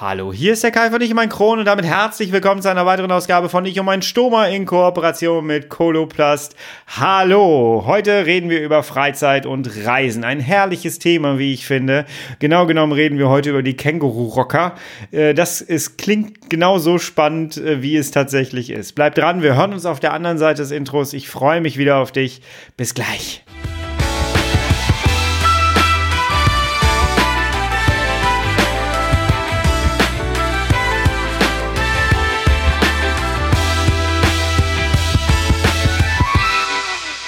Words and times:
Hallo, 0.00 0.32
hier 0.32 0.54
ist 0.54 0.64
der 0.64 0.70
Kai 0.70 0.88
von 0.88 1.02
Ich 1.02 1.10
und 1.10 1.16
mein 1.16 1.28
Kron 1.28 1.58
und 1.58 1.66
damit 1.66 1.84
herzlich 1.84 2.32
willkommen 2.32 2.62
zu 2.62 2.70
einer 2.70 2.86
weiteren 2.86 3.12
Ausgabe 3.12 3.50
von 3.50 3.66
Ich 3.66 3.78
und 3.78 3.84
mein 3.84 4.00
Stoma 4.00 4.46
in 4.46 4.64
Kooperation 4.64 5.44
mit 5.44 5.68
Coloplast. 5.68 6.56
Hallo, 6.86 7.82
heute 7.84 8.24
reden 8.24 8.48
wir 8.48 8.62
über 8.62 8.82
Freizeit 8.82 9.44
und 9.44 9.84
Reisen. 9.84 10.24
Ein 10.24 10.40
herrliches 10.40 11.00
Thema, 11.00 11.38
wie 11.38 11.52
ich 11.52 11.66
finde. 11.66 12.06
Genau 12.38 12.64
genommen 12.64 12.94
reden 12.94 13.18
wir 13.18 13.28
heute 13.28 13.50
über 13.50 13.62
die 13.62 13.76
Känguru-Rocker. 13.76 14.74
Äh, 15.10 15.34
das 15.34 15.60
ist, 15.60 15.98
klingt 15.98 16.48
genauso 16.48 16.96
spannend, 16.96 17.58
äh, 17.58 17.82
wie 17.82 17.98
es 17.98 18.10
tatsächlich 18.10 18.70
ist. 18.70 18.94
Bleib 18.94 19.16
dran, 19.16 19.42
wir 19.42 19.54
hören 19.54 19.74
uns 19.74 19.84
auf 19.84 20.00
der 20.00 20.14
anderen 20.14 20.38
Seite 20.38 20.62
des 20.62 20.70
Intros. 20.70 21.12
Ich 21.12 21.28
freue 21.28 21.60
mich 21.60 21.76
wieder 21.76 21.98
auf 21.98 22.10
dich. 22.10 22.40
Bis 22.78 22.94
gleich. 22.94 23.44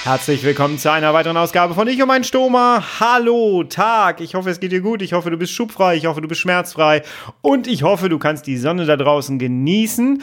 Herzlich 0.05 0.43
willkommen 0.43 0.79
zu 0.79 0.91
einer 0.91 1.15
weiteren 1.15 1.37
Ausgabe 1.37 1.75
von 1.75 1.87
Ich 1.87 2.03
und 2.03 2.09
mein 2.09 2.25
Stoma. 2.25 2.83
Hallo, 2.99 3.63
Tag. 3.63 4.21
Ich 4.21 4.35
hoffe, 4.35 4.51
es 4.51 4.59
geht 4.59 4.73
dir 4.73 4.81
gut. 4.81 5.01
Ich 5.01 5.13
hoffe, 5.13 5.31
du 5.31 5.37
bist 5.37 5.53
schubfrei. 5.53 5.95
Ich 5.95 6.07
hoffe, 6.07 6.21
du 6.21 6.27
bist 6.27 6.41
schmerzfrei. 6.41 7.03
Und 7.41 7.69
ich 7.69 7.85
hoffe, 7.85 8.09
du 8.09 8.19
kannst 8.19 8.49
die 8.49 8.57
Sonne 8.57 8.85
da 8.85 8.97
draußen 8.97 9.39
genießen. 9.39 10.21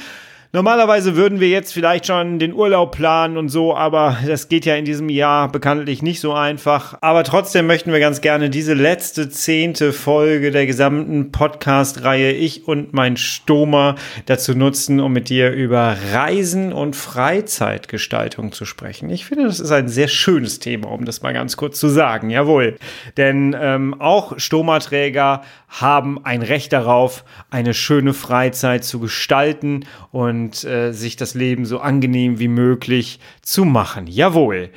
Normalerweise 0.51 1.15
würden 1.15 1.39
wir 1.39 1.49
jetzt 1.49 1.73
vielleicht 1.73 2.07
schon 2.07 2.39
den 2.39 2.55
Urlaub 2.55 2.95
planen 2.95 3.37
und 3.37 3.49
so, 3.49 3.75
aber 3.75 4.17
das 4.25 4.49
geht 4.49 4.65
ja 4.65 4.75
in 4.77 4.83
diesem 4.83 5.07
Jahr 5.07 5.47
bekanntlich 5.51 6.01
nicht 6.01 6.21
so 6.21 6.33
einfach. 6.33 6.97
Aber 7.01 7.23
trotzdem 7.23 7.67
möchten 7.67 7.91
wir 7.91 7.99
ganz 7.99 8.19
gerne 8.19 8.49
diese 8.49 8.73
letzte 8.73 9.29
zehnte 9.29 9.93
Folge 9.93 10.49
der 10.49 10.65
gesamten 10.65 11.31
Podcast-Reihe 11.31 12.31
Ich 12.31 12.67
und 12.67 12.93
mein 12.93 13.15
Stoma 13.15 13.93
dazu 14.25 14.55
nutzen, 14.55 14.99
um 14.99 15.13
mit 15.13 15.29
dir 15.29 15.51
über 15.51 15.95
Reisen 16.13 16.73
und 16.73 16.95
Freizeitgestaltung 16.95 18.51
zu 18.51 18.65
sprechen. 18.65 19.11
Ich 19.11 19.25
finde, 19.25 19.43
das 19.43 19.59
ist 19.59 19.71
ein 19.71 19.87
sehr 19.87 20.07
schönes 20.07 20.57
Thema, 20.57 20.89
um 20.89 21.05
das 21.05 21.21
mal 21.21 21.31
ganz 21.31 21.57
kurz 21.57 21.79
zu 21.79 21.89
sagen. 21.89 22.31
Jawohl. 22.31 22.79
Denn 23.17 23.55
ähm, 23.59 24.01
auch 24.01 24.39
Stomaträger 24.39 25.43
haben 25.67 26.25
ein 26.25 26.41
Recht 26.41 26.73
darauf, 26.73 27.23
eine 27.51 27.75
schöne 27.75 28.15
Freizeit 28.15 28.83
zu 28.83 28.99
gestalten 28.99 29.85
und 30.11 30.38
äh, 30.63 30.91
sich 30.91 31.15
das 31.15 31.33
Leben 31.33 31.65
so 31.65 31.79
angenehm 31.79 32.39
wie 32.39 32.47
möglich 32.47 33.19
zu 33.41 33.65
machen. 33.65 34.07
Jawohl. 34.07 34.69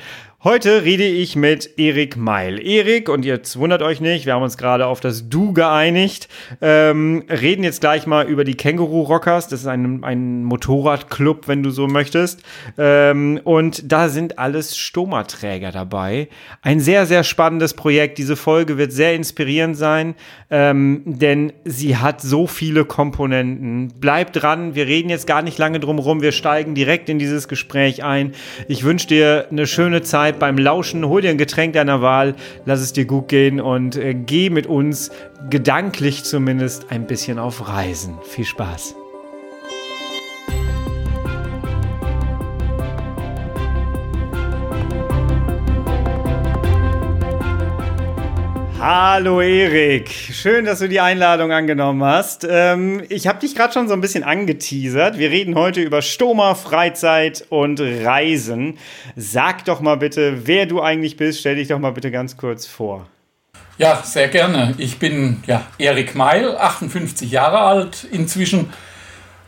Heute 0.45 0.83
rede 0.83 1.05
ich 1.05 1.37
mit 1.37 1.79
Erik 1.79 2.17
Meil. 2.17 2.59
Erik, 2.59 3.09
und 3.09 3.25
jetzt 3.25 3.57
wundert 3.61 3.81
euch 3.81 4.01
nicht, 4.01 4.27
wir 4.27 4.35
haben 4.35 4.43
uns 4.43 4.59
gerade 4.59 4.89
auf 4.89 4.99
das 4.99 5.29
Du 5.29 5.53
geeinigt, 5.53 6.29
ähm, 6.61 7.23
reden 7.31 7.63
jetzt 7.63 7.81
gleich 7.81 8.09
mal 8.09 8.27
über 8.27 8.43
die 8.43 8.57
Känguru 8.57 9.03
Rockers. 9.03 9.47
Das 9.47 9.61
ist 9.61 9.69
ein, 9.69 10.03
ein 10.03 10.43
Motorradclub, 10.43 11.47
wenn 11.47 11.63
du 11.63 11.71
so 11.71 11.87
möchtest. 11.87 12.43
Ähm, 12.77 13.41
und 13.45 13.93
da 13.93 14.09
sind 14.09 14.41
alles 14.41 14.77
Stomaträger 14.77 15.71
dabei. 15.71 16.27
Ein 16.61 16.81
sehr, 16.81 17.07
sehr 17.07 17.23
spannendes 17.23 17.75
Projekt. 17.75 18.19
Diese 18.19 18.35
Folge 18.35 18.79
wird 18.79 18.91
sehr 18.91 19.15
inspirierend 19.15 19.77
sein, 19.77 20.17
ähm, 20.51 21.03
denn 21.05 21.53
sie 21.65 21.99
hat 21.99 22.21
so 22.21 22.49
viele 22.49 22.85
Komponenten. 22.85 23.93
Bleibt 24.01 24.43
dran, 24.43 24.75
wir 24.75 24.89
reden 24.89 25.09
jetzt 25.09 25.29
gar 25.29 25.43
nicht 25.43 25.59
lange 25.59 25.79
drum 25.79 26.01
rum, 26.01 26.21
wir 26.21 26.33
steigen 26.33 26.75
direkt 26.75 27.09
in 27.09 27.21
dieses 27.21 27.47
Gespräch 27.47 28.03
ein. 28.03 28.33
Ich 28.67 28.83
wünsche 28.83 29.07
dir 29.07 29.47
eine 29.49 29.69
schöne 29.69 30.03
Zeit 30.03 30.32
Zeit 30.33 30.39
beim 30.39 30.59
Lauschen. 30.59 31.07
Hol 31.07 31.21
dir 31.21 31.31
ein 31.31 31.39
Getränk 31.39 31.75
deiner 31.75 32.03
Wahl, 32.03 32.35
lass 32.65 32.81
es 32.81 32.93
dir 32.93 33.05
gut 33.05 33.29
gehen 33.29 33.61
und 33.61 33.97
äh, 33.97 34.15
geh 34.15 34.51
mit 34.51 34.67
uns 34.67 35.11
gedanklich 35.51 36.25
zumindest 36.25 36.91
ein 36.91 37.07
bisschen 37.07 37.39
auf 37.39 37.69
Reisen. 37.69 38.19
Viel 38.23 38.45
Spaß. 38.45 39.02
Hallo 48.85 49.41
Erik, 49.41 50.11
schön, 50.11 50.65
dass 50.65 50.81
du 50.81 50.89
die 50.89 50.99
Einladung 50.99 51.53
angenommen 51.53 52.03
hast. 52.03 52.45
Ähm, 52.51 53.05
ich 53.11 53.29
habe 53.29 53.39
dich 53.39 53.55
gerade 53.55 53.73
schon 53.73 53.87
so 53.87 53.95
ein 53.95 54.01
bisschen 54.01 54.25
angeteasert. 54.25 55.19
Wir 55.19 55.31
reden 55.31 55.55
heute 55.55 55.81
über 55.81 56.03
Stoma, 56.03 56.57
Freizeit 56.57 57.47
und 57.49 57.81
Reisen. 57.81 58.79
Sag 59.15 59.67
doch 59.67 59.81
mal 59.81 59.99
bitte, 59.99 60.49
wer 60.49 60.67
du 60.67 60.83
eigentlich 60.83 61.17
bist. 61.17 61.39
Stell 61.39 61.55
dich 61.55 61.69
doch 61.69 61.79
mal 61.79 61.93
bitte 61.93 62.11
ganz 62.11 62.37
kurz 62.37 62.67
vor. 62.67 63.07
Ja, 63.79 64.03
sehr 64.03 64.27
gerne. 64.27 64.75
Ich 64.79 64.99
bin 64.99 65.45
ja 65.47 65.63
Erik 65.79 66.17
Meil, 66.17 66.57
58 66.57 67.31
Jahre 67.31 67.61
alt 67.61 68.03
inzwischen. 68.11 68.71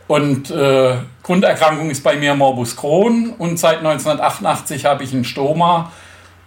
Und 0.06 0.53
äh, 0.53 0.95
Grunderkrankung 1.25 1.91
ist 1.91 2.05
bei 2.05 2.15
mir 2.15 2.37
Morbus 2.37 2.77
Crohn. 2.77 3.31
Und 3.37 3.59
seit 3.59 3.78
1988 3.78 4.84
habe 4.84 5.03
ich 5.03 5.12
einen 5.12 5.25
Stoma 5.25 5.91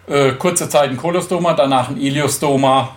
äh, 0.07 0.31
kurze 0.33 0.69
Zeit 0.69 0.89
ein 0.89 0.97
Kolostoma, 0.97 1.53
danach 1.53 1.89
ein 1.89 1.97
Iliostoma. 1.97 2.95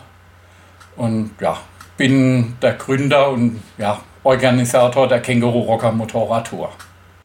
Und 0.96 1.32
ja, 1.40 1.58
bin 1.96 2.56
der 2.60 2.74
Gründer 2.74 3.30
und 3.30 3.62
ja, 3.78 4.00
Organisator 4.22 5.08
der 5.08 5.20
Känguru 5.20 5.60
Rocker 5.60 5.92
Motorradtour. 5.92 6.70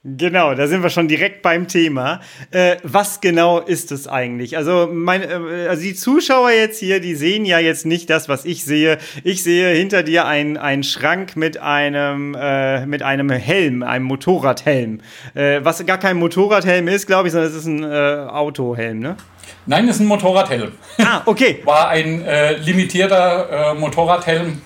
Genau, 0.07 0.53
da 0.53 0.67
sind 0.67 0.83
wir 0.83 0.91
schon 0.91 1.07
direkt 1.07 1.41
beim 1.41 1.67
Thema. 1.67 2.19
Äh, 2.51 2.75
was 2.83 3.21
genau 3.21 3.59
ist 3.59 3.91
es 3.91 4.07
eigentlich? 4.07 4.55
Also, 4.55 4.87
mein, 4.91 5.23
äh, 5.23 5.67
also 5.67 5.81
die 5.81 5.95
Zuschauer 5.95 6.51
jetzt 6.51 6.79
hier, 6.79 6.99
die 6.99 7.15
sehen 7.15 7.43
ja 7.43 7.57
jetzt 7.57 7.87
nicht 7.87 8.11
das, 8.11 8.29
was 8.29 8.45
ich 8.45 8.63
sehe. 8.63 8.99
Ich 9.23 9.41
sehe 9.41 9.69
hinter 9.69 10.03
dir 10.03 10.27
einen 10.27 10.83
Schrank 10.83 11.35
mit 11.35 11.57
einem, 11.59 12.37
äh, 12.39 12.85
mit 12.85 13.01
einem 13.01 13.31
Helm, 13.31 13.81
einem 13.81 14.05
Motorradhelm. 14.05 15.01
Äh, 15.33 15.61
was 15.63 15.83
gar 15.87 15.97
kein 15.97 16.17
Motorradhelm 16.17 16.87
ist, 16.87 17.07
glaube 17.07 17.27
ich, 17.27 17.31
sondern 17.31 17.49
es 17.49 17.57
ist 17.57 17.65
ein 17.65 17.83
äh, 17.83 18.27
Autohelm, 18.29 18.99
ne? 18.99 19.17
Nein, 19.65 19.87
das 19.87 19.95
ist 19.95 20.03
ein 20.03 20.07
Motorradhelm. 20.07 20.73
Ah, 20.99 21.23
okay. 21.25 21.61
War 21.65 21.89
ein 21.89 22.21
äh, 22.21 22.57
limitierter 22.57 23.73
Motorradhelm 23.73 24.61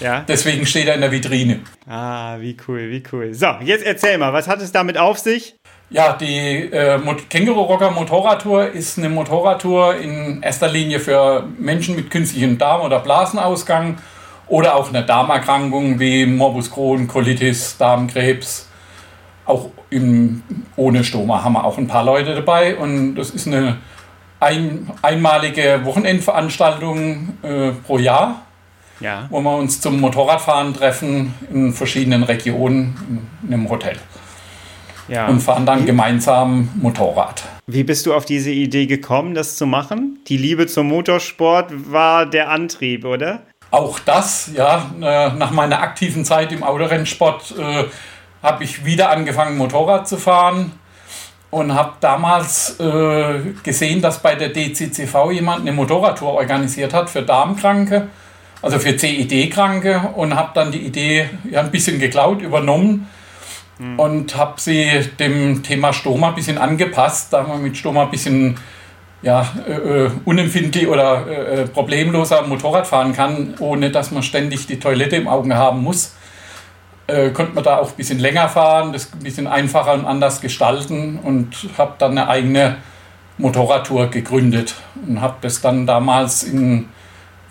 ja. 0.00 0.24
Deswegen 0.26 0.66
steht 0.66 0.88
er 0.88 0.94
in 0.94 1.00
der 1.00 1.12
Vitrine. 1.12 1.60
Ah, 1.88 2.36
wie 2.40 2.56
cool, 2.66 2.90
wie 2.90 3.02
cool. 3.12 3.34
So, 3.34 3.46
jetzt 3.62 3.84
erzähl 3.84 4.18
mal, 4.18 4.32
was 4.32 4.48
hat 4.48 4.60
es 4.60 4.72
damit 4.72 4.98
auf 4.98 5.18
sich? 5.18 5.56
Ja, 5.90 6.14
die 6.14 6.72
äh, 6.72 6.98
Känguru 7.28 7.62
Rocker 7.62 7.90
Motorradtour 7.90 8.70
ist 8.70 8.98
eine 8.98 9.10
Motorradtour 9.10 9.96
in 9.96 10.42
erster 10.42 10.68
Linie 10.68 11.00
für 11.00 11.46
Menschen 11.58 11.96
mit 11.96 12.10
künstlichem 12.10 12.56
Darm- 12.56 12.80
oder 12.80 13.00
Blasenausgang 13.00 13.98
oder 14.48 14.74
auch 14.74 14.88
eine 14.88 15.04
Darmerkrankung 15.04 16.00
wie 16.00 16.24
Morbus 16.24 16.70
Crohn, 16.70 17.06
Colitis, 17.08 17.76
Darmkrebs. 17.76 18.68
Auch 19.44 19.70
im, 19.90 20.42
ohne 20.76 21.04
Stoma 21.04 21.44
haben 21.44 21.54
wir 21.54 21.64
auch 21.64 21.76
ein 21.76 21.88
paar 21.88 22.04
Leute 22.04 22.34
dabei 22.34 22.76
und 22.76 23.16
das 23.16 23.30
ist 23.30 23.46
eine 23.46 23.78
ein, 24.42 24.90
einmalige 25.02 25.80
Wochenendveranstaltung 25.84 27.38
äh, 27.42 27.70
pro 27.86 27.98
Jahr 27.98 28.42
ja. 29.02 29.26
wo 29.30 29.40
wir 29.40 29.56
uns 29.56 29.80
zum 29.80 30.00
Motorradfahren 30.00 30.74
treffen 30.74 31.34
in 31.52 31.72
verschiedenen 31.72 32.22
Regionen 32.22 33.26
in 33.42 33.52
einem 33.52 33.68
Hotel. 33.68 33.96
Ja. 35.08 35.26
Und 35.26 35.40
fahren 35.40 35.66
dann 35.66 35.84
gemeinsam 35.84 36.70
Motorrad. 36.80 37.42
Wie 37.66 37.84
bist 37.84 38.06
du 38.06 38.14
auf 38.14 38.24
diese 38.24 38.50
Idee 38.50 38.86
gekommen, 38.86 39.34
das 39.34 39.56
zu 39.56 39.66
machen? 39.66 40.20
Die 40.28 40.36
Liebe 40.36 40.66
zum 40.66 40.88
Motorsport 40.88 41.72
war 41.90 42.24
der 42.24 42.50
Antrieb, 42.50 43.04
oder? 43.04 43.42
Auch 43.72 43.98
das, 43.98 44.50
ja. 44.54 44.90
Äh, 45.00 45.34
nach 45.34 45.50
meiner 45.50 45.80
aktiven 45.80 46.24
Zeit 46.24 46.52
im 46.52 46.62
Autorennsport 46.62 47.54
äh, 47.58 47.84
habe 48.42 48.64
ich 48.64 48.84
wieder 48.84 49.10
angefangen, 49.10 49.56
Motorrad 49.56 50.08
zu 50.08 50.16
fahren 50.18 50.72
und 51.50 51.74
habe 51.74 51.92
damals 52.00 52.78
äh, 52.80 53.40
gesehen, 53.62 54.00
dass 54.00 54.20
bei 54.20 54.34
der 54.34 54.50
DCCV 54.50 55.30
jemand 55.32 55.60
eine 55.60 55.72
Motorradtour 55.72 56.32
organisiert 56.32 56.94
hat 56.94 57.10
für 57.10 57.22
Darmkranke 57.22 58.08
also 58.62 58.78
für 58.78 58.96
CID-Kranke 58.96 60.12
und 60.14 60.34
habe 60.36 60.52
dann 60.54 60.72
die 60.72 60.78
Idee 60.78 61.28
ja, 61.50 61.60
ein 61.60 61.70
bisschen 61.70 61.98
geklaut, 61.98 62.40
übernommen 62.40 63.08
mhm. 63.78 63.98
und 63.98 64.36
habe 64.36 64.60
sie 64.60 64.88
dem 65.18 65.62
Thema 65.62 65.92
Stoma 65.92 66.28
ein 66.28 66.34
bisschen 66.36 66.58
angepasst, 66.58 67.32
da 67.32 67.42
man 67.42 67.62
mit 67.62 67.76
Stoma 67.76 68.04
ein 68.04 68.10
bisschen 68.10 68.56
ja, 69.22 69.46
äh, 69.66 69.72
äh, 69.72 70.10
unempfindlich 70.24 70.88
oder 70.88 71.26
äh, 71.26 71.62
äh, 71.62 71.66
problemloser 71.66 72.42
Motorrad 72.42 72.86
fahren 72.86 73.12
kann, 73.12 73.54
ohne 73.60 73.90
dass 73.90 74.10
man 74.10 74.22
ständig 74.22 74.66
die 74.66 74.80
Toilette 74.80 75.16
im 75.16 75.28
Auge 75.28 75.54
haben 75.54 75.82
muss. 75.82 76.14
Äh, 77.06 77.30
konnte 77.30 77.54
man 77.54 77.64
da 77.64 77.78
auch 77.78 77.90
ein 77.90 77.96
bisschen 77.96 78.18
länger 78.18 78.48
fahren, 78.48 78.92
das 78.92 79.12
ein 79.12 79.20
bisschen 79.20 79.46
einfacher 79.46 79.94
und 79.94 80.06
anders 80.06 80.40
gestalten 80.40 81.18
und 81.22 81.54
habe 81.76 81.94
dann 81.98 82.12
eine 82.12 82.28
eigene 82.28 82.76
Motorradtour 83.38 84.08
gegründet 84.08 84.74
und 85.06 85.20
habe 85.20 85.36
das 85.40 85.60
dann 85.60 85.86
damals 85.86 86.42
in 86.42 86.88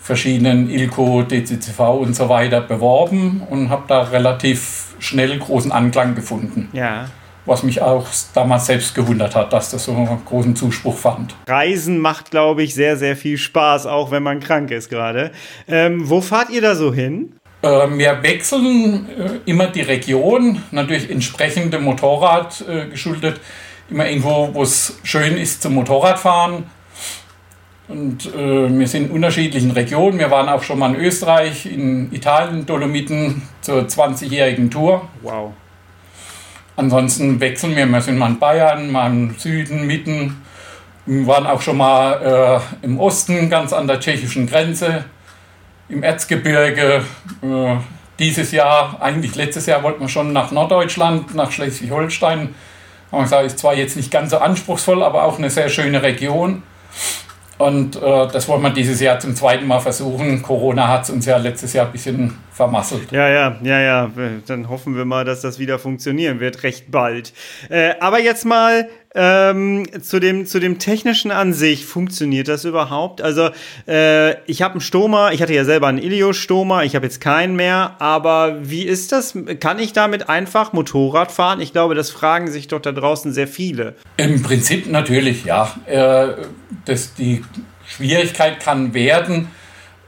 verschiedenen 0.02 0.68
ILCO, 0.68 1.22
DCCV 1.22 1.80
und 2.00 2.14
so 2.16 2.28
weiter 2.28 2.60
beworben 2.60 3.42
und 3.48 3.70
habe 3.70 3.84
da 3.86 4.02
relativ 4.02 4.86
schnell 4.98 5.38
großen 5.38 5.70
Anklang 5.70 6.14
gefunden. 6.14 6.68
Ja. 6.72 7.08
Was 7.46 7.62
mich 7.62 7.82
auch 7.82 8.06
damals 8.34 8.66
selbst 8.66 8.94
gewundert 8.94 9.34
hat, 9.34 9.52
dass 9.52 9.70
das 9.70 9.84
so 9.84 9.92
einen 9.92 10.24
großen 10.24 10.54
Zuspruch 10.54 10.96
fand. 10.96 11.34
Reisen 11.48 11.98
macht, 11.98 12.30
glaube 12.30 12.62
ich, 12.62 12.74
sehr, 12.74 12.96
sehr 12.96 13.16
viel 13.16 13.36
Spaß, 13.38 13.86
auch 13.86 14.10
wenn 14.10 14.22
man 14.22 14.40
krank 14.40 14.70
ist 14.70 14.90
gerade. 14.90 15.32
Ähm, 15.68 16.08
wo 16.08 16.20
fahrt 16.20 16.50
ihr 16.50 16.62
da 16.62 16.74
so 16.74 16.92
hin? 16.92 17.34
Äh, 17.62 17.68
wir 17.68 18.22
wechseln 18.22 19.08
äh, 19.08 19.50
immer 19.50 19.68
die 19.68 19.82
Region, 19.82 20.62
natürlich 20.72 21.10
entsprechend 21.10 21.74
dem 21.74 21.82
Motorrad 21.84 22.64
äh, 22.68 22.86
geschuldet. 22.86 23.40
Immer 23.90 24.08
irgendwo, 24.08 24.50
wo 24.52 24.62
es 24.62 24.98
schön 25.02 25.36
ist 25.36 25.62
zum 25.62 25.74
Motorradfahren. 25.74 26.64
Und 27.88 28.26
äh, 28.34 28.78
wir 28.78 28.86
sind 28.86 29.06
in 29.06 29.10
unterschiedlichen 29.10 29.72
Regionen. 29.72 30.18
Wir 30.18 30.30
waren 30.30 30.48
auch 30.48 30.62
schon 30.62 30.78
mal 30.78 30.94
in 30.94 31.00
Österreich, 31.00 31.66
in 31.66 32.12
Italien, 32.12 32.64
Dolomiten 32.64 33.42
zur 33.60 33.82
20-jährigen 33.82 34.70
Tour. 34.70 35.08
Wow. 35.22 35.52
Ansonsten 36.76 37.40
wechseln 37.40 37.76
wir. 37.76 37.86
Wir 37.86 38.00
sind 38.00 38.18
mal 38.18 38.30
in 38.30 38.38
Bayern, 38.38 38.90
mal 38.90 39.10
im 39.10 39.34
Süden, 39.36 39.86
mitten. 39.86 40.42
Wir 41.04 41.26
waren 41.26 41.46
auch 41.46 41.60
schon 41.60 41.76
mal 41.76 42.60
äh, 42.82 42.84
im 42.84 42.98
Osten, 43.00 43.50
ganz 43.50 43.72
an 43.72 43.88
der 43.88 44.00
tschechischen 44.00 44.46
Grenze 44.46 45.04
im 45.88 46.02
Erzgebirge. 46.02 47.02
Äh, 47.42 47.76
dieses 48.18 48.52
Jahr, 48.52 49.02
eigentlich 49.02 49.34
letztes 49.34 49.66
Jahr, 49.66 49.82
wollten 49.82 50.00
wir 50.00 50.08
schon 50.08 50.32
nach 50.32 50.52
Norddeutschland, 50.52 51.34
nach 51.34 51.50
Schleswig-Holstein. 51.50 52.54
Haben 53.10 53.18
wir 53.18 53.22
gesagt, 53.24 53.46
ist 53.46 53.58
zwar 53.58 53.74
jetzt 53.74 53.96
nicht 53.96 54.10
ganz 54.10 54.30
so 54.30 54.38
anspruchsvoll, 54.38 55.02
aber 55.02 55.24
auch 55.24 55.38
eine 55.38 55.50
sehr 55.50 55.68
schöne 55.68 56.02
Region. 56.02 56.62
Und 57.62 57.94
äh, 57.94 58.00
das 58.26 58.48
wollen 58.48 58.60
wir 58.62 58.70
dieses 58.70 59.00
Jahr 59.00 59.20
zum 59.20 59.36
zweiten 59.36 59.68
Mal 59.68 59.78
versuchen. 59.78 60.42
Corona 60.42 60.88
hat 60.88 61.04
es 61.04 61.10
uns 61.10 61.26
ja 61.26 61.36
letztes 61.36 61.72
Jahr 61.72 61.86
ein 61.86 61.92
bisschen 61.92 62.36
vermasselt. 62.52 63.10
Ja, 63.12 63.28
ja, 63.28 63.56
ja, 63.62 63.80
ja. 63.80 64.10
Dann 64.46 64.68
hoffen 64.68 64.96
wir 64.96 65.04
mal, 65.04 65.24
dass 65.24 65.40
das 65.40 65.58
wieder 65.58 65.78
funktionieren 65.78 66.40
wird, 66.40 66.62
recht 66.62 66.90
bald. 66.90 67.32
Äh, 67.70 67.94
aber 68.00 68.20
jetzt 68.20 68.44
mal 68.44 68.88
ähm, 69.14 69.86
zu, 70.02 70.20
dem, 70.20 70.46
zu 70.46 70.60
dem 70.60 70.78
Technischen 70.78 71.30
an 71.30 71.52
sich. 71.52 71.84
Funktioniert 71.86 72.48
das 72.48 72.64
überhaupt? 72.64 73.22
Also, 73.22 73.50
äh, 73.86 74.40
ich 74.44 74.62
habe 74.62 74.74
einen 74.74 74.80
Stoma, 74.80 75.32
ich 75.32 75.42
hatte 75.42 75.54
ja 75.54 75.64
selber 75.64 75.88
einen 75.88 75.98
Ilios-Stoma, 75.98 76.82
ich 76.84 76.94
habe 76.94 77.06
jetzt 77.06 77.20
keinen 77.20 77.56
mehr. 77.56 77.96
Aber 77.98 78.58
wie 78.62 78.84
ist 78.84 79.12
das? 79.12 79.34
Kann 79.60 79.78
ich 79.78 79.92
damit 79.92 80.28
einfach 80.28 80.72
Motorrad 80.72 81.32
fahren? 81.32 81.60
Ich 81.60 81.72
glaube, 81.72 81.94
das 81.94 82.10
fragen 82.10 82.50
sich 82.50 82.68
doch 82.68 82.80
da 82.80 82.92
draußen 82.92 83.32
sehr 83.32 83.48
viele. 83.48 83.94
Im 84.16 84.42
Prinzip 84.42 84.90
natürlich, 84.90 85.44
ja. 85.44 85.74
Äh, 85.86 86.34
das, 86.84 87.14
die 87.14 87.44
Schwierigkeit 87.86 88.60
kann 88.60 88.94
werden, 88.94 89.48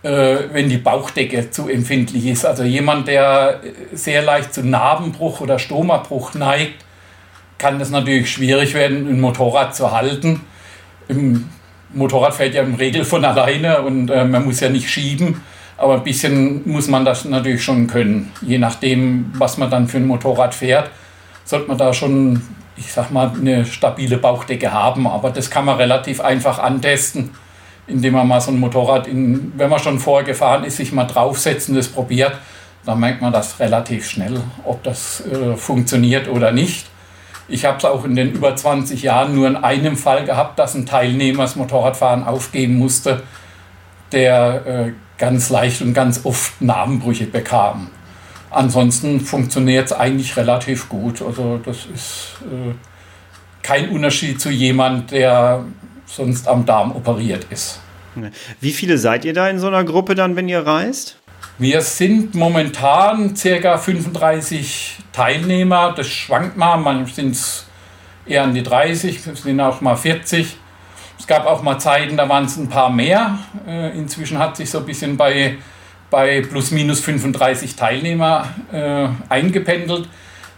wenn 0.04 0.68
die 0.68 0.78
Bauchdecke 0.78 1.50
zu 1.50 1.68
empfindlich 1.68 2.26
ist. 2.26 2.44
Also 2.44 2.62
jemand, 2.62 3.08
der 3.08 3.60
sehr 3.92 4.22
leicht 4.22 4.52
zu 4.52 4.62
Narbenbruch 4.62 5.40
oder 5.40 5.58
Stomabruch 5.58 6.34
neigt, 6.34 6.84
kann 7.58 7.80
es 7.80 7.90
natürlich 7.90 8.30
schwierig 8.30 8.74
werden, 8.74 9.08
ein 9.08 9.20
Motorrad 9.20 9.74
zu 9.74 9.92
halten. 9.92 10.42
Im 11.08 11.48
Motorrad 11.92 12.34
fährt 12.34 12.54
ja 12.54 12.62
im 12.62 12.74
Regel 12.74 13.04
von 13.04 13.24
alleine 13.24 13.82
und 13.82 14.10
äh, 14.10 14.24
man 14.24 14.44
muss 14.44 14.60
ja 14.60 14.68
nicht 14.68 14.90
schieben. 14.90 15.40
Aber 15.76 15.94
ein 15.94 16.04
bisschen 16.04 16.68
muss 16.68 16.88
man 16.88 17.04
das 17.04 17.24
natürlich 17.24 17.64
schon 17.64 17.86
können. 17.86 18.30
Je 18.42 18.58
nachdem, 18.58 19.32
was 19.34 19.58
man 19.58 19.70
dann 19.70 19.88
für 19.88 19.96
ein 19.96 20.06
Motorrad 20.06 20.54
fährt, 20.54 20.90
sollte 21.44 21.68
man 21.68 21.78
da 21.78 21.92
schon 21.92 22.42
ich 22.76 22.92
sag 22.92 23.10
mal, 23.10 23.30
eine 23.34 23.64
stabile 23.64 24.18
Bauchdecke 24.18 24.72
haben. 24.72 25.06
Aber 25.06 25.30
das 25.30 25.50
kann 25.50 25.64
man 25.64 25.76
relativ 25.76 26.20
einfach 26.20 26.58
antesten, 26.58 27.30
indem 27.86 28.14
man 28.14 28.26
mal 28.26 28.40
so 28.40 28.50
ein 28.50 28.60
Motorrad, 28.60 29.06
in, 29.06 29.52
wenn 29.56 29.70
man 29.70 29.78
schon 29.78 29.98
vorher 29.98 30.26
gefahren 30.26 30.64
ist, 30.64 30.76
sich 30.76 30.92
mal 30.92 31.04
draufsetzen, 31.04 31.74
das 31.74 31.88
probiert. 31.88 32.32
Dann 32.84 33.00
merkt 33.00 33.22
man 33.22 33.32
das 33.32 33.60
relativ 33.60 34.08
schnell, 34.08 34.40
ob 34.64 34.82
das 34.82 35.22
äh, 35.26 35.56
funktioniert 35.56 36.28
oder 36.28 36.52
nicht. 36.52 36.86
Ich 37.48 37.64
habe 37.64 37.78
es 37.78 37.84
auch 37.84 38.04
in 38.04 38.14
den 38.14 38.32
über 38.32 38.56
20 38.56 39.02
Jahren 39.02 39.34
nur 39.34 39.46
in 39.46 39.56
einem 39.56 39.96
Fall 39.96 40.24
gehabt, 40.24 40.58
dass 40.58 40.74
ein 40.74 40.86
Teilnehmer 40.86 41.42
das 41.42 41.56
Motorradfahren 41.56 42.24
aufgeben 42.24 42.76
musste, 42.76 43.22
der 44.12 44.66
äh, 44.66 44.92
ganz 45.18 45.50
leicht 45.50 45.80
und 45.80 45.94
ganz 45.94 46.24
oft 46.24 46.60
Narbenbrüche 46.60 47.26
bekam 47.26 47.90
ansonsten 48.54 49.20
funktioniert 49.20 49.86
es 49.86 49.92
eigentlich 49.92 50.36
relativ 50.36 50.88
gut. 50.88 51.20
Also 51.22 51.60
das 51.64 51.86
ist 51.92 52.36
äh, 52.42 52.74
kein 53.62 53.90
Unterschied 53.90 54.40
zu 54.40 54.50
jemand, 54.50 55.10
der 55.10 55.64
sonst 56.06 56.48
am 56.48 56.66
Darm 56.66 56.92
operiert 56.92 57.46
ist. 57.50 57.80
Wie 58.60 58.72
viele 58.72 58.98
seid 58.98 59.24
ihr 59.24 59.32
da 59.32 59.48
in 59.48 59.58
so 59.58 59.66
einer 59.66 59.84
Gruppe 59.84 60.14
dann, 60.14 60.36
wenn 60.36 60.48
ihr 60.48 60.64
reist? 60.64 61.18
Wir 61.58 61.80
sind 61.80 62.34
momentan 62.34 63.36
circa 63.36 63.78
35 63.78 64.98
Teilnehmer. 65.12 65.92
Das 65.96 66.06
schwankt 66.08 66.56
mal, 66.56 66.76
manchmal 66.76 67.14
sind 67.14 67.32
es 67.32 67.66
eher 68.26 68.44
an 68.44 68.54
die 68.54 68.62
30, 68.62 69.26
es 69.26 69.42
sind 69.42 69.60
auch 69.60 69.80
mal 69.80 69.96
40. 69.96 70.56
Es 71.18 71.26
gab 71.26 71.46
auch 71.46 71.62
mal 71.62 71.78
Zeiten, 71.78 72.16
da 72.16 72.28
waren 72.28 72.44
es 72.44 72.56
ein 72.56 72.68
paar 72.68 72.90
mehr. 72.90 73.38
Äh, 73.66 73.96
inzwischen 73.96 74.38
hat 74.38 74.56
sich 74.56 74.70
so 74.70 74.78
ein 74.78 74.86
bisschen 74.86 75.16
bei 75.16 75.56
bei 76.14 76.42
plus 76.42 76.70
minus 76.70 77.00
35 77.00 77.74
Teilnehmer 77.74 78.48
äh, 78.72 79.08
eingependelt. 79.28 80.08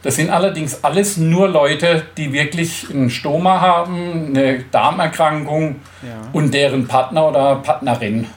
Das 0.07 0.15
sind 0.15 0.31
allerdings 0.31 0.85
alles 0.85 1.17
nur 1.17 1.49
Leute, 1.49 2.05
die 2.17 2.33
wirklich 2.33 2.87
einen 2.93 3.11
Stoma 3.11 3.61
haben, 3.61 4.29
eine 4.29 4.61
Darmerkrankung 4.71 5.81
ja. 6.01 6.29
und 6.33 6.55
deren 6.55 6.87
Partner 6.87 7.27
oder 7.27 7.57
Partnerin. 7.57 8.29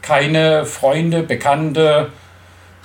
Keine 0.00 0.64
Freunde, 0.64 1.22
Bekannte, 1.22 2.10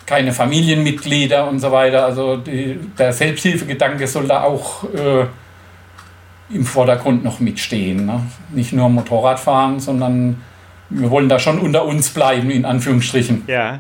keine 0.06 0.34
Familienmitglieder 0.34 1.48
und 1.48 1.60
so 1.60 1.72
weiter. 1.72 2.04
Also 2.04 2.36
die, 2.36 2.78
der 2.98 3.14
Selbsthilfegedanke 3.14 4.06
soll 4.06 4.28
da 4.28 4.44
auch 4.44 4.84
äh, 4.84 5.26
im 6.54 6.66
Vordergrund 6.66 7.24
noch 7.24 7.40
mitstehen. 7.40 8.06
Ne? 8.06 8.22
Nicht 8.50 8.74
nur 8.74 8.90
Motorradfahren, 8.90 9.80
sondern 9.80 10.42
wir 10.90 11.10
wollen 11.10 11.30
da 11.30 11.40
schon 11.40 11.58
unter 11.58 11.86
uns 11.86 12.10
bleiben, 12.10 12.52
in 12.52 12.66
Anführungsstrichen. 12.66 13.46
Ja. 13.48 13.80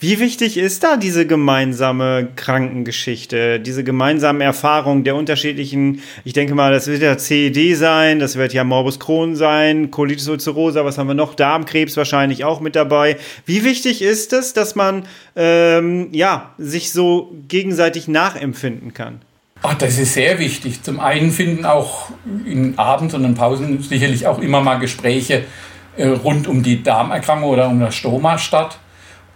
Wie 0.00 0.18
wichtig 0.18 0.56
ist 0.56 0.82
da 0.82 0.96
diese 0.96 1.26
gemeinsame 1.26 2.28
Krankengeschichte, 2.36 3.60
diese 3.60 3.84
gemeinsame 3.84 4.44
Erfahrung 4.44 5.04
der 5.04 5.16
unterschiedlichen, 5.16 6.02
ich 6.24 6.32
denke 6.32 6.54
mal, 6.54 6.72
das 6.72 6.86
wird 6.86 7.02
ja 7.02 7.16
CED 7.16 7.76
sein, 7.76 8.18
das 8.18 8.36
wird 8.36 8.52
ja 8.52 8.64
Morbus 8.64 8.98
Crohn 8.98 9.36
sein, 9.36 9.90
Colitis 9.90 10.28
ulcerosa, 10.28 10.84
was 10.84 10.98
haben 10.98 11.08
wir 11.08 11.14
noch, 11.14 11.34
Darmkrebs 11.34 11.96
wahrscheinlich 11.96 12.44
auch 12.44 12.60
mit 12.60 12.76
dabei. 12.76 13.16
Wie 13.44 13.64
wichtig 13.64 14.02
ist 14.02 14.32
es, 14.32 14.52
dass 14.52 14.74
man 14.74 15.04
ähm, 15.34 16.08
ja 16.12 16.54
sich 16.58 16.92
so 16.92 17.34
gegenseitig 17.48 18.08
nachempfinden 18.08 18.92
kann? 18.92 19.20
Ach, 19.62 19.74
das 19.74 19.98
ist 19.98 20.14
sehr 20.14 20.38
wichtig. 20.38 20.82
Zum 20.82 21.00
einen 21.00 21.30
finden 21.30 21.64
auch 21.64 22.10
in 22.44 22.78
Abends 22.78 23.14
und 23.14 23.24
in 23.24 23.34
Pausen 23.34 23.82
sicherlich 23.82 24.26
auch 24.26 24.38
immer 24.38 24.60
mal 24.60 24.78
Gespräche 24.78 25.44
äh, 25.96 26.08
rund 26.08 26.46
um 26.46 26.62
die 26.62 26.82
Darmerkrankung 26.82 27.50
oder 27.50 27.68
um 27.68 27.80
das 27.80 27.94
Stoma 27.94 28.38
statt. 28.38 28.78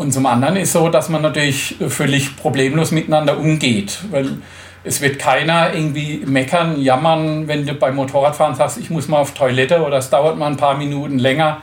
Und 0.00 0.12
zum 0.12 0.24
anderen 0.24 0.56
ist 0.56 0.72
so, 0.72 0.88
dass 0.88 1.10
man 1.10 1.20
natürlich 1.20 1.76
völlig 1.88 2.34
problemlos 2.38 2.90
miteinander 2.90 3.36
umgeht, 3.36 3.98
weil 4.10 4.38
es 4.82 5.02
wird 5.02 5.18
keiner 5.18 5.74
irgendwie 5.74 6.22
meckern, 6.24 6.80
jammern, 6.80 7.46
wenn 7.48 7.66
du 7.66 7.74
beim 7.74 7.96
Motorradfahren 7.96 8.54
sagst, 8.54 8.78
ich 8.78 8.88
muss 8.88 9.08
mal 9.08 9.18
auf 9.18 9.34
Toilette 9.34 9.82
oder 9.82 9.98
es 9.98 10.08
dauert 10.08 10.38
mal 10.38 10.46
ein 10.46 10.56
paar 10.56 10.78
Minuten 10.78 11.18
länger 11.18 11.58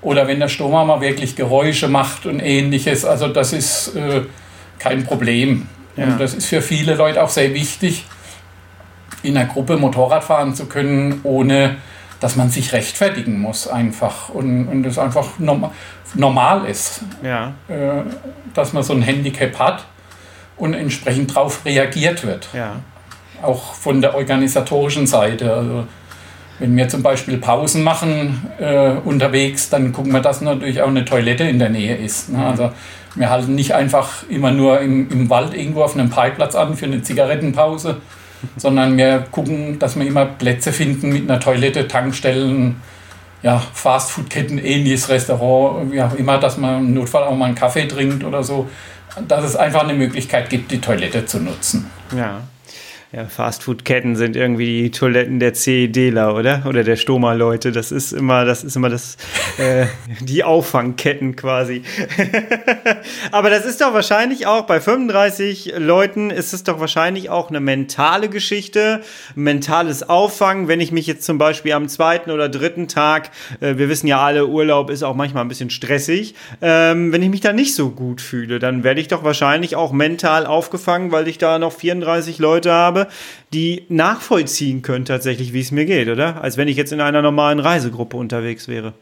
oder 0.00 0.26
wenn 0.26 0.40
der 0.40 0.48
Stoma 0.48 0.82
mal 0.86 1.02
wirklich 1.02 1.36
Geräusche 1.36 1.88
macht 1.88 2.24
und 2.24 2.40
ähnliches. 2.40 3.04
Also 3.04 3.28
das 3.28 3.52
ist 3.52 3.94
äh, 3.94 4.22
kein 4.78 5.04
Problem. 5.04 5.68
Ja. 5.98 6.06
Und 6.06 6.18
das 6.18 6.32
ist 6.32 6.46
für 6.46 6.62
viele 6.62 6.94
Leute 6.94 7.22
auch 7.22 7.28
sehr 7.28 7.52
wichtig, 7.52 8.06
in 9.22 9.36
einer 9.36 9.46
Gruppe 9.46 9.76
Motorrad 9.76 10.24
fahren 10.24 10.54
zu 10.54 10.70
können, 10.70 11.20
ohne 11.22 11.76
dass 12.24 12.36
man 12.36 12.48
sich 12.48 12.72
rechtfertigen 12.72 13.38
muss 13.38 13.68
einfach 13.68 14.30
und, 14.30 14.66
und 14.68 14.86
es 14.86 14.98
einfach 14.98 15.38
norm 15.38 15.70
normal 16.14 16.64
ist, 16.64 17.02
ja. 17.22 17.52
äh, 17.68 18.02
dass 18.54 18.72
man 18.72 18.82
so 18.82 18.94
ein 18.94 19.02
Handicap 19.02 19.58
hat 19.58 19.84
und 20.56 20.72
entsprechend 20.72 21.36
darauf 21.36 21.66
reagiert 21.66 22.26
wird. 22.26 22.48
Ja. 22.54 22.76
Auch 23.42 23.74
von 23.74 24.00
der 24.00 24.14
organisatorischen 24.14 25.06
Seite. 25.06 25.52
Also, 25.52 25.86
wenn 26.60 26.74
wir 26.74 26.88
zum 26.88 27.02
Beispiel 27.02 27.36
Pausen 27.36 27.82
machen 27.82 28.50
äh, 28.58 28.92
unterwegs, 29.04 29.68
dann 29.68 29.92
gucken 29.92 30.12
wir, 30.12 30.20
dass 30.20 30.40
natürlich 30.40 30.80
auch 30.80 30.88
eine 30.88 31.04
Toilette 31.04 31.44
in 31.44 31.58
der 31.58 31.68
Nähe 31.68 31.94
ist. 31.94 32.30
Ne? 32.30 32.38
Mhm. 32.38 32.44
Also 32.44 32.72
wir 33.16 33.28
halten 33.28 33.54
nicht 33.54 33.74
einfach 33.74 34.26
immer 34.30 34.50
nur 34.50 34.80
im, 34.80 35.10
im 35.10 35.28
Wald 35.28 35.52
irgendwo 35.52 35.82
auf 35.82 35.94
einem 35.94 36.08
Parkplatz 36.08 36.54
an 36.54 36.74
für 36.74 36.86
eine 36.86 37.02
Zigarettenpause, 37.02 37.98
sondern 38.56 38.96
wir 38.96 39.26
gucken, 39.30 39.78
dass 39.78 39.96
wir 39.96 40.06
immer 40.06 40.26
Plätze 40.26 40.72
finden 40.72 41.10
mit 41.10 41.28
einer 41.28 41.40
Toilette, 41.40 41.88
Tankstellen, 41.88 42.76
ja, 43.42 43.62
Fastfood-Ketten, 43.72 44.58
ähnliches 44.58 45.08
Restaurant, 45.08 45.92
wie 45.92 46.00
auch 46.00 46.14
immer, 46.14 46.38
dass 46.38 46.56
man 46.56 46.86
im 46.86 46.94
Notfall 46.94 47.24
auch 47.24 47.36
mal 47.36 47.46
einen 47.46 47.54
Kaffee 47.54 47.86
trinkt 47.86 48.24
oder 48.24 48.42
so, 48.42 48.68
dass 49.28 49.44
es 49.44 49.56
einfach 49.56 49.82
eine 49.82 49.94
Möglichkeit 49.94 50.48
gibt, 50.48 50.70
die 50.70 50.80
Toilette 50.80 51.26
zu 51.26 51.40
nutzen. 51.40 51.90
Ja. 52.16 52.40
Ja, 53.14 53.26
Fastfood-Ketten 53.26 54.16
sind 54.16 54.34
irgendwie 54.34 54.82
die 54.82 54.90
Toiletten 54.90 55.38
der 55.38 55.54
CEDler, 55.54 56.34
oder? 56.34 56.64
Oder 56.66 56.82
der 56.82 56.96
Stoma-Leute. 56.96 57.70
Das 57.70 57.92
ist 57.92 58.10
immer, 58.12 58.44
das 58.44 58.64
ist 58.64 58.74
immer 58.74 58.88
das, 58.88 59.16
äh, 59.58 59.86
die 60.20 60.42
Auffangketten 60.42 61.36
quasi. 61.36 61.84
Aber 63.30 63.50
das 63.50 63.66
ist 63.66 63.80
doch 63.80 63.94
wahrscheinlich 63.94 64.48
auch 64.48 64.62
bei 64.62 64.80
35 64.80 65.74
Leuten 65.76 66.30
ist 66.30 66.54
es 66.54 66.64
doch 66.64 66.80
wahrscheinlich 66.80 67.30
auch 67.30 67.50
eine 67.50 67.60
mentale 67.60 68.28
Geschichte, 68.28 69.02
mentales 69.36 70.08
Auffangen. 70.08 70.66
Wenn 70.66 70.80
ich 70.80 70.90
mich 70.90 71.06
jetzt 71.06 71.22
zum 71.22 71.38
Beispiel 71.38 71.74
am 71.74 71.88
zweiten 71.88 72.32
oder 72.32 72.48
dritten 72.48 72.88
Tag, 72.88 73.30
äh, 73.60 73.76
wir 73.76 73.88
wissen 73.88 74.08
ja 74.08 74.18
alle, 74.24 74.48
Urlaub 74.48 74.90
ist 74.90 75.04
auch 75.04 75.14
manchmal 75.14 75.44
ein 75.44 75.48
bisschen 75.48 75.70
stressig. 75.70 76.34
Ähm, 76.60 77.12
wenn 77.12 77.22
ich 77.22 77.30
mich 77.30 77.42
da 77.42 77.52
nicht 77.52 77.76
so 77.76 77.90
gut 77.90 78.20
fühle, 78.20 78.58
dann 78.58 78.82
werde 78.82 79.00
ich 79.00 79.06
doch 79.06 79.22
wahrscheinlich 79.22 79.76
auch 79.76 79.92
mental 79.92 80.46
aufgefangen, 80.46 81.12
weil 81.12 81.28
ich 81.28 81.38
da 81.38 81.60
noch 81.60 81.72
34 81.72 82.40
Leute 82.40 82.72
habe 82.72 83.03
die 83.52 83.84
nachvollziehen 83.88 84.82
können 84.82 85.04
tatsächlich, 85.04 85.52
wie 85.52 85.60
es 85.60 85.70
mir 85.70 85.84
geht, 85.84 86.08
oder? 86.08 86.42
Als 86.42 86.56
wenn 86.56 86.68
ich 86.68 86.76
jetzt 86.76 86.92
in 86.92 87.00
einer 87.00 87.22
normalen 87.22 87.60
Reisegruppe 87.60 88.16
unterwegs 88.16 88.68
wäre. 88.68 88.94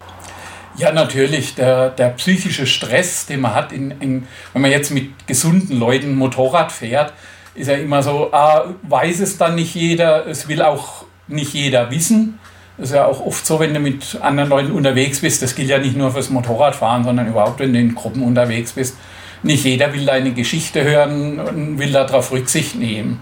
Ja, 0.77 0.93
natürlich. 0.93 1.55
Der, 1.55 1.91
der 1.91 2.09
psychische 2.11 2.67
Stress, 2.67 3.27
den 3.27 3.41
man 3.41 3.55
hat, 3.55 3.73
in, 3.73 3.91
in, 4.01 4.27
wenn 4.53 4.63
man 4.63 4.71
jetzt 4.71 4.91
mit 4.91 5.27
gesunden 5.27 5.79
Leuten 5.79 6.15
Motorrad 6.15 6.73
fährt, 6.73 7.13
ist 7.55 7.69
ja 7.69 7.75
immer 7.75 8.03
so, 8.03 8.33
ah, 8.33 8.75
weiß 8.83 9.21
es 9.21 9.37
dann 9.37 9.55
nicht 9.55 9.75
jeder, 9.75 10.27
es 10.27 10.49
will 10.49 10.63
auch 10.63 11.05
nicht 11.29 11.53
jeder 11.53 11.91
wissen. 11.91 12.39
Das 12.79 12.89
ist 12.89 12.95
ja 12.95 13.05
auch 13.05 13.25
oft 13.25 13.45
so, 13.45 13.61
wenn 13.61 13.75
du 13.75 13.81
mit 13.81 14.19
anderen 14.23 14.49
Leuten 14.49 14.73
unterwegs 14.73 15.21
bist. 15.21 15.43
Das 15.43 15.55
gilt 15.55 15.69
ja 15.69 15.79
nicht 15.79 15.97
nur 15.97 16.11
fürs 16.11 16.31
Motorradfahren, 16.31 17.05
sondern 17.05 17.29
überhaupt, 17.29 17.61
wenn 17.61 17.73
du 17.73 17.79
in 17.79 17.95
Gruppen 17.95 18.23
unterwegs 18.23 18.73
bist. 18.73 18.97
Nicht 19.43 19.65
jeder 19.65 19.93
will 19.93 20.07
deine 20.07 20.33
Geschichte 20.33 20.83
hören 20.83 21.39
und 21.39 21.79
will 21.79 21.93
darauf 21.93 22.33
Rücksicht 22.33 22.77
nehmen. 22.77 23.21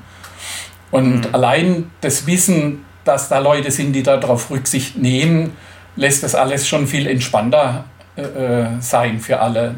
Und 0.90 1.28
mhm. 1.28 1.34
allein 1.34 1.90
das 2.00 2.26
Wissen, 2.26 2.84
dass 3.04 3.28
da 3.28 3.38
Leute 3.38 3.70
sind, 3.70 3.92
die 3.92 4.02
darauf 4.02 4.50
Rücksicht 4.50 4.96
nehmen, 4.96 5.52
lässt 5.96 6.22
das 6.22 6.34
alles 6.34 6.68
schon 6.68 6.86
viel 6.86 7.06
entspannter 7.06 7.84
äh, 8.16 8.22
äh, 8.22 8.66
sein 8.80 9.20
für 9.20 9.40
alle. 9.40 9.74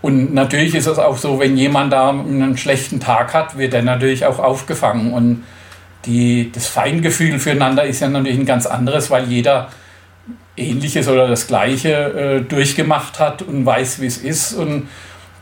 Und 0.00 0.32
natürlich 0.32 0.74
ist 0.74 0.86
es 0.86 0.98
auch 0.98 1.16
so, 1.16 1.40
wenn 1.40 1.56
jemand 1.56 1.92
da 1.92 2.10
einen 2.10 2.56
schlechten 2.56 3.00
Tag 3.00 3.34
hat, 3.34 3.58
wird 3.58 3.74
er 3.74 3.82
natürlich 3.82 4.24
auch 4.26 4.38
aufgefangen. 4.38 5.12
Und 5.12 5.44
die, 6.04 6.52
das 6.52 6.68
Feingefühl 6.68 7.38
füreinander 7.38 7.84
ist 7.84 8.00
ja 8.00 8.08
natürlich 8.08 8.38
ein 8.38 8.46
ganz 8.46 8.66
anderes, 8.66 9.10
weil 9.10 9.28
jeder 9.28 9.68
Ähnliches 10.56 11.08
oder 11.08 11.26
das 11.28 11.46
Gleiche 11.46 11.92
äh, 11.92 12.40
durchgemacht 12.40 13.18
hat 13.18 13.42
und 13.42 13.66
weiß, 13.66 14.00
wie 14.00 14.06
es 14.06 14.18
ist. 14.18 14.52
Und 14.52 14.88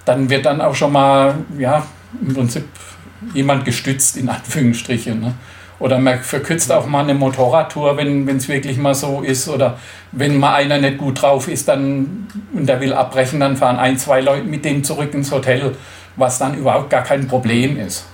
dann 0.05 0.31
wird 0.31 0.47
dann 0.47 0.61
auch 0.61 0.75
schon 0.75 0.93
mal, 0.93 1.35
ja, 1.59 1.87
im 2.21 2.35
Prinzip 2.35 2.65
jemand 3.35 3.65
gestützt, 3.65 4.17
in 4.17 4.29
Anführungsstrichen. 4.29 5.21
Ne? 5.21 5.35
Oder 5.79 5.99
man 5.99 6.21
verkürzt 6.21 6.73
auch 6.73 6.87
mal 6.87 7.05
eine 7.05 7.15
Motorradtour, 7.15 7.97
wenn 7.97 8.29
es 8.29 8.49
wirklich 8.49 8.79
mal 8.79 8.95
so 8.95 9.23
ist. 9.23 9.49
Oder 9.49 9.79
wenn 10.13 10.39
mal 10.39 10.55
einer 10.55 10.79
nicht 10.79 10.99
gut 10.99 11.21
drauf 11.23 11.49
ist 11.49 11.69
dann, 11.69 12.27
und 12.55 12.67
der 12.67 12.81
will 12.81 12.93
abbrechen, 12.93 13.41
dann 13.41 13.57
fahren 13.57 13.77
ein, 13.77 13.99
zwei 13.99 14.21
Leute 14.21 14.45
mit 14.45 14.65
dem 14.65 14.85
zurück 14.85 15.13
ins 15.15 15.31
Hotel, 15.31 15.77
was 16.17 16.39
dann 16.39 16.57
überhaupt 16.57 16.91
gar 16.91 17.03
kein 17.03 17.29
Problem 17.29 17.79
ist. 17.79 18.07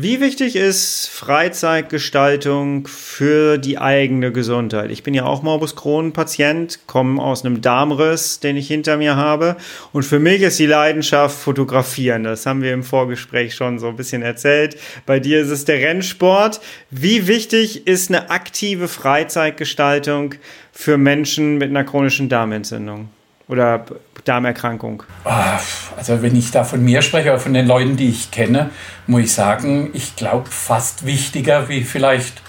Wie 0.00 0.20
wichtig 0.20 0.54
ist 0.54 1.08
Freizeitgestaltung 1.08 2.86
für 2.86 3.58
die 3.58 3.78
eigene 3.78 4.30
Gesundheit? 4.30 4.92
Ich 4.92 5.02
bin 5.02 5.12
ja 5.12 5.24
auch 5.24 5.42
Morbus 5.42 5.74
Crohn-Patient, 5.74 6.78
komme 6.86 7.20
aus 7.20 7.44
einem 7.44 7.62
Darmriss, 7.62 8.38
den 8.38 8.56
ich 8.56 8.68
hinter 8.68 8.96
mir 8.96 9.16
habe. 9.16 9.56
Und 9.92 10.04
für 10.04 10.20
mich 10.20 10.42
ist 10.42 10.60
die 10.60 10.66
Leidenschaft 10.66 11.36
Fotografieren. 11.36 12.22
Das 12.22 12.46
haben 12.46 12.62
wir 12.62 12.74
im 12.74 12.84
Vorgespräch 12.84 13.56
schon 13.56 13.80
so 13.80 13.88
ein 13.88 13.96
bisschen 13.96 14.22
erzählt. 14.22 14.76
Bei 15.04 15.18
dir 15.18 15.40
ist 15.40 15.50
es 15.50 15.64
der 15.64 15.80
Rennsport. 15.80 16.60
Wie 16.92 17.26
wichtig 17.26 17.88
ist 17.88 18.08
eine 18.08 18.30
aktive 18.30 18.86
Freizeitgestaltung 18.86 20.36
für 20.70 20.96
Menschen 20.96 21.58
mit 21.58 21.70
einer 21.70 21.82
chronischen 21.82 22.28
Darmentzündung? 22.28 23.08
oder 23.48 23.86
Darmerkrankung? 24.28 25.02
Ah, 25.24 25.58
also 25.96 26.22
wenn 26.22 26.36
ich 26.36 26.50
da 26.50 26.64
von 26.64 26.84
mir 26.84 27.02
spreche 27.02 27.30
oder 27.30 27.40
von 27.40 27.54
den 27.54 27.66
Leuten, 27.66 27.96
die 27.96 28.08
ich 28.08 28.30
kenne, 28.30 28.70
muss 29.06 29.22
ich 29.22 29.32
sagen, 29.32 29.90
ich 29.94 30.16
glaube 30.16 30.48
fast 30.50 31.06
wichtiger 31.06 31.68
wie 31.68 31.82
vielleicht 31.82 32.42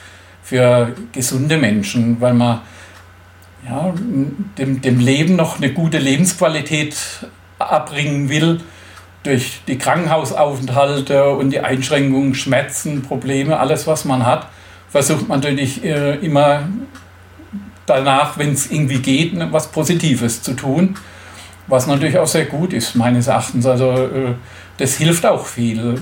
für 0.44 0.94
gesunde 1.14 1.58
Menschen, 1.58 2.20
weil 2.20 2.34
man 2.34 2.62
ja, 3.68 3.94
dem, 4.58 4.82
dem 4.82 5.00
Leben 5.00 5.36
noch 5.36 5.58
eine 5.58 5.72
gute 5.72 5.98
Lebensqualität 5.98 6.98
abbringen 7.60 8.30
will 8.30 8.62
durch 9.24 9.62
die 9.68 9.78
Krankenhausaufenthalte 9.78 11.30
und 11.30 11.52
die 11.52 11.60
Einschränkungen, 11.60 12.36
Schmerzen, 12.36 13.02
Probleme, 13.02 13.60
alles 13.60 13.86
was 13.86 14.06
man 14.06 14.26
hat, 14.26 14.48
versucht 14.90 15.28
man 15.28 15.40
natürlich 15.40 15.84
äh, 15.84 16.16
immer 16.16 16.68
danach, 17.86 18.38
wenn 18.38 18.54
es 18.54 18.72
irgendwie 18.72 19.00
geht, 19.00 19.34
was 19.52 19.72
Positives 19.72 20.42
zu 20.42 20.54
tun. 20.54 20.96
Was 21.70 21.86
natürlich 21.86 22.18
auch 22.18 22.28
sehr 22.28 22.46
gut 22.46 22.74
ist, 22.74 22.96
meines 22.96 23.28
Erachtens. 23.28 23.66
Also 23.66 23.92
äh, 23.92 24.34
das 24.78 24.96
hilft 24.96 25.26
auch 25.26 25.46
viel. 25.46 25.96
Äh, 25.96 26.00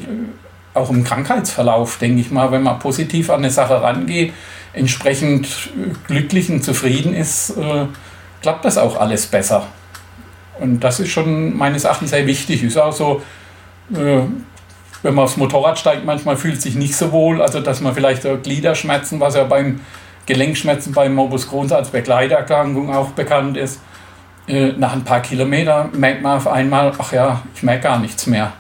auch 0.74 0.90
im 0.90 1.04
Krankheitsverlauf, 1.04 1.98
denke 1.98 2.22
ich 2.22 2.32
mal, 2.32 2.52
wenn 2.52 2.64
man 2.64 2.80
positiv 2.80 3.30
an 3.30 3.40
eine 3.40 3.50
Sache 3.50 3.82
rangeht, 3.82 4.32
entsprechend 4.74 5.48
äh, 5.48 5.94
glücklich 6.08 6.50
und 6.50 6.64
zufrieden 6.64 7.14
ist, 7.14 7.54
klappt 8.42 8.64
das 8.64 8.78
auch 8.78 9.00
alles 9.00 9.26
besser. 9.26 9.68
Und 10.60 10.80
das 10.80 11.00
ist 11.00 11.10
schon 11.10 11.58
meines 11.58 11.84
Erachtens 11.84 12.12
sehr 12.12 12.26
wichtig. 12.26 12.64
Ist 12.64 12.78
auch 12.78 12.94
so, 12.94 13.22
wenn 13.90 14.44
man 15.04 15.20
aufs 15.20 15.38
Motorrad 15.38 15.78
steigt, 15.80 16.06
manchmal 16.06 16.38
fühlt 16.38 16.62
sich 16.62 16.76
nicht 16.76 16.96
so 16.96 17.12
wohl, 17.12 17.42
also 17.42 17.60
dass 17.60 17.82
man 17.82 17.94
vielleicht 17.94 18.24
Gliederschmerzen, 18.44 19.20
was 19.20 19.36
ja 19.36 19.44
beim 19.44 19.80
Gelenkschmerzen 20.28 20.94
bei 20.94 21.10
Morbus 21.10 21.50
Crohn 21.50 21.72
als 21.72 21.90
Begleiterkrankung 21.90 22.94
auch 22.94 23.10
bekannt 23.12 23.58
ist. 23.58 23.80
Äh, 24.48 24.74
nach 24.78 24.94
ein 24.94 25.04
paar 25.04 25.22
Kilometern 25.22 25.90
merkt 25.94 26.22
man 26.22 26.38
auf 26.38 26.48
einmal, 26.48 26.94
ach 26.98 27.12
ja, 27.12 27.42
ich 27.54 27.64
merke 27.64 27.84
gar 27.84 28.00
nichts 28.00 28.28
mehr. 28.28 28.54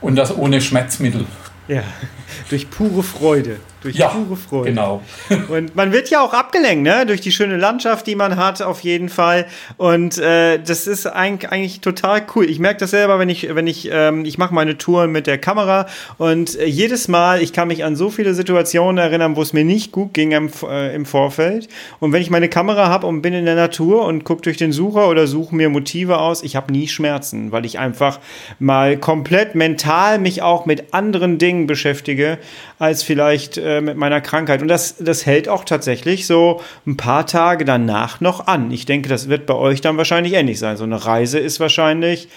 Und 0.00 0.16
das 0.16 0.36
ohne 0.36 0.60
Schmerzmittel. 0.60 1.26
Ja, 1.68 1.82
durch 2.50 2.70
pure 2.70 3.02
Freude. 3.02 3.60
Durch 3.82 3.94
ja, 3.94 4.08
pure 4.08 4.36
Freude. 4.36 4.70
Genau. 4.70 5.02
Und 5.48 5.76
man 5.76 5.92
wird 5.92 6.10
ja 6.10 6.20
auch 6.20 6.34
abgelenkt, 6.34 6.82
ne? 6.82 7.06
Durch 7.06 7.20
die 7.20 7.30
schöne 7.30 7.56
Landschaft, 7.56 8.06
die 8.06 8.16
man 8.16 8.36
hat, 8.36 8.60
auf 8.60 8.80
jeden 8.80 9.08
Fall. 9.08 9.46
Und 9.76 10.18
äh, 10.18 10.58
das 10.58 10.86
ist 10.86 11.06
eigentlich, 11.06 11.50
eigentlich 11.52 11.80
total 11.80 12.22
cool. 12.34 12.50
Ich 12.50 12.58
merke 12.58 12.80
das 12.80 12.90
selber, 12.90 13.18
wenn 13.18 13.28
ich, 13.28 13.54
wenn 13.54 13.68
ich, 13.68 13.88
ähm, 13.92 14.24
ich 14.24 14.36
mache 14.36 14.52
meine 14.52 14.78
Touren 14.78 15.12
mit 15.12 15.28
der 15.28 15.38
Kamera 15.38 15.86
und 16.18 16.58
äh, 16.58 16.66
jedes 16.66 17.06
Mal, 17.06 17.40
ich 17.40 17.52
kann 17.52 17.68
mich 17.68 17.84
an 17.84 17.94
so 17.94 18.10
viele 18.10 18.34
Situationen 18.34 18.98
erinnern, 18.98 19.36
wo 19.36 19.42
es 19.42 19.52
mir 19.52 19.64
nicht 19.64 19.92
gut 19.92 20.12
ging 20.12 20.32
im, 20.32 20.50
äh, 20.68 20.94
im 20.94 21.06
Vorfeld. 21.06 21.68
Und 22.00 22.12
wenn 22.12 22.22
ich 22.22 22.30
meine 22.30 22.48
Kamera 22.48 22.88
habe 22.88 23.06
und 23.06 23.22
bin 23.22 23.32
in 23.32 23.44
der 23.44 23.54
Natur 23.54 24.04
und 24.06 24.24
gucke 24.24 24.42
durch 24.42 24.56
den 24.56 24.72
Sucher 24.72 25.08
oder 25.08 25.28
suche 25.28 25.54
mir 25.54 25.68
Motive 25.68 26.18
aus, 26.18 26.42
ich 26.42 26.56
habe 26.56 26.72
nie 26.72 26.88
Schmerzen, 26.88 27.52
weil 27.52 27.64
ich 27.64 27.78
einfach 27.78 28.18
mal 28.58 28.96
komplett 28.96 29.54
mental 29.54 30.18
mich 30.18 30.42
auch 30.42 30.66
mit 30.66 30.94
anderen 30.94 31.38
Dingen 31.38 31.68
beschäftige, 31.68 32.38
als 32.78 33.02
vielleicht 33.02 33.58
äh, 33.68 33.80
mit 33.80 33.96
meiner 33.96 34.20
Krankheit. 34.20 34.62
Und 34.62 34.68
das, 34.68 34.96
das 34.98 35.26
hält 35.26 35.48
auch 35.48 35.64
tatsächlich 35.64 36.26
so 36.26 36.62
ein 36.86 36.96
paar 36.96 37.26
Tage 37.26 37.64
danach 37.64 38.20
noch 38.20 38.46
an. 38.46 38.70
Ich 38.70 38.86
denke, 38.86 39.08
das 39.08 39.28
wird 39.28 39.46
bei 39.46 39.54
euch 39.54 39.80
dann 39.80 39.96
wahrscheinlich 39.98 40.32
ähnlich 40.32 40.58
sein. 40.58 40.76
So 40.76 40.84
eine 40.84 41.04
Reise 41.04 41.38
ist 41.38 41.60
wahrscheinlich, 41.60 42.28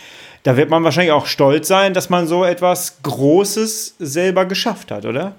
da 0.44 0.58
wird 0.58 0.70
man 0.70 0.84
wahrscheinlich 0.84 1.14
auch 1.14 1.28
stolz 1.28 1.68
sein, 1.68 1.94
dass 1.94 2.10
man 2.10 2.28
so 2.28 2.44
etwas 2.44 2.98
Großes 3.04 3.96
selber 4.00 4.46
geschafft 4.46 4.92
hat, 4.92 5.06
oder? 5.06 5.36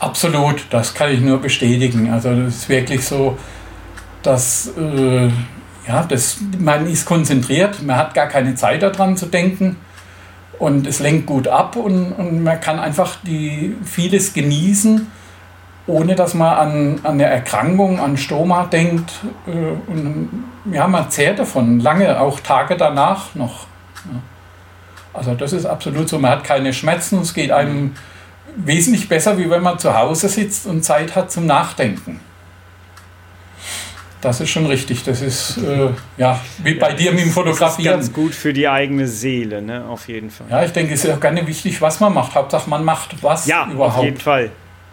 Absolut, 0.00 0.64
das 0.70 0.94
kann 0.94 1.12
ich 1.12 1.20
nur 1.20 1.38
bestätigen. 1.38 2.10
Also 2.10 2.34
das 2.34 2.56
ist 2.56 2.68
wirklich 2.68 3.04
so, 3.04 3.38
dass 4.22 4.72
äh, 4.76 5.28
ja, 5.86 6.02
das, 6.08 6.38
man 6.58 6.86
ist 6.86 7.06
konzentriert, 7.06 7.82
man 7.82 7.96
hat 7.96 8.14
gar 8.14 8.26
keine 8.26 8.54
Zeit 8.54 8.82
daran 8.82 9.16
zu 9.16 9.26
denken 9.26 9.76
und 10.58 10.86
es 10.86 10.98
lenkt 10.98 11.26
gut 11.26 11.48
ab 11.48 11.76
und, 11.76 12.12
und 12.12 12.42
man 12.42 12.60
kann 12.60 12.78
einfach 12.78 13.16
die, 13.22 13.76
vieles 13.84 14.34
genießen, 14.34 15.06
ohne 15.88 16.14
dass 16.14 16.34
man 16.34 16.56
an, 16.56 17.00
an 17.02 17.12
eine 17.12 17.24
Erkrankung, 17.24 17.98
an 17.98 18.16
Stoma 18.16 18.66
denkt. 18.66 19.10
Äh, 19.46 19.90
und 19.90 20.44
ja, 20.70 20.86
man 20.86 21.10
zehrt 21.10 21.38
davon, 21.40 21.80
lange, 21.80 22.20
auch 22.20 22.38
Tage 22.40 22.76
danach 22.76 23.34
noch. 23.34 23.66
Also 25.12 25.34
das 25.34 25.52
ist 25.52 25.66
absolut 25.66 26.08
so, 26.08 26.18
man 26.18 26.30
hat 26.30 26.44
keine 26.44 26.72
Schmerzen, 26.72 27.20
es 27.20 27.34
geht 27.34 27.50
einem 27.50 27.96
wesentlich 28.54 29.08
besser, 29.08 29.38
wie 29.38 29.50
wenn 29.50 29.62
man 29.62 29.78
zu 29.78 29.96
Hause 29.96 30.28
sitzt 30.28 30.66
und 30.66 30.84
Zeit 30.84 31.16
hat 31.16 31.32
zum 31.32 31.46
Nachdenken. 31.46 32.20
Das 34.20 34.40
ist 34.40 34.50
schon 34.50 34.66
richtig. 34.66 35.04
Das 35.04 35.22
ist 35.22 35.58
äh, 35.58 35.90
ja 36.16 36.40
wie 36.64 36.74
bei 36.74 36.92
dir 36.92 37.12
mit 37.12 37.20
dem 37.20 37.30
Fotografieren. 37.30 37.98
Das 37.98 38.08
ist 38.08 38.14
ganz 38.14 38.24
gut 38.26 38.34
für 38.34 38.52
die 38.52 38.66
eigene 38.66 39.06
Seele, 39.06 39.62
ne? 39.62 39.84
Auf 39.88 40.08
jeden 40.08 40.30
Fall. 40.30 40.48
Ja, 40.50 40.64
ich 40.64 40.72
denke, 40.72 40.94
es 40.94 41.04
ist 41.04 41.12
auch 41.12 41.20
gar 41.20 41.30
nicht 41.30 41.46
wichtig, 41.46 41.80
was 41.80 42.00
man 42.00 42.12
macht. 42.12 42.34
Hauptsache, 42.34 42.68
man 42.68 42.84
macht 42.84 43.22
was 43.22 43.46
ja, 43.46 43.68
überhaupt. 43.70 43.98
Auf 43.98 44.04
jeden 44.04 44.20
Fall. 44.20 44.50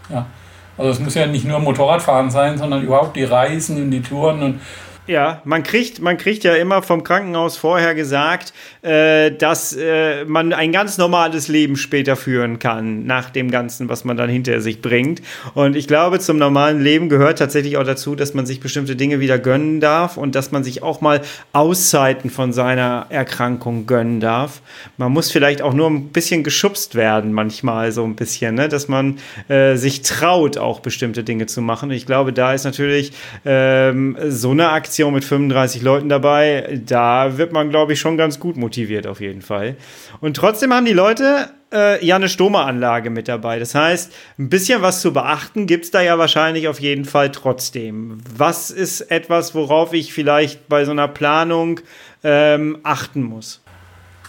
Ja. 0.10 0.28
Also 0.77 0.91
es 0.91 1.00
muss 1.00 1.15
ja 1.15 1.25
nicht 1.25 1.46
nur 1.46 1.60
Motorradfahren 1.60 2.29
sein, 2.29 2.58
sondern 2.58 2.84
überhaupt 2.84 3.15
die 3.15 3.24
Reisen 3.24 3.82
und 3.82 3.91
die 3.91 4.01
Touren 4.01 4.41
und 4.41 4.62
Ja, 5.08 5.44
man 5.46 5.62
kriegt, 5.62 6.02
man 6.02 6.18
kriegt 6.18 6.44
ja 6.44 6.56
immer 6.56 6.82
vom 6.82 7.04
Krankenhaus 7.04 7.58
vorher 7.58 7.94
gesagt, 7.94 8.54
äh, 8.82 9.32
dass 9.32 9.72
äh, 9.74 10.26
man 10.26 10.52
ein 10.52 10.72
ganz 10.72 10.98
normales 10.98 11.48
Leben 11.48 11.76
später 11.76 12.16
führen 12.16 12.58
kann, 12.58 13.06
nach 13.06 13.30
dem 13.30 13.52
Ganzen, 13.52 13.88
was 13.88 14.04
man 14.04 14.18
dann 14.18 14.32
hinter 14.32 14.62
sich 14.62 14.82
bringt. 14.82 15.22
Und 15.54 15.76
ich 15.76 15.88
glaube, 15.88 16.20
zum 16.20 16.38
normalen 16.38 16.82
Leben 16.82 17.08
gehört 17.08 17.38
tatsächlich 17.38 17.78
auch 17.78 17.84
dazu, 17.84 18.16
dass 18.16 18.34
man 18.34 18.48
sich 18.48 18.60
bestimmte 18.60 18.96
Dinge 18.96 19.20
wieder 19.20 19.38
gönnen 19.38 19.80
darf 19.80 20.18
und 20.18 20.34
dass 20.34 20.52
man 20.52 20.64
sich 20.64 20.82
auch 20.82 21.02
mal 21.02 21.22
Auszeiten 21.54 22.32
von 22.32 22.52
seiner 22.52 23.06
Erkrankung 23.10 23.86
gönnen 23.86 24.20
darf. 24.20 24.64
Man 24.98 25.12
muss 25.12 25.30
vielleicht 25.30 25.62
auch 25.62 25.76
nur 25.76 25.88
ein 25.88 26.10
bisschen 26.10 26.44
geschubst 26.44 26.96
werden, 26.96 27.32
manchmal 27.32 27.92
so 27.92 28.04
ein 28.06 28.16
bisschen, 28.16 28.56
ne? 28.56 28.70
dass 28.70 28.88
man 28.88 29.20
äh, 29.50 29.76
sich 29.76 30.02
traut, 30.02 30.58
auch 30.58 30.80
bestimmte 30.80 31.24
Dinge 31.24 31.46
zu 31.46 31.62
machen. 31.62 31.92
Ich 31.92 32.08
glaube, 32.08 32.34
da 32.34 32.56
ist 32.56 32.64
natürlich 32.64 33.12
ähm, 33.46 34.18
so 34.30 34.50
eine 34.50 34.70
Aktion, 34.70 34.95
Aktion 34.96 35.14
mit 35.14 35.25
35 35.25 35.82
Leuten 35.82 36.08
dabei, 36.08 36.80
da 36.86 37.38
wird 37.38 37.52
man, 37.52 37.70
glaube 37.70 37.92
ich, 37.92 38.00
schon 38.00 38.16
ganz 38.16 38.40
gut 38.40 38.56
motiviert 38.56 39.08
auf 39.08 39.20
jeden 39.20 39.42
Fall. 39.42 39.75
Und 40.22 40.38
trotzdem 40.38 40.74
haben 40.74 40.86
die 40.86 40.94
Leute 40.94 41.50
äh, 41.74 42.06
ja 42.06 42.16
eine 42.16 42.30
Stomeranlage 42.30 43.10
mit 43.10 43.28
dabei. 43.28 43.60
Das 43.60 43.75
heißt, 43.75 44.14
ein 44.40 44.48
bisschen 44.48 44.82
was 44.82 45.02
zu 45.02 45.12
beachten 45.12 45.68
gibt 45.68 45.84
es 45.84 45.92
da 45.92 46.02
ja 46.02 46.18
wahrscheinlich 46.18 46.70
auf 46.70 46.80
jeden 46.80 47.04
Fall 47.04 47.30
trotzdem. 47.34 48.20
Was 48.38 48.72
ist 48.72 49.02
etwas, 49.12 49.54
worauf 49.54 49.92
ich 49.92 50.14
vielleicht 50.14 50.70
bei 50.70 50.86
so 50.86 50.92
einer 50.92 51.10
Planung 51.10 51.82
ähm, 52.24 52.78
achten 52.84 53.22
muss? 53.22 53.62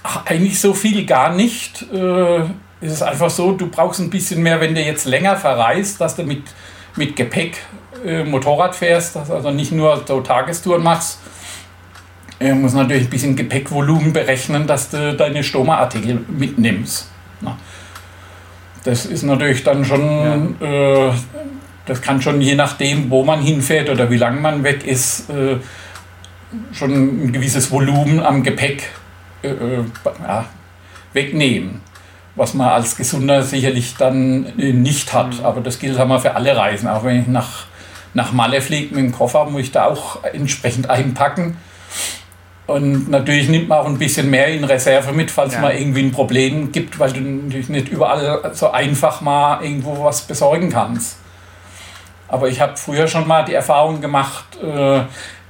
Ach, 0.02 0.26
eigentlich 0.26 0.58
so 0.58 0.75
viel 0.75 1.06
gar 1.06 1.32
nicht. 1.32 1.87
Äh, 1.92 2.40
es 2.80 2.92
ist 2.92 3.02
einfach 3.02 3.30
so, 3.30 3.52
du 3.52 3.68
brauchst 3.68 4.00
ein 4.00 4.11
bisschen 4.11 4.42
mehr, 4.42 4.61
wenn 4.61 4.75
du 4.75 4.82
jetzt 4.82 5.04
länger 5.04 5.37
verreist, 5.37 6.00
dass 6.00 6.16
du 6.16 6.25
mit, 6.25 6.42
mit 6.96 7.16
Gepäck 7.16 7.58
äh, 8.04 8.24
Motorrad 8.24 8.74
fährst, 8.74 9.16
also 9.16 9.50
nicht 9.50 9.72
nur 9.72 10.02
so 10.06 10.20
Tagestouren 10.20 10.82
machst, 10.82 11.18
äh, 12.40 12.52
muss 12.52 12.74
natürlich 12.74 13.04
ein 13.04 13.10
bisschen 13.10 13.36
Gepäckvolumen 13.36 14.12
berechnen, 14.12 14.66
dass 14.66 14.90
du 14.90 15.14
deine 15.14 15.42
Stomaartikel 15.42 16.20
mitnimmst. 16.28 17.08
Na. 17.40 17.56
Das 18.84 19.06
ist 19.06 19.22
natürlich 19.22 19.64
dann 19.64 19.84
schon, 19.84 20.56
ja. 20.60 21.08
äh, 21.08 21.12
das 21.86 22.00
kann 22.02 22.20
schon 22.22 22.40
je 22.40 22.54
nachdem, 22.54 23.10
wo 23.10 23.24
man 23.24 23.40
hinfährt 23.40 23.90
oder 23.90 24.10
wie 24.10 24.16
lange 24.16 24.40
man 24.40 24.62
weg 24.62 24.86
ist, 24.86 25.30
äh, 25.30 25.56
schon 26.72 26.92
ein 26.92 27.32
gewisses 27.32 27.70
Volumen 27.70 28.20
am 28.20 28.42
Gepäck 28.42 28.90
äh, 29.42 29.48
äh, 29.48 29.84
ja, 30.22 30.46
wegnehmen 31.12 31.80
was 32.36 32.54
man 32.54 32.68
als 32.68 32.96
Gesunder 32.96 33.42
sicherlich 33.42 33.96
dann 33.98 34.52
nicht 34.56 35.12
hat. 35.12 35.38
Mhm. 35.38 35.44
Aber 35.44 35.60
das 35.60 35.78
gilt 35.78 35.98
haben 35.98 36.08
wir 36.08 36.20
für 36.20 36.34
alle 36.34 36.56
Reisen. 36.56 36.88
Auch 36.88 37.02
wenn 37.02 37.20
ich 37.22 37.26
nach 37.26 37.66
nach 38.16 38.32
Malle 38.32 38.62
fliegt 38.62 38.92
mit 38.92 39.04
dem 39.04 39.12
Koffer, 39.12 39.44
muss 39.44 39.60
ich 39.60 39.72
da 39.72 39.84
auch 39.86 40.24
entsprechend 40.24 40.90
einpacken. 40.90 41.58
Und 42.66 43.08
natürlich 43.10 43.48
nimmt 43.48 43.68
man 43.68 43.78
auch 43.78 43.86
ein 43.86 43.98
bisschen 43.98 44.28
mehr 44.28 44.48
in 44.48 44.64
Reserve 44.64 45.12
mit, 45.12 45.30
falls 45.30 45.54
ja. 45.54 45.60
mal 45.60 45.76
irgendwie 45.76 46.02
ein 46.02 46.10
Problem 46.10 46.72
gibt, 46.72 46.98
weil 46.98 47.12
du 47.12 47.20
natürlich 47.20 47.68
nicht 47.68 47.88
überall 47.88 48.50
so 48.54 48.72
einfach 48.72 49.20
mal 49.20 49.62
irgendwo 49.62 50.02
was 50.02 50.22
besorgen 50.22 50.70
kannst. 50.70 51.18
Aber 52.26 52.48
ich 52.48 52.60
habe 52.60 52.76
früher 52.76 53.06
schon 53.06 53.28
mal 53.28 53.44
die 53.44 53.54
Erfahrung 53.54 54.00
gemacht, 54.00 54.46
äh, 54.60 55.02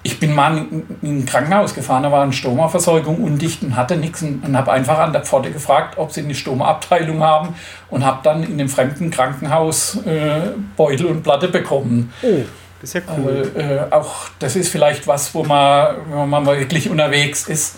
ich 0.06 0.20
bin 0.20 0.32
mal 0.32 0.56
in, 0.56 0.86
ein 1.02 1.26
Krankenhaus 1.26 1.75
gefahren, 1.75 2.04
da 2.04 2.12
war 2.12 2.22
eine 2.22 2.32
Stomaversorgung 2.32 3.16
undicht 3.16 3.64
und 3.64 3.75
hatte 3.75 3.96
nichts 3.96 4.22
und, 4.22 4.56
habe 4.56 4.70
einfach 4.70 4.98
an 4.98 5.12
der 5.12 5.22
Pforte 5.22 5.50
gefragt, 5.50 5.98
ob 5.98 6.12
sie 6.12 6.20
eine 6.20 6.34
Stomaabteilung 6.34 7.22
haben 7.22 7.56
und 7.90 8.04
habe 8.04 8.20
dann 8.22 8.44
in 8.44 8.56
dem 8.56 8.68
fremden 8.68 9.10
Krankenhaus 9.10 9.96
äh, 10.06 10.52
Beutel 10.76 11.06
und 11.06 11.25
Platte 11.25 11.48
bekommen. 11.48 12.12
Oh. 12.22 12.44
Das 12.80 12.90
ist 12.90 12.94
ja 12.94 13.00
cool. 13.18 13.50
Also, 13.56 13.68
äh, 13.68 13.80
auch 13.90 14.28
das 14.38 14.54
ist 14.54 14.68
vielleicht 14.68 15.08
was, 15.08 15.34
wo 15.34 15.42
man, 15.42 15.96
wenn 16.08 16.28
man 16.28 16.46
wirklich 16.46 16.88
unterwegs 16.88 17.48
ist 17.48 17.76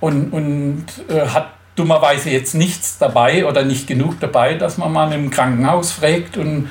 und, 0.00 0.30
und 0.30 0.84
äh, 1.08 1.26
hat 1.26 1.54
dummerweise 1.74 2.28
jetzt 2.28 2.54
nichts 2.54 2.98
dabei 2.98 3.46
oder 3.46 3.64
nicht 3.64 3.86
genug 3.86 4.20
dabei, 4.20 4.54
dass 4.54 4.76
man 4.76 4.92
mal 4.92 5.10
im 5.12 5.30
Krankenhaus 5.30 5.92
fragt 5.92 6.36
und 6.36 6.68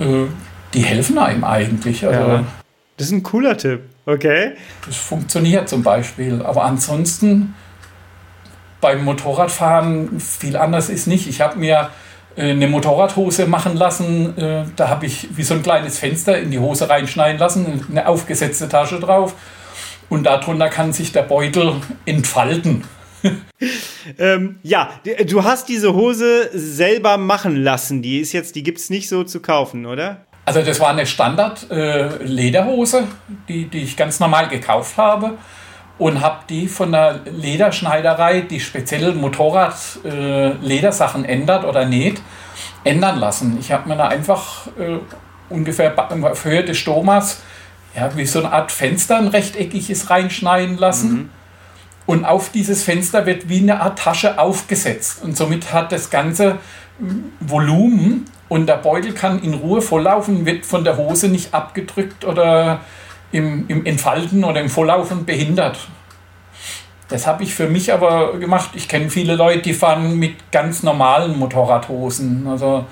äh, 0.00 0.26
die 0.74 0.80
helfen 0.80 1.16
einem 1.16 1.44
eigentlich. 1.44 2.06
Also, 2.06 2.20
ja. 2.20 2.44
Das 2.98 3.06
ist 3.06 3.12
ein 3.12 3.22
cooler 3.22 3.56
Tipp. 3.56 3.93
Okay. 4.06 4.52
Das 4.86 4.96
funktioniert 4.96 5.68
zum 5.68 5.82
Beispiel. 5.82 6.42
Aber 6.42 6.64
ansonsten 6.64 7.54
beim 8.80 9.04
Motorradfahren 9.04 10.20
viel 10.20 10.56
anders 10.56 10.90
ist 10.90 11.06
nicht. 11.06 11.26
Ich 11.26 11.40
habe 11.40 11.58
mir 11.58 11.90
äh, 12.36 12.50
eine 12.50 12.68
Motorradhose 12.68 13.46
machen 13.46 13.76
lassen. 13.76 14.36
Äh, 14.36 14.64
da 14.76 14.88
habe 14.88 15.06
ich 15.06 15.28
wie 15.36 15.42
so 15.42 15.54
ein 15.54 15.62
kleines 15.62 15.98
Fenster 15.98 16.38
in 16.38 16.50
die 16.50 16.58
Hose 16.58 16.88
reinschneiden 16.88 17.38
lassen, 17.38 17.86
eine 17.90 18.06
aufgesetzte 18.06 18.68
Tasche 18.68 19.00
drauf. 19.00 19.34
Und 20.10 20.24
darunter 20.24 20.68
kann 20.68 20.92
sich 20.92 21.12
der 21.12 21.22
Beutel 21.22 21.76
entfalten. 22.04 22.84
ähm, 24.18 24.58
ja, 24.62 24.90
du 25.26 25.44
hast 25.44 25.70
diese 25.70 25.94
Hose 25.94 26.50
selber 26.52 27.16
machen 27.16 27.56
lassen. 27.56 28.02
Die 28.02 28.20
ist 28.20 28.32
jetzt, 28.32 28.54
die 28.54 28.62
gibt 28.62 28.78
es 28.78 28.90
nicht 28.90 29.08
so 29.08 29.24
zu 29.24 29.40
kaufen, 29.40 29.86
oder? 29.86 30.26
Also 30.44 30.62
das 30.62 30.80
war 30.80 30.90
eine 30.90 31.06
Standard-Lederhose, 31.06 32.98
äh, 32.98 33.04
die, 33.48 33.68
die 33.68 33.84
ich 33.84 33.96
ganz 33.96 34.20
normal 34.20 34.48
gekauft 34.48 34.98
habe 34.98 35.38
und 35.98 36.20
habe 36.20 36.40
die 36.48 36.68
von 36.68 36.92
der 36.92 37.20
Lederschneiderei, 37.24 38.42
die 38.42 38.60
speziell 38.60 39.14
Motorrad-Ledersachen 39.14 41.24
äh, 41.24 41.32
ändert 41.32 41.64
oder 41.64 41.86
näht, 41.86 42.20
ändern 42.84 43.18
lassen. 43.18 43.56
Ich 43.58 43.72
habe 43.72 43.88
mir 43.88 43.96
da 43.96 44.08
einfach 44.08 44.66
äh, 44.78 44.98
ungefähr 45.48 45.94
auf 45.98 46.44
Höhe 46.44 46.64
des 46.64 46.76
Stomas 46.76 47.40
ja, 47.94 48.14
wie 48.16 48.26
so 48.26 48.40
eine 48.40 48.52
Art 48.52 48.72
Fenster, 48.72 49.18
ein 49.18 49.28
rechteckiges 49.28 50.10
reinschneiden 50.10 50.76
lassen. 50.76 51.12
Mhm. 51.12 51.30
Und 52.06 52.24
auf 52.24 52.50
dieses 52.50 52.82
Fenster 52.82 53.24
wird 53.24 53.48
wie 53.48 53.60
eine 53.60 53.80
Art 53.80 53.98
Tasche 53.98 54.38
aufgesetzt. 54.38 55.22
Und 55.22 55.36
somit 55.36 55.72
hat 55.72 55.92
das 55.92 56.10
ganze 56.10 56.58
Volumen 57.40 58.26
und 58.48 58.66
der 58.66 58.76
Beutel 58.76 59.12
kann 59.12 59.42
in 59.42 59.54
Ruhe 59.54 59.80
volllaufen, 59.80 60.46
wird 60.46 60.66
von 60.66 60.84
der 60.84 60.96
Hose 60.96 61.28
nicht 61.28 61.54
abgedrückt 61.54 62.24
oder 62.24 62.80
im, 63.32 63.66
im 63.68 63.84
Entfalten 63.86 64.44
oder 64.44 64.60
im 64.60 64.68
Volllaufen 64.68 65.24
behindert. 65.24 65.78
Das 67.08 67.26
habe 67.26 67.42
ich 67.42 67.54
für 67.54 67.68
mich 67.68 67.92
aber 67.92 68.38
gemacht. 68.38 68.70
Ich 68.74 68.88
kenne 68.88 69.10
viele 69.10 69.34
Leute, 69.34 69.62
die 69.62 69.74
fahren 69.74 70.18
mit 70.18 70.50
ganz 70.50 70.82
normalen 70.82 71.38
Motorradhosen. 71.38 72.46
Also 72.46 72.86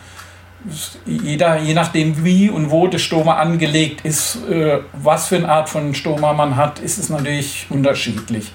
jeder, 1.07 1.59
je 1.59 1.75
nachdem 1.75 2.25
wie 2.25 2.51
und 2.51 2.71
wo 2.71 2.87
der 2.87 2.99
Stoma 2.99 3.37
angelegt 3.37 4.05
ist, 4.05 4.39
äh, 4.49 4.79
was 4.93 5.29
für 5.29 5.37
eine 5.37 5.49
Art 5.49 5.69
von 5.69 5.95
Stoma 5.95 6.33
man 6.35 6.57
hat, 6.57 6.79
ist 6.79 6.99
es 6.99 7.09
natürlich 7.09 7.67
unterschiedlich. 7.71 8.53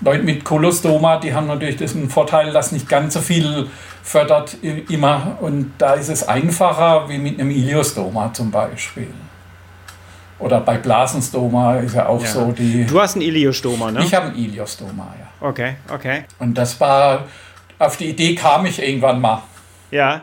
Leute 0.00 0.24
mit 0.24 0.44
Kolostoma, 0.44 1.18
die 1.18 1.32
haben 1.32 1.46
natürlich 1.46 1.76
den 1.76 2.10
Vorteil, 2.10 2.52
dass 2.52 2.72
nicht 2.72 2.88
ganz 2.88 3.14
so 3.14 3.20
viel 3.20 3.68
fördert 4.02 4.56
immer. 4.62 5.38
Und 5.40 5.74
da 5.78 5.94
ist 5.94 6.08
es 6.08 6.26
einfacher 6.26 7.08
wie 7.08 7.18
mit 7.18 7.40
einem 7.40 7.50
Iliostoma 7.50 8.32
zum 8.32 8.50
Beispiel. 8.50 9.08
Oder 10.38 10.60
bei 10.60 10.76
Blasenstoma 10.76 11.76
ist 11.76 11.94
ja 11.94 12.06
auch 12.06 12.20
ja. 12.20 12.28
so 12.28 12.50
die. 12.52 12.84
Du 12.84 13.00
hast 13.00 13.16
ein 13.16 13.22
Iliostoma, 13.22 13.92
ne? 13.92 14.02
Ich 14.02 14.12
habe 14.12 14.26
ein 14.26 14.34
Iliostoma, 14.34 15.14
ja. 15.18 15.48
Okay, 15.48 15.76
okay. 15.92 16.24
Und 16.38 16.54
das 16.54 16.78
war, 16.80 17.26
auf 17.78 17.96
die 17.96 18.10
Idee 18.10 18.34
kam 18.34 18.66
ich 18.66 18.82
irgendwann 18.82 19.20
mal. 19.20 19.42
Ja. 19.90 20.22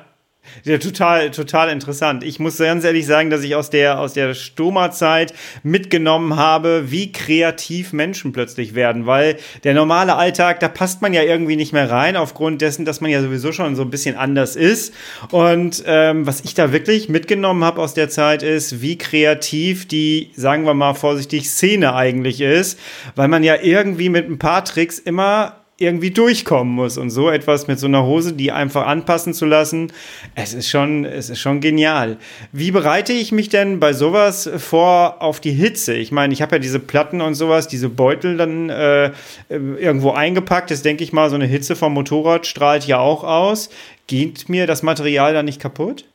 Ja, 0.64 0.78
total, 0.78 1.32
total 1.32 1.70
interessant. 1.70 2.24
Ich 2.24 2.40
muss 2.40 2.58
ganz 2.58 2.84
ehrlich 2.84 3.06
sagen, 3.06 3.30
dass 3.30 3.44
ich 3.44 3.56
aus 3.56 3.70
der, 3.70 4.00
aus 4.00 4.14
der 4.14 4.34
Stoma-Zeit 4.34 5.34
mitgenommen 5.64 6.36
habe, 6.36 6.92
wie 6.92 7.12
kreativ 7.12 7.94
Menschen 7.94 8.34
plötzlich 8.34 8.76
werden, 8.76 9.06
weil 9.06 9.38
der 9.64 9.74
normale 9.74 10.16
Alltag, 10.16 10.60
da 10.60 10.68
passt 10.68 11.02
man 11.02 11.14
ja 11.14 11.24
irgendwie 11.24 11.56
nicht 11.56 11.74
mehr 11.74 11.90
rein, 11.90 12.18
aufgrund 12.18 12.62
dessen, 12.62 12.86
dass 12.86 13.02
man 13.02 13.10
ja 13.10 13.22
sowieso 13.22 13.52
schon 13.52 13.76
so 13.76 13.84
ein 13.84 13.90
bisschen 13.90 14.16
anders 14.16 14.56
ist. 14.56 14.94
Und 15.32 15.84
ähm, 15.86 16.28
was 16.28 16.42
ich 16.42 16.54
da 16.54 16.72
wirklich 16.72 17.10
mitgenommen 17.10 17.64
habe 17.64 17.82
aus 17.82 17.94
der 17.94 18.10
Zeit 18.10 18.44
ist, 18.44 18.82
wie 18.82 18.98
kreativ 18.98 19.88
die, 19.88 20.32
sagen 20.36 20.66
wir 20.66 20.74
mal 20.74 20.94
vorsichtig, 20.94 21.50
Szene 21.50 21.96
eigentlich 21.96 22.42
ist, 22.42 22.80
weil 23.16 23.28
man 23.28 23.44
ja 23.44 23.56
irgendwie 23.62 24.10
mit 24.10 24.30
ein 24.30 24.40
paar 24.40 24.66
Tricks 24.66 25.00
immer 25.00 25.59
irgendwie 25.80 26.12
durchkommen 26.12 26.74
muss. 26.74 26.98
Und 26.98 27.10
so 27.10 27.30
etwas 27.30 27.68
mit 27.68 27.80
so 27.80 27.88
einer 27.88 28.04
Hose, 28.04 28.34
die 28.34 28.52
einfach 28.52 28.86
anpassen 28.86 29.34
zu 29.34 29.46
lassen, 29.46 29.92
es 30.36 30.54
ist 30.54 30.70
schon, 30.70 31.06
es 31.06 31.30
ist 31.30 31.40
schon 31.40 31.62
genial. 31.62 32.18
Wie 32.52 32.72
bereite 32.72 33.14
ich 33.14 33.32
mich 33.32 33.50
denn 33.50 33.80
bei 33.80 33.94
sowas 33.94 34.50
vor 34.58 35.22
auf 35.22 35.40
die 35.40 35.52
Hitze? 35.52 35.96
Ich 35.96 36.12
meine, 36.12 36.34
ich 36.34 36.42
habe 36.42 36.58
ja 36.58 36.60
diese 36.60 36.80
Platten 36.80 37.22
und 37.22 37.36
sowas, 37.36 37.68
diese 37.68 37.90
Beutel 37.90 38.38
dann 38.38 38.70
äh, 38.70 39.12
irgendwo 39.50 40.12
eingepackt. 40.12 40.70
Das 40.70 40.82
denke 40.82 41.04
ich 41.04 41.14
mal, 41.14 41.30
so 41.30 41.36
eine 41.36 41.46
Hitze 41.46 41.76
vom 41.76 41.94
Motorrad 41.94 42.46
strahlt 42.46 42.86
ja 42.86 43.00
auch 43.00 43.24
aus. 43.24 43.70
Geht 44.08 44.50
mir 44.50 44.68
das 44.68 44.84
Material 44.84 45.34
dann 45.34 45.46
nicht 45.46 45.62
kaputt? 45.62 46.06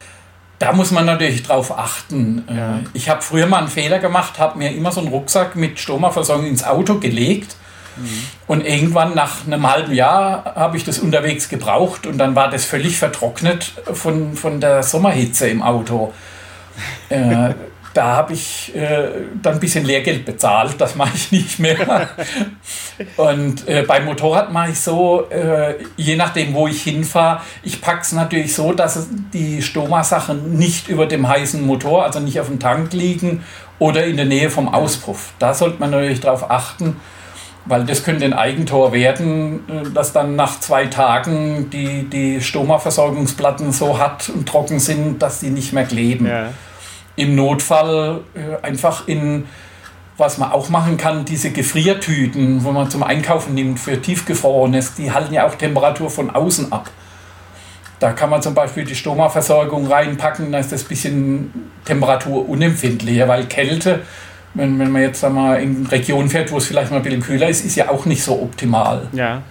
Da 0.58 0.72
muss 0.72 0.90
man 0.90 1.06
natürlich 1.06 1.42
drauf 1.42 1.76
achten. 1.76 2.44
Ja. 2.48 2.80
Ich 2.92 3.08
habe 3.08 3.22
früher 3.22 3.46
mal 3.46 3.58
einen 3.58 3.68
Fehler 3.68 3.98
gemacht, 3.98 4.38
habe 4.38 4.58
mir 4.58 4.72
immer 4.72 4.92
so 4.92 5.00
einen 5.00 5.08
Rucksack 5.08 5.56
mit 5.56 5.78
Stromerversorgung 5.78 6.46
ins 6.46 6.64
Auto 6.64 6.98
gelegt 6.98 7.56
und 8.46 8.66
irgendwann 8.66 9.14
nach 9.14 9.46
einem 9.46 9.70
halben 9.70 9.94
Jahr 9.94 10.54
habe 10.56 10.76
ich 10.76 10.84
das 10.84 10.98
unterwegs 10.98 11.48
gebraucht 11.48 12.06
und 12.06 12.18
dann 12.18 12.34
war 12.34 12.50
das 12.50 12.64
völlig 12.64 12.98
vertrocknet 12.98 13.72
von, 13.92 14.34
von 14.34 14.60
der 14.60 14.82
Sommerhitze 14.82 15.48
im 15.48 15.62
Auto. 15.62 16.12
Äh, 17.08 17.54
da 17.94 18.16
habe 18.16 18.32
ich 18.32 18.74
äh, 18.74 19.08
dann 19.40 19.54
ein 19.54 19.60
bisschen 19.60 19.84
Lehrgeld 19.84 20.24
bezahlt, 20.24 20.74
das 20.78 20.96
mache 20.96 21.12
ich 21.14 21.30
nicht 21.30 21.58
mehr. 21.60 22.08
und 23.16 23.66
äh, 23.68 23.84
beim 23.86 24.04
Motorrad 24.04 24.52
mache 24.52 24.72
ich 24.72 24.80
so, 24.80 25.28
äh, 25.30 25.76
je 25.96 26.16
nachdem, 26.16 26.52
wo 26.54 26.66
ich 26.66 26.82
hinfahre, 26.82 27.40
ich 27.62 27.80
packe 27.80 28.00
es 28.02 28.12
natürlich 28.12 28.54
so, 28.54 28.72
dass 28.72 29.06
die 29.32 29.62
Stoma-Sachen 29.62 30.58
nicht 30.58 30.88
über 30.88 31.06
dem 31.06 31.28
heißen 31.28 31.64
Motor, 31.64 32.04
also 32.04 32.18
nicht 32.18 32.40
auf 32.40 32.48
dem 32.48 32.58
Tank 32.58 32.92
liegen 32.92 33.44
oder 33.78 34.04
in 34.04 34.16
der 34.16 34.26
Nähe 34.26 34.50
vom 34.50 34.68
Auspuff. 34.68 35.32
Da 35.38 35.54
sollte 35.54 35.78
man 35.78 35.90
natürlich 35.90 36.20
darauf 36.20 36.50
achten, 36.50 36.96
weil 37.66 37.84
das 37.84 38.04
könnte 38.04 38.24
ein 38.24 38.34
Eigentor 38.34 38.92
werden, 38.92 39.60
äh, 39.68 39.90
dass 39.90 40.12
dann 40.12 40.36
nach 40.36 40.60
zwei 40.60 40.86
Tagen 40.86 41.70
die, 41.70 42.08
die 42.08 42.40
Stoma-Versorgungsplatten 42.40 43.72
so 43.72 43.98
hart 43.98 44.28
und 44.28 44.48
trocken 44.48 44.78
sind, 44.78 45.22
dass 45.22 45.40
die 45.40 45.50
nicht 45.50 45.72
mehr 45.72 45.84
kleben. 45.84 46.26
Ja 46.26 46.50
im 47.16 47.34
Notfall 47.34 48.20
äh, 48.34 48.64
einfach 48.64 49.06
in, 49.08 49.46
was 50.16 50.38
man 50.38 50.52
auch 50.52 50.68
machen 50.68 50.96
kann, 50.96 51.24
diese 51.24 51.50
Gefriertüten, 51.50 52.64
wo 52.64 52.72
man 52.72 52.90
zum 52.90 53.02
Einkaufen 53.02 53.54
nimmt 53.54 53.80
für 53.80 54.00
tiefgefrorenes, 54.00 54.94
die 54.94 55.12
halten 55.12 55.34
ja 55.34 55.46
auch 55.46 55.54
Temperatur 55.54 56.10
von 56.10 56.30
außen 56.30 56.72
ab. 56.72 56.90
Da 58.00 58.12
kann 58.12 58.30
man 58.30 58.42
zum 58.42 58.54
Beispiel 58.54 58.84
die 58.84 58.96
Stoma-Versorgung 58.96 59.86
reinpacken, 59.86 60.52
da 60.52 60.58
ist 60.58 60.72
das 60.72 60.82
ein 60.82 60.88
bisschen 60.88 61.70
temperaturunempfindlicher, 61.84 63.28
weil 63.28 63.46
Kälte, 63.46 64.02
wenn, 64.54 64.78
wenn 64.78 64.90
man 64.90 65.02
jetzt 65.02 65.24
einmal 65.24 65.60
in 65.62 65.84
Regionen 65.86 66.28
fährt, 66.28 66.52
wo 66.52 66.58
es 66.58 66.66
vielleicht 66.66 66.90
mal 66.90 66.98
ein 66.98 67.02
bisschen 67.02 67.20
kühler 67.20 67.48
ist, 67.48 67.64
ist 67.64 67.74
ja 67.74 67.90
auch 67.90 68.06
nicht 68.06 68.22
so 68.22 68.40
optimal. 68.40 69.08
Ja. 69.12 69.42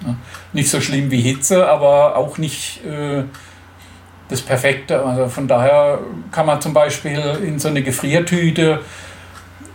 Nicht 0.53 0.69
so 0.69 0.79
schlimm 0.79 1.11
wie 1.11 1.21
Hitze, 1.21 1.67
aber 1.67 2.15
auch 2.15 2.37
nicht 2.37 2.85
äh, 2.85 3.23
das 4.29 4.41
Perfekte. 4.41 5.03
Also 5.03 5.27
von 5.27 5.47
daher 5.47 5.99
kann 6.31 6.45
man 6.45 6.61
zum 6.61 6.73
Beispiel 6.73 7.19
in 7.45 7.59
so 7.59 7.67
eine 7.67 7.83
Gefriertüte, 7.83 8.79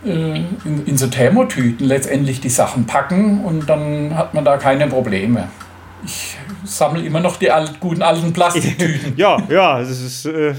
äh, 0.03 0.09
in, 0.09 0.83
in 0.87 0.97
so 0.97 1.05
Thermotüten 1.07 1.85
letztendlich 1.85 2.41
die 2.41 2.49
Sachen 2.49 2.87
packen 2.87 3.43
und 3.43 3.69
dann 3.69 4.17
hat 4.17 4.33
man 4.33 4.43
da 4.43 4.57
keine 4.57 4.87
Probleme. 4.87 5.47
Ich 6.03 6.37
sammle 6.63 7.03
immer 7.03 7.19
noch 7.19 7.37
die 7.37 7.51
alt, 7.51 7.79
guten 7.79 8.01
alten 8.01 8.33
Plastiktüten. 8.33 9.13
ja, 9.17 9.37
ja, 9.49 9.79
das 9.79 9.99
ist, 10.01 10.25
äh, 10.25 10.53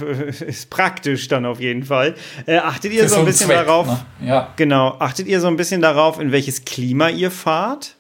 ist, 0.46 0.70
praktisch 0.70 1.28
dann 1.28 1.46
auf 1.46 1.60
jeden 1.60 1.84
Fall. 1.84 2.14
Äh, 2.46 2.58
achtet 2.58 2.92
ihr 2.92 3.04
Für 3.04 3.08
so 3.08 3.16
ein 3.20 3.24
bisschen 3.24 3.46
Zweck, 3.46 3.66
darauf? 3.66 3.86
Ne? 3.86 3.98
Ja. 4.26 4.48
Genau. 4.56 4.96
Achtet 4.98 5.26
ihr 5.26 5.40
so 5.40 5.48
ein 5.48 5.56
bisschen 5.56 5.80
darauf, 5.80 6.20
in 6.20 6.32
welches 6.32 6.64
Klima 6.64 7.08
ihr 7.08 7.30
fahrt? 7.30 7.96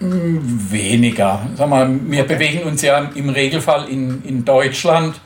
Weniger. 0.00 1.40
Sag 1.54 1.68
mal, 1.68 1.88
wir 1.88 2.24
okay. 2.24 2.34
bewegen 2.34 2.62
uns 2.64 2.82
ja 2.82 2.98
im 3.14 3.30
Regelfall 3.30 3.88
in, 3.88 4.22
in 4.24 4.44
Deutschland, 4.44 5.20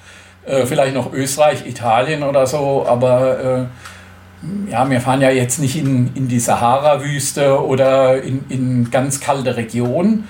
äh, 0.46 0.64
vielleicht 0.64 0.94
noch 0.94 1.12
Österreich, 1.12 1.66
Italien 1.66 2.22
oder 2.22 2.46
so, 2.46 2.86
aber 2.86 3.68
äh, 3.68 4.70
ja, 4.70 4.88
wir 4.88 5.00
fahren 5.00 5.20
ja 5.20 5.30
jetzt 5.30 5.58
nicht 5.58 5.76
in, 5.76 6.10
in 6.14 6.28
die 6.28 6.38
Sahara-Wüste 6.38 7.62
oder 7.62 8.22
in, 8.22 8.44
in 8.48 8.90
ganz 8.90 9.20
kalte 9.20 9.56
Regionen. 9.56 10.28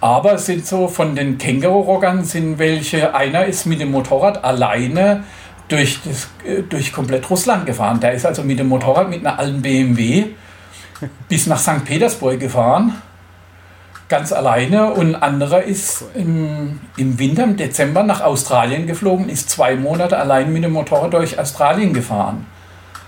Aber 0.00 0.38
sind 0.38 0.66
so 0.66 0.88
von 0.88 1.14
den 1.14 1.36
Känguru-Rockern 1.36 2.24
sind 2.24 2.58
welche, 2.58 3.14
einer 3.14 3.44
ist 3.44 3.66
mit 3.66 3.80
dem 3.80 3.90
Motorrad 3.90 4.42
alleine 4.44 5.24
durch, 5.68 6.00
das, 6.04 6.28
äh, 6.44 6.62
durch 6.62 6.92
komplett 6.92 7.28
Russland 7.28 7.66
gefahren. 7.66 8.00
Der 8.00 8.12
ist 8.12 8.24
also 8.24 8.42
mit 8.42 8.58
dem 8.58 8.68
Motorrad 8.68 9.10
mit 9.10 9.20
einer 9.20 9.38
alten 9.38 9.60
BMW 9.62 10.26
bis 11.28 11.46
nach 11.46 11.58
St. 11.58 11.84
Petersburg 11.84 12.40
gefahren 12.40 12.94
ganz 14.10 14.32
alleine 14.32 14.92
und 14.92 15.14
ein 15.14 15.22
anderer 15.22 15.62
ist 15.62 16.04
im, 16.14 16.80
im 16.98 17.18
Winter, 17.18 17.44
im 17.44 17.56
Dezember 17.56 18.02
nach 18.02 18.20
Australien 18.20 18.86
geflogen, 18.86 19.30
ist 19.30 19.48
zwei 19.48 19.76
Monate 19.76 20.18
allein 20.18 20.52
mit 20.52 20.64
dem 20.64 20.72
Motorrad 20.72 21.14
durch 21.14 21.38
Australien 21.38 21.94
gefahren. 21.94 22.44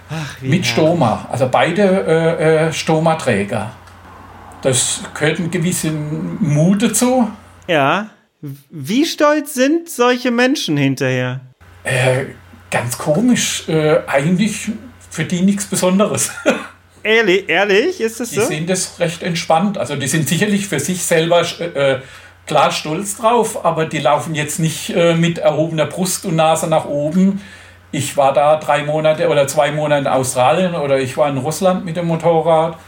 Ach, 0.09 0.41
mit 0.41 0.65
Stoma, 0.65 1.27
also 1.31 1.49
beide 1.51 1.83
äh, 1.83 2.69
äh, 2.69 2.73
Stoma-Träger. 2.73 3.73
Das 4.63 5.01
gehört 5.15 5.41
ein 5.41 5.51
gewissen 5.51 6.39
Mut 6.41 6.83
dazu. 6.83 7.31
Ja. 7.67 8.11
Wie 8.41 9.05
stolz 9.05 9.55
sind 9.55 9.89
solche 9.89 10.31
Menschen 10.31 10.77
hinterher? 10.77 11.41
Äh, 11.85 12.27
ganz 12.71 12.97
komisch. 12.97 13.69
Äh, 13.69 14.01
eigentlich 14.07 14.71
für 15.11 15.25
die 15.25 15.43
nichts 15.43 15.67
Besonderes. 15.67 16.31
Ehrlich, 17.05 17.49
ehrlich, 17.49 18.01
ist 18.01 18.21
das 18.21 18.31
so? 18.31 18.41
Die 18.41 18.47
sehen 18.47 18.67
das 18.69 19.01
recht 19.01 19.25
entspannt. 19.25 19.77
Also 19.77 19.97
die 19.97 20.07
sind 20.07 20.29
sicherlich 20.29 20.69
für 20.69 20.79
sich 20.79 21.03
selber 21.03 21.41
äh, 21.41 21.99
klar 22.47 22.71
stolz 22.71 23.17
drauf, 23.17 23.65
aber 23.65 23.87
die 23.87 23.99
laufen 23.99 24.37
jetzt 24.37 24.61
nicht 24.61 24.91
äh, 24.91 25.15
mit 25.15 25.39
erhobener 25.39 25.87
Brust 25.87 26.25
und 26.27 26.37
Nase 26.37 26.69
nach 26.69 26.85
oben. 26.85 27.41
Ich 27.91 28.17
war 28.17 28.33
da 28.33 28.57
drei 28.57 28.85
Monate 28.85 29.29
oder 29.29 29.49
zwei 29.49 29.73
Monate 29.73 30.03
in 30.03 30.07
Australien 30.07 30.77
oder 30.77 31.01
ich 31.01 31.17
war 31.17 31.29
in 31.29 31.39
Russland 31.39 31.85
mit 31.85 31.97
dem 31.97 32.07
Motorrad. 32.07 32.79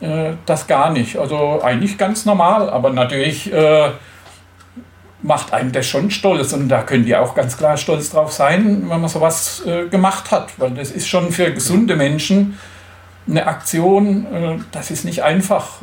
Äh, 0.00 0.32
das 0.46 0.66
gar 0.66 0.90
nicht. 0.90 1.18
Also 1.18 1.62
eigentlich 1.62 1.98
ganz 1.98 2.24
normal, 2.24 2.70
aber 2.70 2.90
natürlich 2.90 3.52
äh, 3.52 3.90
macht 5.22 5.52
einem 5.52 5.72
das 5.72 5.86
schon 5.86 6.10
stolz 6.10 6.52
und 6.52 6.68
da 6.68 6.82
können 6.82 7.04
die 7.04 7.16
auch 7.16 7.34
ganz 7.34 7.56
klar 7.56 7.76
stolz 7.76 8.10
drauf 8.10 8.32
sein, 8.32 8.88
wenn 8.88 9.00
man 9.00 9.08
sowas 9.08 9.62
äh, 9.66 9.88
gemacht 9.88 10.30
hat, 10.30 10.58
weil 10.58 10.70
das 10.70 10.90
ist 10.90 11.08
schon 11.08 11.32
für 11.32 11.52
gesunde 11.52 11.96
Menschen 11.96 12.58
eine 13.28 13.46
Aktion, 13.46 14.26
äh, 14.32 14.58
das 14.72 14.90
ist 14.90 15.04
nicht 15.04 15.22
einfach. 15.22 15.82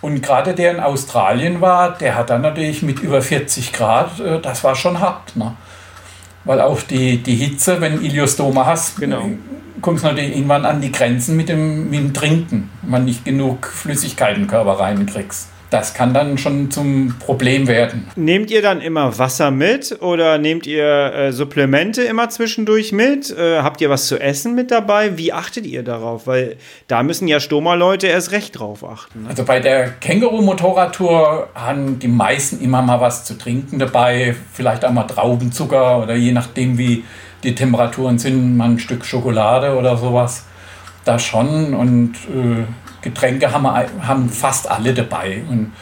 Und 0.00 0.22
gerade 0.22 0.54
der 0.54 0.70
in 0.72 0.80
Australien 0.80 1.60
war, 1.60 1.96
der 1.96 2.14
hat 2.14 2.30
dann 2.30 2.42
natürlich 2.42 2.82
mit 2.82 3.00
über 3.00 3.22
40 3.22 3.72
Grad, 3.72 4.20
äh, 4.20 4.40
das 4.40 4.62
war 4.62 4.74
schon 4.74 5.00
hart. 5.00 5.34
Ne? 5.36 5.56
Weil 6.44 6.60
auch 6.60 6.82
die, 6.82 7.22
die 7.22 7.36
Hitze, 7.36 7.80
wenn 7.80 8.02
Iliostoma 8.02 8.66
hast, 8.66 9.00
genau. 9.00 9.22
Äh, 9.22 9.36
kommt 9.80 9.98
es 9.98 10.04
natürlich 10.04 10.36
irgendwann 10.36 10.64
an 10.64 10.80
die 10.80 10.92
Grenzen 10.92 11.36
mit 11.36 11.48
dem, 11.48 11.90
mit 11.90 11.98
dem 11.98 12.14
Trinken, 12.14 12.70
man 12.86 13.04
nicht 13.04 13.24
genug 13.24 13.66
Flüssigkeit 13.66 14.36
in 14.36 14.44
den 14.44 14.48
Körper 14.48 14.72
reinkriegst 14.72 15.48
das 15.74 15.92
kann 15.92 16.14
dann 16.14 16.38
schon 16.38 16.70
zum 16.70 17.16
Problem 17.18 17.66
werden. 17.66 18.06
Nehmt 18.14 18.52
ihr 18.52 18.62
dann 18.62 18.80
immer 18.80 19.18
Wasser 19.18 19.50
mit 19.50 20.00
oder 20.02 20.38
nehmt 20.38 20.68
ihr 20.68 20.84
äh, 20.84 21.32
Supplemente 21.32 22.02
immer 22.02 22.28
zwischendurch 22.28 22.92
mit? 22.92 23.36
Äh, 23.36 23.58
habt 23.58 23.80
ihr 23.80 23.90
was 23.90 24.06
zu 24.06 24.20
essen 24.20 24.54
mit 24.54 24.70
dabei? 24.70 25.18
Wie 25.18 25.32
achtet 25.32 25.66
ihr 25.66 25.82
darauf? 25.82 26.28
Weil 26.28 26.58
da 26.86 27.02
müssen 27.02 27.26
ja 27.26 27.40
Stoma-Leute 27.40 28.06
erst 28.06 28.30
recht 28.30 28.56
drauf 28.56 28.84
achten. 28.84 29.24
Ne? 29.24 29.30
Also 29.30 29.44
bei 29.44 29.58
der 29.58 29.88
Känguru-Motorradtour 30.00 31.48
haben 31.56 31.98
die 31.98 32.08
meisten 32.08 32.62
immer 32.62 32.80
mal 32.80 33.00
was 33.00 33.24
zu 33.24 33.36
trinken 33.36 33.80
dabei, 33.80 34.36
vielleicht 34.52 34.84
auch 34.84 34.92
mal 34.92 35.04
Traubenzucker 35.04 36.04
oder 36.04 36.14
je 36.14 36.30
nachdem 36.30 36.78
wie 36.78 37.02
die 37.42 37.56
Temperaturen 37.56 38.18
sind, 38.18 38.56
mal 38.56 38.70
ein 38.70 38.78
Stück 38.78 39.04
Schokolade 39.04 39.76
oder 39.76 39.96
sowas. 39.96 40.44
Da 41.04 41.18
schon 41.18 41.74
und 41.74 42.14
äh, 42.28 42.64
Getränke 43.02 43.52
haben, 43.52 43.64
wir, 43.64 43.86
haben 44.06 44.28
fast 44.30 44.70
alle 44.70 44.94
dabei. 44.94 45.42
Und 45.48 45.72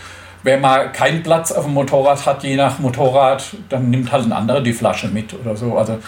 wenn 0.42 0.61
man 0.61 0.92
keinen 0.92 1.22
Platz 1.22 1.52
auf 1.52 1.64
dem 1.64 1.74
Motorrad 1.74 2.26
hat, 2.26 2.42
je 2.42 2.56
nach 2.56 2.78
Motorrad, 2.78 3.44
dann 3.68 3.90
nimmt 3.90 4.11
halt 4.11 4.24
ein 4.24 4.32
anderer 4.32 4.61
die 4.61 4.72
Flasche 4.72 5.08
mit 5.08 5.32
oder 5.35 5.56
so. 5.56 5.78
Also 5.78 5.98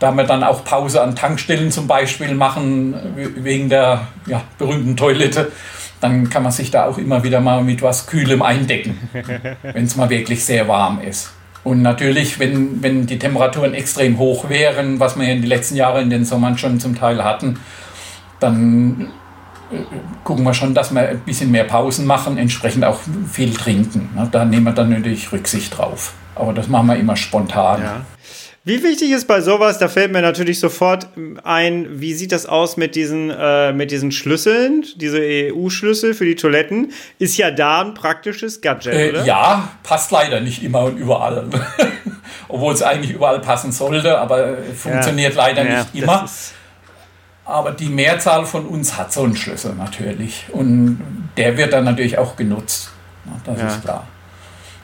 da 0.00 0.10
wir 0.10 0.24
dann 0.24 0.42
auch 0.42 0.64
Pause 0.64 1.00
an 1.00 1.14
Tankstellen 1.14 1.70
zum 1.70 1.86
Beispiel 1.86 2.34
machen, 2.34 2.94
wegen 3.36 3.68
der 3.68 4.08
ja, 4.26 4.42
berühmten 4.58 4.96
Toilette, 4.96 5.52
dann 6.00 6.28
kann 6.28 6.42
man 6.42 6.50
sich 6.50 6.72
da 6.72 6.86
auch 6.86 6.98
immer 6.98 7.22
wieder 7.22 7.40
mal 7.40 7.62
mit 7.62 7.82
was 7.82 8.08
Kühlem 8.08 8.42
eindecken, 8.42 9.08
wenn 9.62 9.84
es 9.84 9.94
mal 9.94 10.10
wirklich 10.10 10.44
sehr 10.44 10.66
warm 10.66 11.00
ist. 11.00 11.30
Und 11.62 11.82
natürlich, 11.82 12.40
wenn, 12.40 12.82
wenn 12.82 13.06
die 13.06 13.20
Temperaturen 13.20 13.74
extrem 13.74 14.18
hoch 14.18 14.48
wären, 14.48 14.98
was 14.98 15.16
wir 15.16 15.28
in 15.28 15.42
den 15.42 15.48
letzten 15.48 15.76
Jahren 15.76 16.02
in 16.02 16.10
den 16.10 16.24
Sommern 16.24 16.58
schon 16.58 16.80
zum 16.80 16.96
Teil 16.96 17.22
hatten, 17.22 17.60
dann 18.42 19.12
gucken 20.24 20.44
wir 20.44 20.54
schon, 20.54 20.74
dass 20.74 20.92
wir 20.92 21.08
ein 21.08 21.20
bisschen 21.20 21.50
mehr 21.50 21.64
Pausen 21.64 22.06
machen, 22.06 22.36
entsprechend 22.36 22.84
auch 22.84 23.00
viel 23.30 23.54
trinken. 23.54 24.10
Da 24.30 24.44
nehmen 24.44 24.64
wir 24.64 24.72
dann 24.72 24.90
natürlich 24.90 25.32
Rücksicht 25.32 25.76
drauf. 25.76 26.14
Aber 26.34 26.52
das 26.52 26.68
machen 26.68 26.88
wir 26.88 26.96
immer 26.96 27.16
spontan. 27.16 27.82
Ja. 27.82 28.00
Wie 28.64 28.84
wichtig 28.84 29.10
ist 29.10 29.26
bei 29.26 29.40
sowas, 29.40 29.78
da 29.78 29.88
fällt 29.88 30.12
mir 30.12 30.22
natürlich 30.22 30.60
sofort 30.60 31.08
ein, 31.42 32.00
wie 32.00 32.14
sieht 32.14 32.30
das 32.30 32.46
aus 32.46 32.76
mit 32.76 32.94
diesen, 32.94 33.28
äh, 33.30 33.72
mit 33.72 33.90
diesen 33.90 34.12
Schlüsseln, 34.12 34.84
diese 34.94 35.18
EU-Schlüssel 35.20 36.14
für 36.14 36.24
die 36.24 36.36
Toiletten? 36.36 36.92
Ist 37.18 37.36
ja 37.36 37.50
da 37.50 37.80
ein 37.80 37.94
praktisches 37.94 38.60
Gadget, 38.60 38.94
äh, 38.94 39.10
oder? 39.10 39.24
Ja, 39.24 39.68
passt 39.82 40.12
leider 40.12 40.40
nicht 40.40 40.62
immer 40.62 40.84
und 40.84 40.96
überall. 40.96 41.46
Obwohl 42.48 42.72
es 42.72 42.82
eigentlich 42.82 43.10
überall 43.10 43.40
passen 43.40 43.72
sollte, 43.72 44.16
aber 44.16 44.58
funktioniert 44.76 45.34
ja. 45.34 45.42
leider 45.44 45.68
ja, 45.68 45.78
nicht 45.80 45.94
immer. 45.96 46.28
Aber 47.44 47.72
die 47.72 47.88
Mehrzahl 47.88 48.46
von 48.46 48.66
uns 48.66 48.96
hat 48.96 49.12
so 49.12 49.22
einen 49.22 49.36
Schlüssel 49.36 49.74
natürlich. 49.74 50.46
Und 50.52 51.00
der 51.36 51.56
wird 51.56 51.72
dann 51.72 51.84
natürlich 51.84 52.18
auch 52.18 52.36
genutzt. 52.36 52.92
Das 53.44 53.58
ja. 53.58 53.68
ist 53.68 53.82
klar. 53.82 54.06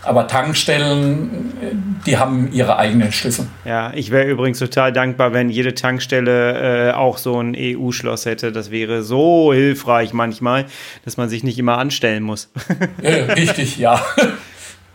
Aber 0.02 0.26
Tankstellen, 0.28 2.00
die 2.06 2.18
haben 2.18 2.50
ihre 2.52 2.78
eigenen 2.78 3.12
Schlüssel. 3.12 3.46
Ja, 3.64 3.92
ich 3.94 4.10
wäre 4.10 4.28
übrigens 4.28 4.58
total 4.58 4.92
dankbar, 4.92 5.32
wenn 5.32 5.50
jede 5.50 5.74
Tankstelle 5.74 6.90
äh, 6.90 6.92
auch 6.92 7.18
so 7.18 7.40
ein 7.40 7.54
EU-Schloss 7.56 8.24
hätte. 8.24 8.52
Das 8.52 8.70
wäre 8.70 9.02
so 9.02 9.52
hilfreich 9.52 10.12
manchmal, 10.12 10.66
dass 11.04 11.16
man 11.16 11.28
sich 11.28 11.42
nicht 11.42 11.58
immer 11.58 11.78
anstellen 11.78 12.22
muss. 12.22 12.50
äh, 13.02 13.32
richtig, 13.32 13.78
ja. 13.78 14.00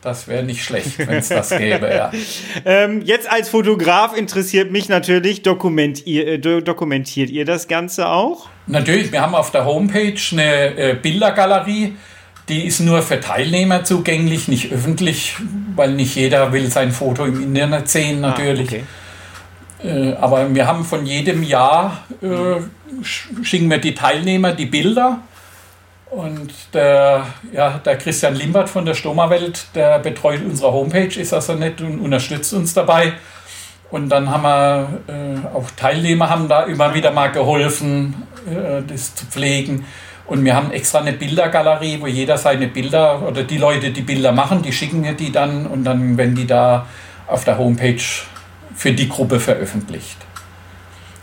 Das 0.03 0.27
wäre 0.27 0.43
nicht 0.43 0.65
schlecht, 0.65 0.99
wenn 0.99 1.19
es 1.19 1.29
das 1.29 1.49
gäbe, 1.49 1.89
ja. 1.89 2.11
ähm, 2.65 3.01
jetzt 3.05 3.31
als 3.31 3.47
Fotograf 3.47 4.15
interessiert 4.17 4.69
mich 4.69 4.89
natürlich, 4.89 5.43
dokumentiert, 5.43 6.45
äh, 6.45 6.61
dokumentiert 6.61 7.29
ihr 7.29 7.45
das 7.45 7.69
Ganze 7.69 8.09
auch? 8.09 8.49
Natürlich, 8.67 9.13
wir 9.13 9.21
haben 9.21 9.33
auf 9.33 9.51
der 9.51 9.65
Homepage 9.65 10.19
eine 10.33 10.77
äh, 10.77 10.97
Bildergalerie. 11.01 11.93
Die 12.49 12.65
ist 12.65 12.81
nur 12.81 13.01
für 13.01 13.21
Teilnehmer 13.21 13.85
zugänglich, 13.85 14.49
nicht 14.49 14.73
öffentlich, 14.73 15.37
weil 15.77 15.93
nicht 15.93 16.15
jeder 16.17 16.51
will 16.51 16.69
sein 16.69 16.91
Foto 16.91 17.23
im 17.23 17.41
Internet 17.41 17.87
sehen, 17.87 18.25
ah, 18.25 18.29
natürlich. 18.29 18.73
Ah, 18.73 18.79
okay. 19.79 20.09
äh, 20.09 20.13
aber 20.15 20.53
wir 20.53 20.67
haben 20.67 20.83
von 20.83 21.05
jedem 21.05 21.43
Jahr, 21.43 22.03
äh, 22.21 23.05
schicken 23.43 23.69
wir 23.69 23.77
die 23.77 23.95
Teilnehmer 23.95 24.51
die 24.51 24.65
Bilder 24.65 25.21
und 26.15 26.53
der, 26.73 27.25
ja, 27.51 27.79
der 27.79 27.97
Christian 27.97 28.35
Limbert 28.35 28.69
von 28.69 28.85
der 28.85 28.93
Stomawelt, 28.93 29.65
der 29.73 29.97
betreut 29.99 30.41
unsere 30.45 30.71
Homepage, 30.71 31.19
ist 31.19 31.33
also 31.33 31.53
nett 31.53 31.81
und 31.81 31.99
unterstützt 31.99 32.53
uns 32.53 32.73
dabei. 32.73 33.13
Und 33.89 34.09
dann 34.09 34.29
haben 34.29 34.43
wir 34.43 34.87
äh, 35.07 35.55
auch 35.55 35.69
Teilnehmer 35.75 36.29
haben 36.29 36.47
da 36.47 36.63
immer 36.63 36.93
wieder 36.93 37.11
mal 37.11 37.31
geholfen, 37.31 38.27
äh, 38.47 38.81
das 38.87 39.15
zu 39.15 39.25
pflegen. 39.25 39.85
Und 40.25 40.45
wir 40.45 40.55
haben 40.55 40.71
extra 40.71 40.99
eine 40.99 41.13
Bildergalerie, 41.13 41.99
wo 41.99 42.07
jeder 42.07 42.37
seine 42.37 42.67
Bilder 42.67 43.27
oder 43.27 43.43
die 43.43 43.57
Leute, 43.57 43.91
die 43.91 44.01
Bilder 44.01 44.31
machen, 44.31 44.61
die 44.61 44.71
schicken 44.71 45.01
mir 45.01 45.13
die 45.13 45.31
dann 45.31 45.65
und 45.65 45.83
dann 45.83 46.17
werden 46.17 46.35
die 46.35 46.47
da 46.47 46.85
auf 47.27 47.43
der 47.43 47.57
Homepage 47.57 48.03
für 48.75 48.91
die 48.93 49.09
Gruppe 49.09 49.39
veröffentlicht 49.39 50.17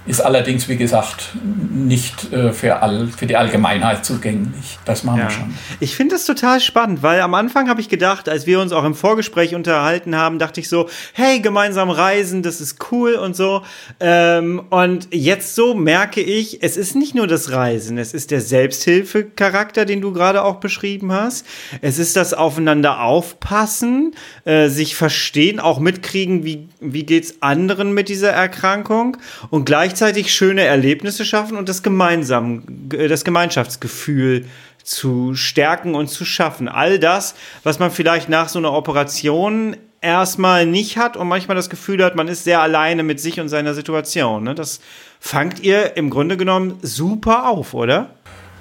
ist 0.07 0.21
allerdings, 0.21 0.69
wie 0.69 0.77
gesagt, 0.77 1.31
nicht 1.71 2.33
äh, 2.33 2.53
für, 2.53 2.83
all, 2.83 3.09
für 3.09 3.27
die 3.27 3.37
Allgemeinheit 3.37 4.05
zugänglich. 4.05 4.79
Das 4.85 5.05
machen 5.05 5.19
ja. 5.19 5.25
wir 5.25 5.31
schon. 5.31 5.55
Ich 5.79 5.95
finde 5.95 6.15
das 6.15 6.25
total 6.25 6.61
spannend, 6.61 7.03
weil 7.03 7.21
am 7.21 7.35
Anfang 7.35 7.69
habe 7.69 7.81
ich 7.81 7.89
gedacht, 7.89 8.29
als 8.29 8.47
wir 8.47 8.61
uns 8.61 8.73
auch 8.73 8.85
im 8.85 8.95
Vorgespräch 8.95 9.55
unterhalten 9.55 10.17
haben, 10.17 10.39
dachte 10.39 10.61
ich 10.61 10.69
so, 10.69 10.89
hey, 11.13 11.41
gemeinsam 11.41 11.91
reisen, 11.91 12.43
das 12.43 12.61
ist 12.61 12.79
cool 12.91 13.15
und 13.15 13.37
so. 13.37 13.63
Ähm, 14.01 14.63
und 14.71 15.09
jetzt 15.13 15.55
so 15.55 15.75
merke 15.75 16.23
ich, 16.23 16.63
es 16.63 16.77
ist 16.77 16.97
nicht 16.97 17.15
nur 17.15 17.27
das 17.27 17.53
Reisen, 17.53 17.99
es 17.99 18.15
ist 18.15 18.31
der 18.31 18.41
Selbsthilfecharakter, 18.41 19.85
den 19.85 20.01
du 20.01 20.13
gerade 20.13 20.43
auch 20.45 20.57
beschrieben 20.57 21.13
hast. 21.13 21.47
Es 21.83 21.99
ist 21.99 22.17
das 22.17 22.33
Aufeinander 22.33 23.03
aufpassen, 23.03 24.15
äh, 24.45 24.69
sich 24.69 24.97
verstehen, 24.97 25.61
auch 25.61 25.79
mitkriegen, 25.79 26.45
wie, 26.45 26.69
wie 26.81 27.07
es 27.19 27.43
anderen 27.43 27.93
mit 27.93 28.09
dieser 28.09 28.31
Erkrankung 28.31 29.19
und 29.51 29.67
gleich 29.67 29.90
gleichzeitig 29.91 30.33
schöne 30.33 30.63
Erlebnisse 30.63 31.25
schaffen 31.25 31.57
und 31.57 31.69
das 31.69 31.83
gemeinsam, 31.83 32.63
das 32.91 33.25
Gemeinschaftsgefühl 33.25 34.47
zu 34.85 35.35
stärken 35.35 35.97
und 35.97 36.07
zu 36.07 36.25
schaffen. 36.25 36.69
All 36.69 37.01
das, 37.01 37.35
was 37.65 37.81
man 37.81 37.91
vielleicht 37.91 38.29
nach 38.29 38.49
so 38.49 38.61
einer 38.61 38.73
Operation 38.73 39.77
erstmal 40.01 40.65
nicht 40.65 40.97
hat 40.97 41.17
und 41.17 41.27
manchmal 41.27 41.57
das 41.57 41.69
Gefühl 41.69 42.05
hat, 42.05 42.15
man 42.15 42.29
ist 42.29 42.45
sehr 42.45 42.61
alleine 42.61 43.03
mit 43.03 43.19
sich 43.19 43.41
und 43.41 43.49
seiner 43.49 43.75
Situation. 43.75 44.45
Ne? 44.45 44.55
Das 44.55 44.81
fangt 45.19 45.59
ihr 45.59 45.97
im 45.97 46.09
Grunde 46.09 46.37
genommen 46.37 46.79
super 46.83 47.49
auf, 47.49 47.75
oder? 47.75 48.11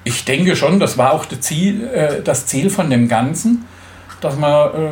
Ich 0.06 0.26
denke 0.26 0.56
schon, 0.56 0.80
das 0.80 0.98
war 0.98 1.14
auch 1.14 1.26
das 1.26 1.42
Ziel, 1.42 1.88
äh, 1.90 2.24
das 2.24 2.48
Ziel 2.48 2.72
von 2.72 2.90
dem 2.90 3.08
Ganzen, 3.08 3.66
dass 4.20 4.36
man 4.36 4.74
äh, 4.74 4.90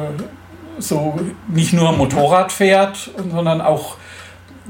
so 0.77 1.19
nicht 1.47 1.73
nur 1.73 1.93
Motorrad 1.93 2.51
fährt, 2.51 3.09
sondern 3.31 3.59
auch 3.59 3.97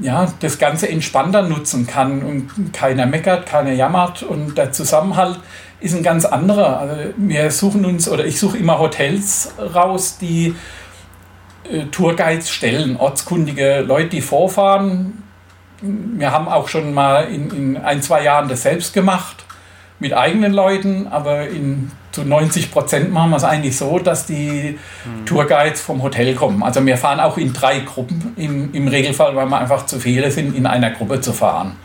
ja, 0.00 0.32
das 0.40 0.58
Ganze 0.58 0.88
entspannter 0.88 1.42
nutzen 1.42 1.86
kann 1.86 2.22
und 2.22 2.72
keiner 2.72 3.06
meckert, 3.06 3.46
keiner 3.46 3.72
jammert 3.72 4.22
und 4.22 4.56
der 4.56 4.72
Zusammenhalt 4.72 5.40
ist 5.80 5.94
ein 5.94 6.02
ganz 6.02 6.24
anderer. 6.24 6.80
Also 6.80 6.94
wir 7.16 7.50
suchen 7.50 7.84
uns 7.84 8.08
oder 8.08 8.24
ich 8.24 8.38
suche 8.38 8.58
immer 8.58 8.78
Hotels 8.78 9.52
raus, 9.74 10.18
die 10.18 10.54
äh, 11.70 11.84
Tourguides 11.86 12.50
stellen, 12.50 12.96
ortskundige 12.96 13.80
Leute, 13.80 14.10
die 14.10 14.20
vorfahren. 14.20 15.22
Wir 15.80 16.32
haben 16.32 16.48
auch 16.48 16.68
schon 16.68 16.92
mal 16.92 17.24
in, 17.24 17.50
in 17.50 17.76
ein, 17.76 18.02
zwei 18.02 18.22
Jahren 18.22 18.48
das 18.48 18.62
selbst 18.62 18.92
gemacht 18.92 19.44
mit 20.00 20.14
eigenen 20.14 20.52
Leuten, 20.52 21.06
aber 21.08 21.48
in 21.48 21.90
zu 22.12 22.24
90 22.24 22.70
Prozent 22.70 23.12
machen 23.12 23.30
wir 23.30 23.36
es 23.36 23.44
eigentlich 23.44 23.76
so, 23.76 23.98
dass 23.98 24.26
die 24.26 24.78
mhm. 25.04 25.26
Tourguides 25.26 25.80
vom 25.80 26.02
Hotel 26.02 26.34
kommen. 26.34 26.62
Also 26.62 26.84
wir 26.84 26.96
fahren 26.96 27.20
auch 27.20 27.36
in 27.36 27.52
drei 27.52 27.80
Gruppen 27.80 28.32
im, 28.36 28.72
im 28.72 28.88
Regelfall, 28.88 29.36
weil 29.36 29.46
wir 29.46 29.58
einfach 29.58 29.86
zu 29.86 30.00
viele 30.00 30.30
sind, 30.30 30.56
in 30.56 30.66
einer 30.66 30.90
Gruppe 30.90 31.20
zu 31.20 31.32
fahren. 31.32 31.76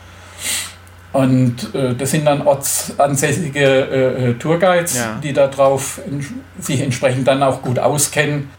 Und 1.12 1.72
äh, 1.74 1.94
das 1.94 2.10
sind 2.10 2.24
dann 2.24 2.42
ortsansässige 2.42 3.60
äh, 3.60 4.30
äh 4.30 4.34
Tourguides, 4.34 4.96
ja. 4.96 5.20
die 5.22 5.32
darauf 5.32 6.00
sich 6.58 6.80
entsprechend 6.80 7.28
dann 7.28 7.42
auch 7.42 7.62
gut 7.62 7.78
auskennen. 7.78 8.50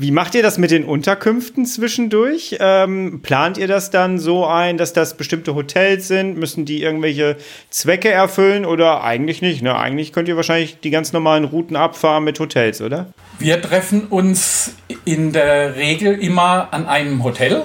Wie 0.00 0.12
macht 0.12 0.34
ihr 0.34 0.42
das 0.42 0.56
mit 0.56 0.70
den 0.70 0.84
Unterkünften 0.84 1.66
zwischendurch? 1.66 2.56
Ähm, 2.58 3.20
plant 3.22 3.58
ihr 3.58 3.68
das 3.68 3.90
dann 3.90 4.18
so 4.18 4.46
ein, 4.46 4.78
dass 4.78 4.94
das 4.94 5.14
bestimmte 5.14 5.54
Hotels 5.54 6.08
sind? 6.08 6.38
Müssen 6.38 6.64
die 6.64 6.82
irgendwelche 6.82 7.36
Zwecke 7.68 8.10
erfüllen 8.10 8.64
oder 8.64 9.04
eigentlich 9.04 9.42
nicht? 9.42 9.60
Ne? 9.60 9.76
Eigentlich 9.76 10.14
könnt 10.14 10.26
ihr 10.26 10.36
wahrscheinlich 10.36 10.80
die 10.80 10.88
ganz 10.88 11.12
normalen 11.12 11.44
Routen 11.44 11.76
abfahren 11.76 12.24
mit 12.24 12.40
Hotels, 12.40 12.80
oder? 12.80 13.12
Wir 13.38 13.60
treffen 13.60 14.06
uns 14.06 14.74
in 15.04 15.34
der 15.34 15.76
Regel 15.76 16.14
immer 16.14 16.68
an 16.72 16.86
einem 16.86 17.22
Hotel. 17.22 17.64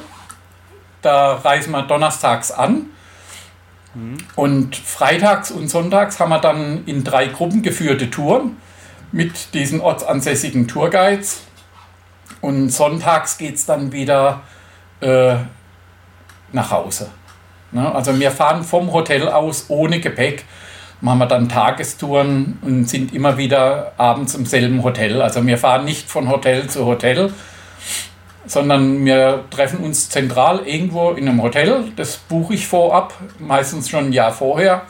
Da 1.02 1.36
reisen 1.36 1.71
wir 1.71 1.84
donnerstags 1.84 2.52
an. 2.52 2.88
Mhm. 3.93 4.17
Und 4.36 4.76
freitags 4.76 5.52
und 5.52 5.69
sonntags 5.69 6.19
haben 6.19 6.32
wir 6.32 6.39
dann 6.39 6.84
in 6.86 7.06
drei 7.06 7.28
Gruppen 7.28 7.62
geführte 7.62 8.10
Touren 8.10 8.58
mit 9.13 9.54
diesen 9.54 9.80
ortsansässigen 9.80 10.67
Tourguides 10.67 11.45
und 12.42 12.70
sonntags 12.70 13.38
geht 13.38 13.56
es 13.56 13.66
dann 13.66 13.92
wieder 13.92 14.42
äh, 15.02 15.36
nach 16.52 16.72
Hause. 16.72 17.10
Ne? 17.72 17.94
Also 17.94 18.18
wir 18.20 18.32
fahren 18.32 18.64
vom 18.64 18.92
Hotel 18.94 19.28
aus 19.28 19.66
ohne 19.68 20.00
Gepäck, 20.00 20.46
machen 21.02 21.20
wir 21.20 21.26
dann 21.26 21.50
Tagestouren 21.50 22.58
und 22.62 22.90
sind 22.90 23.14
immer 23.14 23.38
wieder 23.38 23.94
abends 23.98 24.36
im 24.36 24.46
selben 24.46 24.84
Hotel. 24.84 25.22
Also 25.22 25.46
wir 25.46 25.58
fahren 25.58 25.86
nicht 25.86 26.10
von 26.10 26.30
Hotel 26.30 26.68
zu 26.68 26.86
Hotel, 26.86 27.32
sondern 28.46 29.04
wir 29.06 29.46
treffen 29.50 29.80
uns 29.80 30.10
zentral 30.10 30.62
irgendwo 30.66 31.12
in 31.12 31.28
einem 31.28 31.42
Hotel. 31.42 31.92
Das 31.96 32.18
buche 32.18 32.54
ich 32.54 32.68
vorab, 32.68 33.14
meistens 33.40 33.90
schon 33.90 34.06
ein 34.06 34.14
Jahr 34.14 34.32
vorher. 34.32 34.84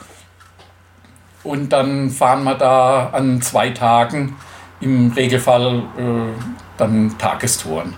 Und 1.42 1.72
dann 1.72 2.10
fahren 2.10 2.44
wir 2.44 2.54
da 2.54 3.10
an 3.12 3.40
zwei 3.40 3.70
Tagen 3.70 4.36
im 4.80 5.12
Regelfall 5.12 5.82
äh, 5.96 6.65
dann 6.76 7.16
Tagestouren 7.18 7.94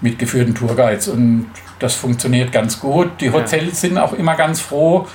mit 0.00 0.18
geführten 0.18 0.54
Tourguides. 0.54 1.08
Und 1.08 1.50
das 1.78 1.94
funktioniert 1.94 2.52
ganz 2.52 2.80
gut. 2.80 3.20
Die 3.20 3.30
Hotels 3.30 3.80
sind 3.80 3.98
auch 3.98 4.12
immer 4.12 4.34
ganz 4.34 4.60
froh. 4.60 5.06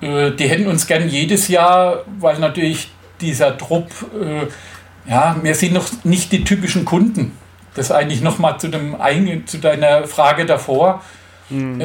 Äh, 0.00 0.32
die 0.32 0.48
hätten 0.48 0.66
uns 0.66 0.86
gern 0.86 1.08
jedes 1.08 1.48
Jahr, 1.48 2.04
weil 2.18 2.38
natürlich 2.38 2.90
dieser 3.20 3.56
Trupp, 3.56 3.90
äh, 4.20 5.10
ja, 5.10 5.36
wir 5.42 5.54
sind 5.54 5.74
noch 5.74 5.86
nicht 6.04 6.32
die 6.32 6.44
typischen 6.44 6.84
Kunden. 6.84 7.36
Das 7.74 7.92
eigentlich 7.92 8.20
nochmal 8.20 8.58
zu, 8.58 8.68
zu 9.46 9.58
deiner 9.58 10.06
Frage 10.06 10.44
davor. 10.44 11.02
Mhm. 11.48 11.80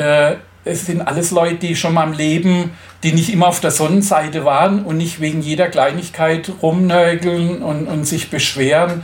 Es 0.66 0.88
sind 0.88 1.02
alles 1.02 1.30
Leute, 1.30 1.56
die 1.58 1.76
schon 1.76 1.94
mal 1.94 2.08
im 2.08 2.14
Leben, 2.14 2.72
die 3.04 3.14
nicht 3.14 3.32
immer 3.32 3.48
auf 3.48 3.60
der 3.60 3.70
Sonnenseite 3.70 4.46
waren 4.46 4.84
und 4.84 4.98
nicht 4.98 5.22
wegen 5.22 5.42
jeder 5.42 5.68
Kleinigkeit 5.68 6.52
rumnörgeln 6.64 7.62
und, 7.62 7.86
und 7.88 8.06
sich 8.06 8.32
beschweren. 8.32 9.04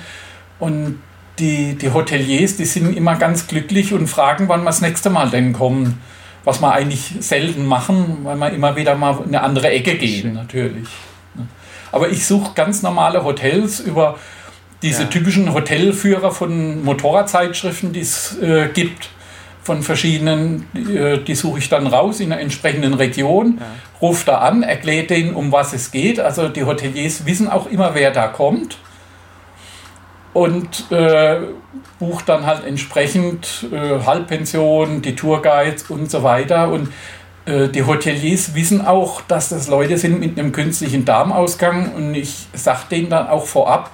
Und 0.59 0.99
die, 1.41 1.75
die 1.75 1.91
Hoteliers, 1.91 2.55
die 2.55 2.65
sind 2.65 2.95
immer 2.95 3.15
ganz 3.15 3.47
glücklich 3.47 3.93
und 3.93 4.07
fragen, 4.07 4.47
wann 4.47 4.61
wir 4.61 4.67
das 4.67 4.81
nächste 4.81 5.09
Mal 5.09 5.29
denn 5.29 5.51
kommen. 5.51 5.99
Was 6.43 6.59
wir 6.59 6.71
eigentlich 6.71 7.13
selten 7.19 7.67
machen, 7.67 8.19
weil 8.23 8.35
wir 8.37 8.49
immer 8.51 8.75
wieder 8.75 8.95
mal 8.95 9.19
in 9.19 9.27
eine 9.27 9.41
andere 9.41 9.69
Ecke 9.69 9.95
gehen, 9.95 10.33
natürlich. 10.33 10.87
Aber 11.91 12.09
ich 12.09 12.25
suche 12.25 12.53
ganz 12.55 12.81
normale 12.81 13.23
Hotels 13.23 13.79
über 13.79 14.17
diese 14.81 15.03
ja. 15.03 15.09
typischen 15.09 15.53
Hotelführer 15.53 16.31
von 16.31 16.83
Motorradzeitschriften, 16.83 17.93
die 17.93 17.99
es 17.99 18.39
äh, 18.39 18.69
gibt, 18.73 19.09
von 19.61 19.83
verschiedenen, 19.83 20.65
die, 20.73 20.97
äh, 20.97 21.23
die 21.23 21.35
suche 21.35 21.59
ich 21.59 21.69
dann 21.69 21.85
raus 21.85 22.19
in 22.19 22.31
einer 22.31 22.41
entsprechenden 22.41 22.95
Region, 22.95 23.57
ja. 23.59 23.65
rufe 24.01 24.25
da 24.25 24.39
an, 24.39 24.63
erkläre 24.63 25.05
denen, 25.05 25.35
um 25.35 25.51
was 25.51 25.73
es 25.73 25.91
geht. 25.91 26.19
Also 26.19 26.49
die 26.49 26.63
Hoteliers 26.63 27.27
wissen 27.27 27.47
auch 27.47 27.69
immer, 27.69 27.93
wer 27.93 28.09
da 28.09 28.27
kommt 28.27 28.79
und 30.33 30.91
äh, 30.91 31.39
bucht 31.99 32.29
dann 32.29 32.45
halt 32.45 32.65
entsprechend 32.65 33.67
äh, 33.71 34.05
Halbpension, 34.05 35.01
die 35.01 35.15
Tourguides 35.15 35.89
und 35.89 36.09
so 36.09 36.23
weiter. 36.23 36.69
Und 36.69 36.89
äh, 37.45 37.67
die 37.67 37.83
Hoteliers 37.83 38.55
wissen 38.55 38.85
auch, 38.85 39.21
dass 39.21 39.49
das 39.49 39.67
Leute 39.67 39.97
sind 39.97 40.19
mit 40.19 40.39
einem 40.39 40.51
künstlichen 40.51 41.05
Darmausgang 41.05 41.93
und 41.93 42.15
ich 42.15 42.47
sage 42.53 42.81
denen 42.89 43.09
dann 43.09 43.27
auch 43.27 43.45
vorab, 43.45 43.91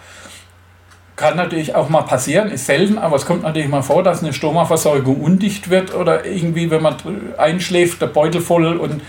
kann 1.15 1.36
natürlich 1.36 1.73
auch 1.73 1.89
mal 1.89 2.04
passieren, 2.04 2.52
ist 2.52 2.67
selten, 2.67 3.00
aber 3.00 3.15
es 3.15 3.26
kommt 3.26 3.41
natürlich 3.41 3.67
mal 3.67 3.82
vor, 3.82 4.04
dass 4.04 4.21
eine 4.21 4.34
Stomaversorgung 4.34 5.19
undicht 5.19 5.71
wird 5.71 5.95
oder 5.95 6.26
irgendwie, 6.26 6.69
wenn 6.69 6.84
man 6.84 6.95
einschläft, 7.38 8.02
der 8.02 8.08
Beutel 8.08 8.39
voll 8.39 8.78
und 8.78 9.02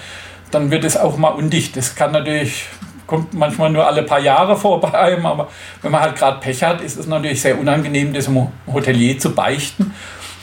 dann 0.50 0.70
wird 0.70 0.84
es 0.84 0.96
auch 0.96 1.18
mal 1.18 1.28
undicht. 1.28 1.76
Das 1.76 1.94
kann 1.96 2.12
natürlich 2.12 2.64
kommt 3.08 3.34
manchmal 3.34 3.70
nur 3.70 3.84
alle 3.84 4.04
paar 4.04 4.20
Jahre 4.20 4.56
vor 4.56 4.80
bei 4.80 4.94
einem, 4.94 5.26
aber 5.26 5.48
wenn 5.82 5.90
man 5.90 6.02
halt 6.02 6.14
gerade 6.14 6.38
Pech 6.38 6.62
hat, 6.62 6.80
ist 6.80 6.96
es 6.96 7.08
natürlich 7.08 7.42
sehr 7.42 7.58
unangenehm, 7.58 8.12
das 8.12 8.28
im 8.28 8.46
Hotelier 8.72 9.18
zu 9.18 9.34
beichten. 9.34 9.92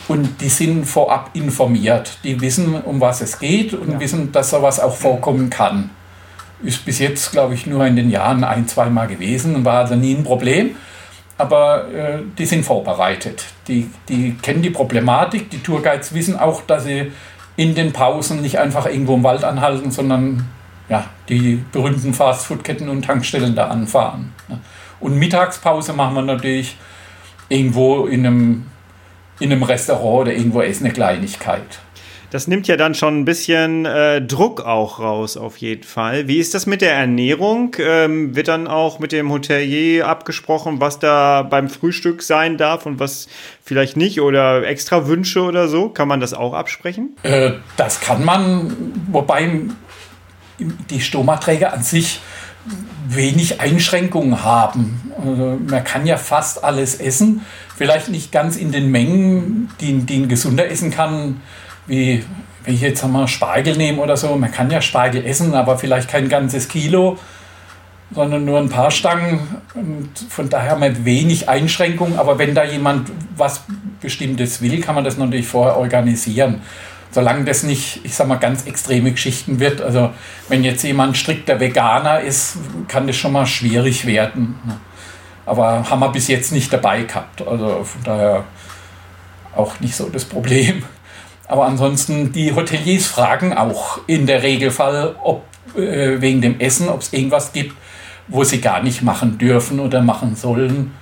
Und 0.08 0.41
die 0.41 0.49
sind 0.49 0.86
vorab 0.86 1.32
informiert. 1.34 2.19
Die 2.23 2.39
wissen, 2.41 2.75
um 2.82 3.01
was 3.01 3.21
es 3.21 3.39
geht 3.39 3.73
und 3.73 3.93
ja. 3.93 3.99
wissen, 3.99 4.32
dass 4.32 4.51
sowas 4.51 4.80
auch 4.80 4.93
vorkommen 4.93 5.49
kann. 5.49 5.89
Ist 6.62 6.86
bis 6.86 6.99
jetzt, 6.99 7.32
glaube 7.32 7.56
ich, 7.56 7.65
nur 7.65 7.86
in 7.86 7.95
den 7.95 8.12
Jahren 8.12 8.43
ein, 8.43 8.67
zweimal 8.67 9.08
gewesen 9.08 9.56
und 9.56 9.65
war 9.65 9.80
also 9.80 9.95
nie 9.95 10.13
ein 10.13 10.23
Problem. 10.23 10.75
Aber 11.38 11.91
äh, 11.91 12.19
die 12.38 12.45
sind 12.45 12.63
vorbereitet. 12.63 13.45
Die, 13.67 13.89
die 14.08 14.36
kennen 14.41 14.62
die 14.62 14.69
Problematik. 14.69 15.49
Die 15.49 15.62
Tourguides 15.62 16.13
wissen 16.13 16.38
auch, 16.38 16.62
dass 16.62 16.84
sie 16.84 17.12
in 17.56 17.73
den 17.73 17.91
Pausen 17.91 18.41
nicht 18.41 18.60
einfach 18.60 18.86
irgendwo 18.86 19.15
im 19.15 19.23
Wald 19.23 19.43
anhalten, 19.43 19.89
sondern 19.89 20.47
ja, 20.89 21.10
die 21.30 21.63
berühmten 21.71 22.13
Fastfood-Ketten 22.13 22.89
und 22.89 23.04
Tankstellen 23.04 23.56
da 23.56 23.67
anfahren. 23.67 24.34
Und 25.00 25.17
Mittagspause 25.17 25.93
machen 25.93 26.15
wir 26.15 26.21
natürlich 26.21 26.78
irgendwo 27.50 28.06
in 28.06 28.26
einem, 28.26 28.65
in 29.39 29.52
einem 29.52 29.63
Restaurant 29.63 30.28
oder 30.28 30.34
irgendwo 30.34 30.62
essen 30.62 30.86
eine 30.86 30.93
Kleinigkeit. 30.93 31.80
Das 32.32 32.48
nimmt 32.48 32.67
ja 32.67 32.76
dann 32.76 32.95
schon 32.95 33.19
ein 33.19 33.26
bisschen 33.26 33.86
äh, 33.86 34.21
Druck 34.21 34.62
auch 34.62 35.00
raus, 35.00 35.38
auf 35.38 35.58
jeden 35.58 35.84
Fall. 35.84 36.28
Wie 36.28 36.39
ist 36.39 36.54
das 36.54 36.65
mit 36.65 36.82
der 36.82 36.93
Ernährung? 36.93 37.76
Ähm, 37.80 38.36
wird 38.36 38.50
dann 38.50 38.67
auch 38.67 39.00
mit 39.00 39.12
dem 39.13 39.32
Hotelier 39.32 40.08
abgesprochen, 40.08 40.82
was 40.82 41.00
da 41.00 41.43
beim 41.43 41.69
Frühstück 41.69 42.21
sein 42.21 42.58
darf 42.58 42.86
und 42.86 43.00
was 43.00 43.28
vielleicht 43.63 43.95
nicht? 43.95 44.19
Oder 44.19 44.67
extra 44.67 45.08
Wünsche 45.08 45.43
oder 45.43 45.69
so? 45.69 45.88
Kann 45.88 46.08
man 46.08 46.19
das 46.19 46.34
auch 46.34 46.54
absprechen? 46.54 47.15
Äh, 47.24 47.52
das 47.78 48.02
kann 48.02 48.26
man, 48.26 48.76
wobei 49.12 49.62
die 50.59 51.01
Stomaträger 51.01 51.73
an 51.73 51.83
sich 51.83 52.21
wenig 53.07 53.61
Einschränkungen 53.61 54.43
haben. 54.43 55.11
Also 55.17 55.59
man 55.67 55.83
kann 55.83 56.05
ja 56.05 56.17
fast 56.17 56.63
alles 56.63 56.95
essen, 56.95 57.41
vielleicht 57.75 58.09
nicht 58.09 58.31
ganz 58.31 58.55
in 58.57 58.71
den 58.71 58.89
Mengen, 58.89 59.69
die, 59.79 59.93
die 59.99 60.17
ein 60.17 60.29
gesunder 60.29 60.69
essen 60.69 60.91
kann, 60.91 61.41
wie 61.87 62.23
wenn 62.63 62.73
ich 62.73 62.81
jetzt 62.81 63.05
mal 63.07 63.27
Spargel 63.27 63.77
nehme 63.77 64.01
oder 64.01 64.17
so. 64.17 64.35
Man 64.35 64.51
kann 64.51 64.71
ja 64.71 64.81
Spargel 64.81 65.23
essen, 65.23 65.53
aber 65.53 65.77
vielleicht 65.77 66.09
kein 66.09 66.29
ganzes 66.29 66.67
Kilo, 66.67 67.19
sondern 68.11 68.43
nur 68.43 68.57
ein 68.57 68.69
paar 68.69 68.89
Stangen. 68.89 69.39
Und 69.75 70.09
von 70.29 70.49
daher 70.49 70.79
wir 70.79 71.05
wenig 71.05 71.47
Einschränkungen. 71.47 72.17
Aber 72.17 72.39
wenn 72.39 72.55
da 72.55 72.63
jemand 72.63 73.11
was 73.37 73.61
Bestimmtes 74.01 74.63
will, 74.63 74.81
kann 74.81 74.95
man 74.95 75.03
das 75.03 75.17
natürlich 75.17 75.47
vorher 75.47 75.77
organisieren 75.77 76.61
solange 77.15 77.45
das 77.45 77.63
nicht, 77.63 78.01
ich 78.04 78.13
sag 78.13 78.28
mal, 78.28 78.36
ganz 78.36 78.65
extreme 78.65 79.10
Geschichten 79.13 79.62
wird. 79.62 79.80
Also 79.80 80.10
wenn 80.49 80.65
jetzt 80.65 80.84
jemand 80.84 81.15
strikter 81.15 81.62
Veganer 81.62 82.19
ist, 82.19 82.58
kann 82.89 83.08
das 83.08 83.15
schon 83.15 83.32
mal 83.32 83.45
schwierig 83.45 84.06
werden. 84.06 84.60
Aber 85.45 85.89
haben 85.89 86.01
wir 86.01 86.10
bis 86.10 86.28
jetzt 86.28 86.51
nicht 86.51 86.73
dabei 86.73 87.04
gehabt. 87.04 87.41
Also 87.47 87.86
von 87.86 88.04
daher 88.04 88.43
auch 89.56 89.80
nicht 89.80 89.95
so 89.95 90.10
das 90.10 90.25
Problem. 90.25 90.84
Aber 91.47 91.65
ansonsten, 91.65 92.34
die 92.34 92.54
Hoteliers 92.54 93.06
fragen 93.06 93.54
auch 93.54 93.99
in 94.08 94.28
der 94.28 94.43
Regelfall, 94.43 95.15
ob 95.23 95.45
äh, 95.78 96.19
wegen 96.19 96.41
dem 96.41 96.60
Essen, 96.60 96.89
ob 96.89 96.99
es 96.99 97.13
irgendwas 97.13 97.54
gibt, 97.54 97.78
wo 98.28 98.43
sie 98.43 98.60
gar 98.60 98.84
nicht 98.84 99.04
machen 99.04 99.38
dürfen 99.38 99.80
oder 99.80 100.01
machen 100.01 100.36
sollen 100.36 100.93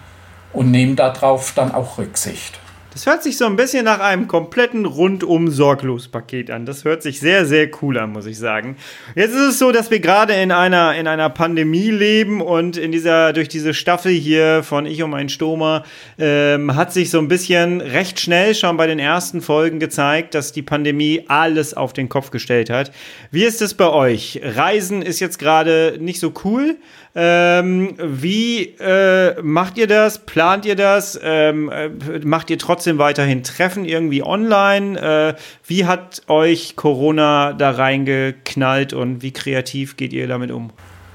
und 0.51 0.69
nehmen 0.69 0.95
darauf 0.95 1.53
dann 1.55 1.73
auch 1.73 1.97
Rücksicht. 1.97 2.59
Das 2.93 3.07
hört 3.07 3.23
sich 3.23 3.37
so 3.37 3.47
ein 3.47 3.55
bisschen 3.55 3.85
nach 3.85 3.99
einem 3.99 4.27
kompletten 4.27 4.85
rundum 4.85 5.49
sorglos 5.49 6.09
Paket 6.09 6.51
an. 6.51 6.67
Das 6.67 6.85
hört 6.85 7.01
sich 7.01 7.19
sehr, 7.19 7.47
sehr 7.47 7.67
cool 7.81 7.97
an, 7.97 8.11
muss 8.11 8.27
ich 8.27 8.37
sagen. 8.37 8.77
Jetzt 9.15 9.33
ist 9.33 9.49
es 9.49 9.59
so, 9.59 9.71
dass 9.71 9.89
wir 9.89 9.99
gerade 9.99 10.33
in 10.33 10.51
einer, 10.51 10.93
in 10.93 11.07
einer 11.07 11.31
Pandemie 11.31 11.89
leben 11.89 12.39
und 12.39 12.77
in 12.77 12.91
dieser, 12.91 13.33
durch 13.33 13.47
diese 13.47 13.73
Staffel 13.73 14.11
hier 14.11 14.61
von 14.61 14.85
Ich 14.85 15.01
um 15.01 15.15
ein 15.15 15.29
Stoma 15.29 15.83
ähm, 16.19 16.75
hat 16.75 16.93
sich 16.93 17.09
so 17.09 17.17
ein 17.17 17.27
bisschen 17.27 17.81
recht 17.81 18.19
schnell 18.19 18.53
schon 18.53 18.77
bei 18.77 18.85
den 18.85 18.99
ersten 18.99 19.41
Folgen 19.41 19.79
gezeigt, 19.79 20.35
dass 20.35 20.51
die 20.51 20.61
Pandemie 20.61 21.23
alles 21.27 21.73
auf 21.73 21.93
den 21.93 22.09
Kopf 22.09 22.29
gestellt 22.29 22.69
hat. 22.69 22.91
Wie 23.31 23.43
ist 23.43 23.63
es 23.63 23.73
bei 23.73 23.89
euch? 23.89 24.39
Reisen 24.43 25.01
ist 25.01 25.19
jetzt 25.19 25.39
gerade 25.39 25.97
nicht 25.99 26.19
so 26.19 26.31
cool. 26.43 26.75
Ähm, 27.15 27.93
wie 27.99 28.75
äh, 28.79 29.39
macht 29.43 29.77
ihr 29.77 29.85
das? 29.85 30.17
Plant 30.25 30.65
ihr 30.65 30.75
das? 30.75 31.19
Ähm, 31.21 31.69
äh, 31.69 31.89
macht 32.23 32.49
ihr 32.49 32.57
trotzdem 32.57 32.97
weiterhin 32.97 33.43
Treffen 33.43 33.85
irgendwie 33.85 34.23
online? 34.23 34.99
Äh, 34.99 35.35
wie 35.67 35.85
hat 35.85 36.23
euch 36.27 36.75
Corona 36.75 37.53
da 37.53 37.71
reingeknallt 37.71 38.93
und 38.93 39.21
wie 39.21 39.31
kreativ 39.31 39.95
geht 39.95 40.11
ihr 40.11 40.27
damit 40.27 40.49
um? 40.49 40.71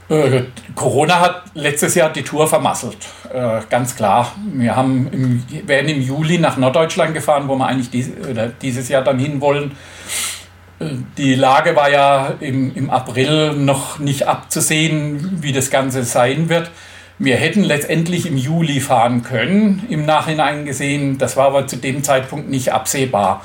Äh, 0.09 0.45
Corona 0.75 1.21
hat 1.21 1.43
letztes 1.55 1.95
Jahr 1.97 2.11
die 2.11 2.23
Tour 2.23 2.47
vermasselt, 2.47 2.97
äh, 3.33 3.61
ganz 3.69 3.95
klar. 3.95 4.33
Wir 4.55 4.75
haben 4.75 5.09
im, 5.13 5.69
werden 5.69 5.89
im 5.89 6.01
Juli 6.01 6.39
nach 6.39 6.57
Norddeutschland 6.57 7.13
gefahren, 7.13 7.49
wo 7.49 7.57
wir 7.57 7.67
eigentlich 7.67 7.91
dies, 7.91 8.11
dieses 8.63 8.89
Jahr 8.89 9.03
dann 9.03 9.19
hinwollen. 9.19 9.73
Die 10.81 11.35
Lage 11.35 11.75
war 11.75 11.91
ja 11.91 12.35
im, 12.39 12.75
im 12.75 12.91
April 12.91 13.53
noch 13.55 13.99
nicht 13.99 14.29
abzusehen, 14.29 15.43
wie 15.43 15.53
das 15.53 15.71
Ganze 15.71 16.05
sein 16.05 16.49
wird. 16.49 16.71
Wir 17.19 17.37
hätten 17.37 17.65
letztendlich 17.65 18.27
im 18.27 18.37
Juli 18.37 18.79
fahren 18.79 19.25
können, 19.25 19.85
im 19.91 20.07
Nachhinein 20.07 20.65
gesehen. 20.65 21.19
Das 21.19 21.37
war 21.37 21.47
aber 21.47 21.67
zu 21.67 21.77
dem 21.77 22.05
Zeitpunkt 22.05 22.49
nicht 22.49 22.73
absehbar. 22.73 23.43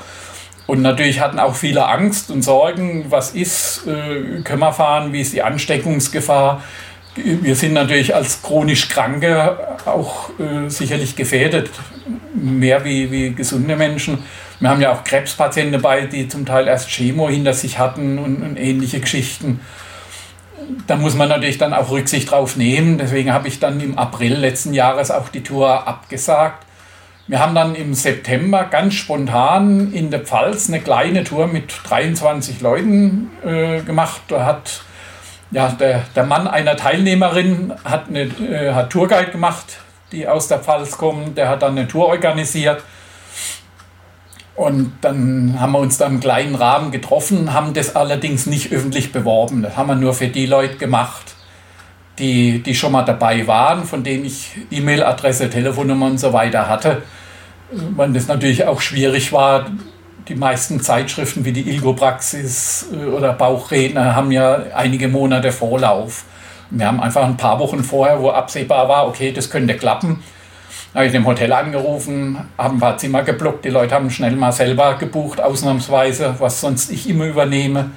Und 0.66 0.80
natürlich 0.80 1.18
hatten 1.18 1.40
auch 1.40 1.56
viele 1.56 1.88
Angst 1.88 2.30
und 2.30 2.42
Sorgen, 2.42 3.06
was 3.10 3.32
ist, 3.32 3.84
äh, 3.86 4.42
können 4.42 4.60
wir 4.60 4.72
fahren, 4.72 5.12
wie 5.12 5.20
ist 5.20 5.32
die 5.32 5.42
Ansteckungsgefahr. 5.42 6.62
Wir 7.16 7.54
sind 7.56 7.74
natürlich 7.74 8.14
als 8.14 8.42
chronisch 8.42 8.88
Kranke 8.88 9.58
auch 9.86 10.30
äh, 10.38 10.68
sicherlich 10.68 11.16
gefährdet, 11.16 11.70
mehr 12.32 12.84
wie, 12.84 13.10
wie 13.10 13.34
gesunde 13.34 13.76
Menschen. 13.76 14.18
Wir 14.64 14.70
haben 14.70 14.80
ja 14.80 14.92
auch 14.92 15.04
Krebspatienten 15.04 15.74
dabei, 15.74 16.06
die 16.06 16.26
zum 16.26 16.46
Teil 16.46 16.68
erst 16.68 16.88
Chemo 16.88 17.28
hinter 17.28 17.52
sich 17.52 17.78
hatten 17.78 18.18
und, 18.18 18.42
und 18.42 18.56
ähnliche 18.56 18.98
Geschichten. 18.98 19.60
Da 20.86 20.96
muss 20.96 21.14
man 21.14 21.28
natürlich 21.28 21.58
dann 21.58 21.74
auch 21.74 21.90
Rücksicht 21.90 22.30
drauf 22.30 22.56
nehmen. 22.56 22.96
Deswegen 22.96 23.30
habe 23.30 23.46
ich 23.46 23.60
dann 23.60 23.78
im 23.80 23.98
April 23.98 24.32
letzten 24.32 24.72
Jahres 24.72 25.10
auch 25.10 25.28
die 25.28 25.42
Tour 25.42 25.86
abgesagt. 25.86 26.64
Wir 27.26 27.40
haben 27.40 27.54
dann 27.54 27.74
im 27.74 27.92
September 27.92 28.64
ganz 28.64 28.94
spontan 28.94 29.92
in 29.92 30.10
der 30.10 30.20
Pfalz 30.20 30.70
eine 30.70 30.80
kleine 30.80 31.24
Tour 31.24 31.46
mit 31.46 31.70
23 31.86 32.62
Leuten 32.62 33.32
äh, 33.44 33.82
gemacht. 33.82 34.22
Da 34.28 34.46
hat 34.46 34.80
ja, 35.50 35.68
der, 35.68 36.04
der 36.16 36.24
Mann 36.24 36.48
einer 36.48 36.78
Teilnehmerin 36.78 37.74
hat 37.84 38.08
eine 38.08 38.22
äh, 38.22 38.72
hat 38.72 38.88
Tourguide 38.88 39.30
gemacht, 39.30 39.76
die 40.10 40.26
aus 40.26 40.48
der 40.48 40.60
Pfalz 40.60 40.96
kommen. 40.96 41.34
Der 41.34 41.50
hat 41.50 41.60
dann 41.60 41.76
eine 41.76 41.86
Tour 41.86 42.06
organisiert. 42.06 42.82
Und 44.56 44.92
dann 45.00 45.56
haben 45.58 45.72
wir 45.72 45.80
uns 45.80 45.98
da 45.98 46.06
im 46.06 46.20
kleinen 46.20 46.54
Rahmen 46.54 46.92
getroffen, 46.92 47.52
haben 47.52 47.74
das 47.74 47.96
allerdings 47.96 48.46
nicht 48.46 48.72
öffentlich 48.72 49.10
beworben. 49.10 49.62
Das 49.62 49.76
haben 49.76 49.88
wir 49.88 49.96
nur 49.96 50.14
für 50.14 50.28
die 50.28 50.46
Leute 50.46 50.76
gemacht, 50.76 51.34
die, 52.20 52.62
die 52.62 52.74
schon 52.74 52.92
mal 52.92 53.02
dabei 53.02 53.46
waren, 53.48 53.84
von 53.84 54.04
denen 54.04 54.24
ich 54.24 54.52
E-Mail-Adresse, 54.70 55.50
Telefonnummer 55.50 56.06
und 56.06 56.18
so 56.18 56.32
weiter 56.32 56.68
hatte. 56.68 57.02
Weil 57.96 58.12
das 58.12 58.28
natürlich 58.28 58.64
auch 58.66 58.80
schwierig 58.80 59.32
war. 59.32 59.66
Die 60.28 60.36
meisten 60.36 60.80
Zeitschriften 60.80 61.44
wie 61.44 61.52
die 61.52 61.68
Ilgo-Praxis 61.68 62.86
äh, 62.92 63.06
oder 63.06 63.32
Bauchredner 63.32 64.14
haben 64.14 64.30
ja 64.30 64.62
einige 64.74 65.08
Monate 65.08 65.50
Vorlauf. 65.50 66.24
Wir 66.70 66.86
haben 66.86 67.00
einfach 67.00 67.24
ein 67.24 67.36
paar 67.36 67.58
Wochen 67.58 67.82
vorher, 67.82 68.20
wo 68.22 68.30
absehbar 68.30 68.88
war, 68.88 69.06
okay, 69.06 69.32
das 69.32 69.50
könnte 69.50 69.76
klappen, 69.76 70.22
habe 70.94 71.06
ich 71.06 71.14
im 71.14 71.26
Hotel 71.26 71.52
angerufen, 71.52 72.38
habe 72.56 72.76
ein 72.76 72.80
paar 72.80 72.96
Zimmer 72.96 73.22
geblockt. 73.24 73.64
Die 73.64 73.70
Leute 73.70 73.94
haben 73.94 74.10
schnell 74.10 74.36
mal 74.36 74.52
selber 74.52 74.94
gebucht, 74.94 75.40
ausnahmsweise, 75.40 76.36
was 76.38 76.60
sonst 76.60 76.90
ich 76.90 77.08
immer 77.08 77.26
übernehme. 77.26 77.90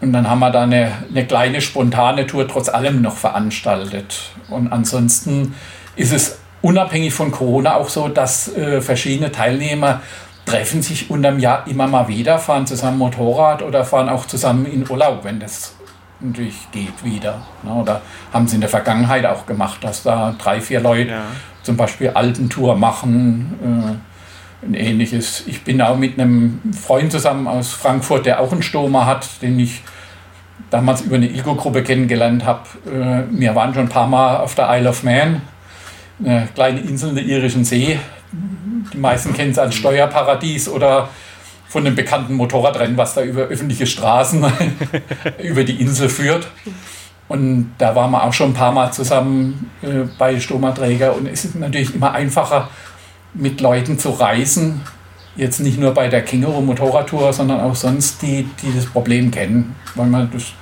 Und 0.00 0.12
dann 0.12 0.28
haben 0.28 0.40
wir 0.40 0.50
da 0.50 0.64
eine, 0.64 0.90
eine 1.08 1.24
kleine 1.26 1.60
spontane 1.60 2.26
Tour 2.26 2.48
trotz 2.48 2.68
allem 2.68 3.02
noch 3.02 3.16
veranstaltet. 3.16 4.32
Und 4.50 4.72
ansonsten 4.72 5.54
ist 5.94 6.12
es 6.12 6.40
unabhängig 6.60 7.14
von 7.14 7.30
Corona 7.30 7.76
auch 7.76 7.88
so, 7.88 8.08
dass 8.08 8.52
äh, 8.56 8.80
verschiedene 8.80 9.30
Teilnehmer 9.30 10.00
treffen 10.44 10.82
sich 10.82 11.08
unterm 11.08 11.38
Jahr 11.38 11.68
immer 11.68 11.86
mal 11.86 12.08
wieder, 12.08 12.40
fahren 12.40 12.66
zusammen 12.66 12.98
Motorrad 12.98 13.62
oder 13.62 13.84
fahren 13.84 14.08
auch 14.08 14.26
zusammen 14.26 14.66
in 14.66 14.88
Urlaub, 14.90 15.22
wenn 15.22 15.38
das 15.38 15.76
natürlich 16.18 16.68
geht 16.72 17.04
wieder. 17.04 17.42
Ne? 17.62 17.72
Oder 17.72 18.00
haben 18.32 18.48
sie 18.48 18.56
in 18.56 18.60
der 18.60 18.70
Vergangenheit 18.70 19.24
auch 19.24 19.46
gemacht, 19.46 19.84
dass 19.84 20.02
da 20.02 20.34
drei, 20.36 20.60
vier 20.60 20.80
Leute 20.80 21.10
ja 21.10 21.22
zum 21.62 21.76
Beispiel 21.76 22.10
Alpentour 22.10 22.76
machen, 22.76 24.00
äh, 24.62 24.66
ein 24.66 24.74
ähnliches. 24.74 25.44
Ich 25.46 25.62
bin 25.62 25.80
auch 25.80 25.96
mit 25.96 26.18
einem 26.18 26.60
Freund 26.72 27.10
zusammen 27.10 27.46
aus 27.46 27.72
Frankfurt, 27.72 28.26
der 28.26 28.40
auch 28.40 28.52
einen 28.52 28.62
Stoma 28.62 29.06
hat, 29.06 29.42
den 29.42 29.58
ich 29.58 29.82
damals 30.70 31.02
über 31.02 31.16
eine 31.16 31.28
Ilgo-Gruppe 31.28 31.82
kennengelernt 31.82 32.44
habe. 32.44 32.62
Äh, 32.86 33.38
wir 33.38 33.54
waren 33.54 33.74
schon 33.74 33.84
ein 33.84 33.88
paar 33.88 34.06
Mal 34.06 34.38
auf 34.38 34.54
der 34.54 34.68
Isle 34.70 34.88
of 34.88 35.02
Man, 35.02 35.42
eine 36.24 36.48
kleine 36.54 36.80
Insel 36.80 37.10
in 37.10 37.14
der 37.16 37.24
irischen 37.24 37.64
See. 37.64 37.98
Die 38.92 38.98
meisten 38.98 39.34
kennen 39.34 39.50
es 39.50 39.58
als 39.58 39.74
Steuerparadies 39.74 40.68
oder 40.68 41.08
von 41.68 41.84
dem 41.84 41.94
bekannten 41.94 42.34
Motorradrennen, 42.34 42.96
was 42.96 43.14
da 43.14 43.22
über 43.22 43.42
öffentliche 43.42 43.86
Straßen 43.86 44.44
über 45.42 45.64
die 45.64 45.80
Insel 45.80 46.08
führt. 46.08 46.46
Und 47.32 47.72
da 47.78 47.94
waren 47.94 48.10
wir 48.10 48.24
auch 48.24 48.32
schon 48.34 48.50
ein 48.50 48.54
paar 48.54 48.72
Mal 48.72 48.92
zusammen 48.92 49.70
äh, 49.80 50.04
bei 50.18 50.38
Stomaträger 50.38 51.16
und 51.16 51.26
es 51.26 51.46
ist 51.46 51.54
natürlich 51.54 51.94
immer 51.94 52.12
einfacher, 52.12 52.68
mit 53.32 53.62
Leuten 53.62 53.98
zu 53.98 54.10
reisen. 54.10 54.82
Jetzt 55.34 55.60
nicht 55.60 55.80
nur 55.80 55.94
bei 55.94 56.08
der 56.08 56.20
Känguru 56.20 56.60
Motorradtour, 56.60 57.32
sondern 57.32 57.60
auch 57.62 57.74
sonst, 57.74 58.20
die, 58.20 58.46
die 58.60 58.76
das 58.76 58.84
Problem 58.84 59.30
kennen, 59.30 59.74
weil 59.94 60.08
man 60.08 60.30
das 60.30 60.52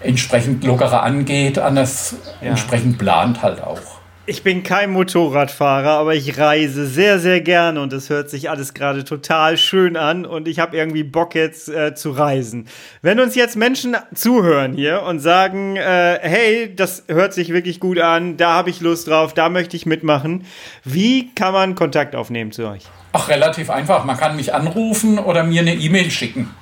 entsprechend 0.00 0.62
lockerer 0.62 1.02
angeht, 1.02 1.58
anders 1.58 2.14
ja. 2.40 2.50
entsprechend 2.50 2.98
plant 2.98 3.42
halt 3.42 3.60
auch. 3.60 3.80
Ich 4.24 4.44
bin 4.44 4.62
kein 4.62 4.92
Motorradfahrer, 4.92 5.90
aber 5.90 6.14
ich 6.14 6.38
reise 6.38 6.86
sehr, 6.86 7.18
sehr 7.18 7.40
gerne 7.40 7.80
und 7.80 7.92
es 7.92 8.08
hört 8.08 8.30
sich 8.30 8.48
alles 8.48 8.72
gerade 8.72 9.02
total 9.02 9.56
schön 9.56 9.96
an 9.96 10.24
und 10.24 10.46
ich 10.46 10.60
habe 10.60 10.76
irgendwie 10.76 11.02
Bock 11.02 11.34
jetzt 11.34 11.68
äh, 11.68 11.96
zu 11.96 12.12
reisen. 12.12 12.68
Wenn 13.00 13.18
uns 13.18 13.34
jetzt 13.34 13.56
Menschen 13.56 13.96
zuhören 14.14 14.74
hier 14.74 15.02
und 15.02 15.18
sagen, 15.18 15.74
äh, 15.74 16.20
hey, 16.22 16.72
das 16.72 17.02
hört 17.08 17.34
sich 17.34 17.52
wirklich 17.52 17.80
gut 17.80 17.98
an, 17.98 18.36
da 18.36 18.52
habe 18.52 18.70
ich 18.70 18.80
Lust 18.80 19.08
drauf, 19.08 19.34
da 19.34 19.48
möchte 19.48 19.76
ich 19.76 19.86
mitmachen, 19.86 20.46
wie 20.84 21.34
kann 21.34 21.52
man 21.52 21.74
Kontakt 21.74 22.14
aufnehmen 22.14 22.52
zu 22.52 22.68
euch? 22.68 22.84
Ach, 23.12 23.28
relativ 23.28 23.70
einfach. 23.70 24.04
Man 24.04 24.16
kann 24.16 24.36
mich 24.36 24.54
anrufen 24.54 25.18
oder 25.18 25.42
mir 25.42 25.62
eine 25.62 25.74
E-Mail 25.74 26.12
schicken. 26.12 26.54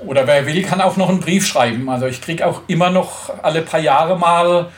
Oder 0.00 0.26
wer 0.26 0.46
will, 0.46 0.62
kann 0.62 0.82
auch 0.82 0.98
noch 0.98 1.08
einen 1.08 1.20
Brief 1.20 1.46
schreiben. 1.46 1.88
Also 1.88 2.04
ich 2.04 2.20
kriege 2.20 2.46
auch 2.46 2.60
immer 2.66 2.90
noch 2.90 3.42
alle 3.42 3.62
paar 3.62 3.80
Jahre 3.80 4.18
mal 4.18 4.68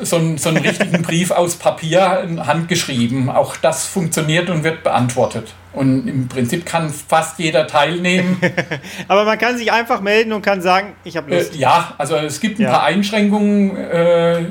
so 0.00 0.16
einen, 0.16 0.38
so 0.38 0.48
einen 0.48 0.58
richtigen 0.58 1.02
Brief 1.02 1.30
aus 1.30 1.56
Papier 1.56 2.28
handgeschrieben. 2.46 3.30
Auch 3.30 3.56
das 3.56 3.86
funktioniert 3.86 4.50
und 4.50 4.64
wird 4.64 4.82
beantwortet. 4.82 5.52
Und 5.72 6.06
im 6.06 6.28
Prinzip 6.28 6.64
kann 6.64 6.90
fast 6.90 7.38
jeder 7.38 7.66
teilnehmen. 7.66 8.40
Aber 9.08 9.24
man 9.24 9.38
kann 9.38 9.58
sich 9.58 9.72
einfach 9.72 10.00
melden 10.00 10.32
und 10.32 10.42
kann 10.42 10.60
sagen, 10.60 10.92
ich 11.04 11.16
habe 11.16 11.34
Lust. 11.34 11.54
Äh, 11.54 11.58
ja, 11.58 11.94
also 11.98 12.16
es 12.16 12.40
gibt 12.40 12.58
ein 12.58 12.62
ja. 12.62 12.70
paar 12.70 12.84
Einschränkungen, 12.84 13.76
äh, 13.76 14.44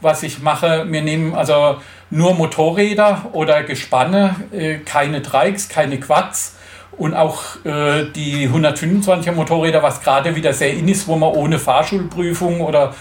was 0.00 0.22
ich 0.22 0.40
mache. 0.40 0.86
Wir 0.88 1.02
nehmen 1.02 1.34
also 1.34 1.76
nur 2.10 2.34
Motorräder 2.34 3.26
oder 3.32 3.62
Gespanne, 3.62 4.36
äh, 4.52 4.78
keine 4.78 5.22
Trikes, 5.22 5.68
keine 5.68 5.98
Quads 5.98 6.56
und 6.96 7.14
auch 7.14 7.64
äh, 7.64 8.04
die 8.14 8.48
125er 8.48 9.32
Motorräder, 9.32 9.82
was 9.82 10.00
gerade 10.02 10.36
wieder 10.36 10.52
sehr 10.52 10.72
in 10.72 10.88
ist, 10.88 11.08
wo 11.08 11.16
man 11.16 11.30
ohne 11.30 11.58
Fahrschulprüfung 11.58 12.60
oder 12.60 12.94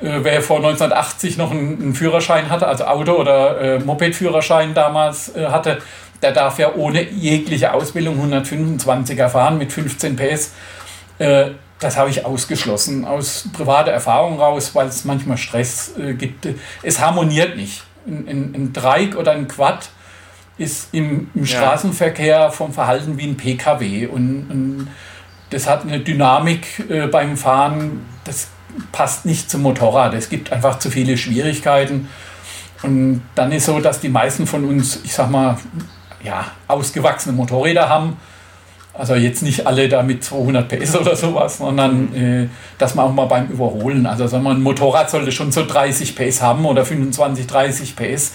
äh, 0.00 0.20
wer 0.22 0.42
vor 0.42 0.56
1980 0.58 1.36
noch 1.36 1.50
einen, 1.50 1.80
einen, 1.80 1.94
Führerschein 1.94 2.50
hatte, 2.50 2.66
also 2.66 2.84
Auto- 2.84 3.16
oder 3.16 3.60
äh, 3.60 3.78
Moped-Führerschein 3.80 4.74
damals 4.74 5.34
äh, 5.34 5.46
hatte, 5.46 5.78
der 6.22 6.32
darf 6.32 6.58
ja 6.58 6.74
ohne 6.74 7.02
jegliche 7.02 7.72
Ausbildung 7.72 8.18
125er 8.32 9.28
fahren 9.28 9.58
mit 9.58 9.72
15 9.72 10.16
PS. 10.16 10.52
Äh, 11.18 11.50
das 11.78 11.96
habe 11.96 12.10
ich 12.10 12.26
ausgeschlossen 12.26 13.06
aus 13.06 13.48
privater 13.52 13.90
Erfahrung 13.90 14.38
raus, 14.38 14.74
weil 14.74 14.88
es 14.88 15.04
manchmal 15.04 15.38
Stress 15.38 15.96
äh, 15.98 16.12
gibt. 16.14 16.46
Es 16.82 17.00
harmoniert 17.00 17.56
nicht. 17.56 17.82
Ein, 18.06 18.28
ein, 18.28 18.54
ein 18.54 18.72
Dreieck 18.72 19.16
oder 19.16 19.32
ein 19.32 19.48
Quad 19.48 19.88
ist 20.58 20.92
im, 20.92 21.30
im 21.34 21.44
ja. 21.44 21.46
Straßenverkehr 21.46 22.50
vom 22.50 22.72
Verhalten 22.72 23.16
wie 23.18 23.26
ein 23.26 23.36
PKW 23.36 24.06
und, 24.06 24.50
und 24.50 24.88
das 25.50 25.68
hat 25.68 25.82
eine 25.82 26.00
Dynamik 26.00 26.90
äh, 26.90 27.06
beim 27.06 27.36
Fahren, 27.36 28.06
das 28.24 28.48
passt 28.92 29.26
nicht 29.26 29.50
zum 29.50 29.62
Motorrad. 29.62 30.14
Es 30.14 30.28
gibt 30.28 30.52
einfach 30.52 30.78
zu 30.78 30.90
viele 30.90 31.16
Schwierigkeiten. 31.16 32.08
Und 32.82 33.22
dann 33.34 33.52
ist 33.52 33.66
so, 33.66 33.80
dass 33.80 34.00
die 34.00 34.08
meisten 34.08 34.46
von 34.46 34.64
uns, 34.64 35.00
ich 35.04 35.12
sag 35.12 35.30
mal, 35.30 35.58
ja, 36.22 36.46
ausgewachsene 36.66 37.34
Motorräder 37.34 37.88
haben. 37.88 38.16
Also 38.92 39.14
jetzt 39.14 39.42
nicht 39.42 39.66
alle 39.66 39.88
da 39.88 40.02
mit 40.02 40.24
200 40.24 40.68
PS 40.68 40.96
oder 40.96 41.14
sowas, 41.16 41.58
sondern 41.58 42.14
äh, 42.14 42.48
dass 42.78 42.94
man 42.94 43.06
auch 43.06 43.12
mal 43.12 43.26
beim 43.26 43.48
Überholen, 43.48 44.04
also 44.06 44.26
sagen 44.26 44.42
wir, 44.44 44.50
ein 44.50 44.62
Motorrad 44.62 45.08
sollte 45.10 45.32
schon 45.32 45.52
so 45.52 45.64
30 45.64 46.16
PS 46.16 46.42
haben 46.42 46.64
oder 46.66 46.84
25, 46.84 47.46
30 47.46 47.96
PS. 47.96 48.32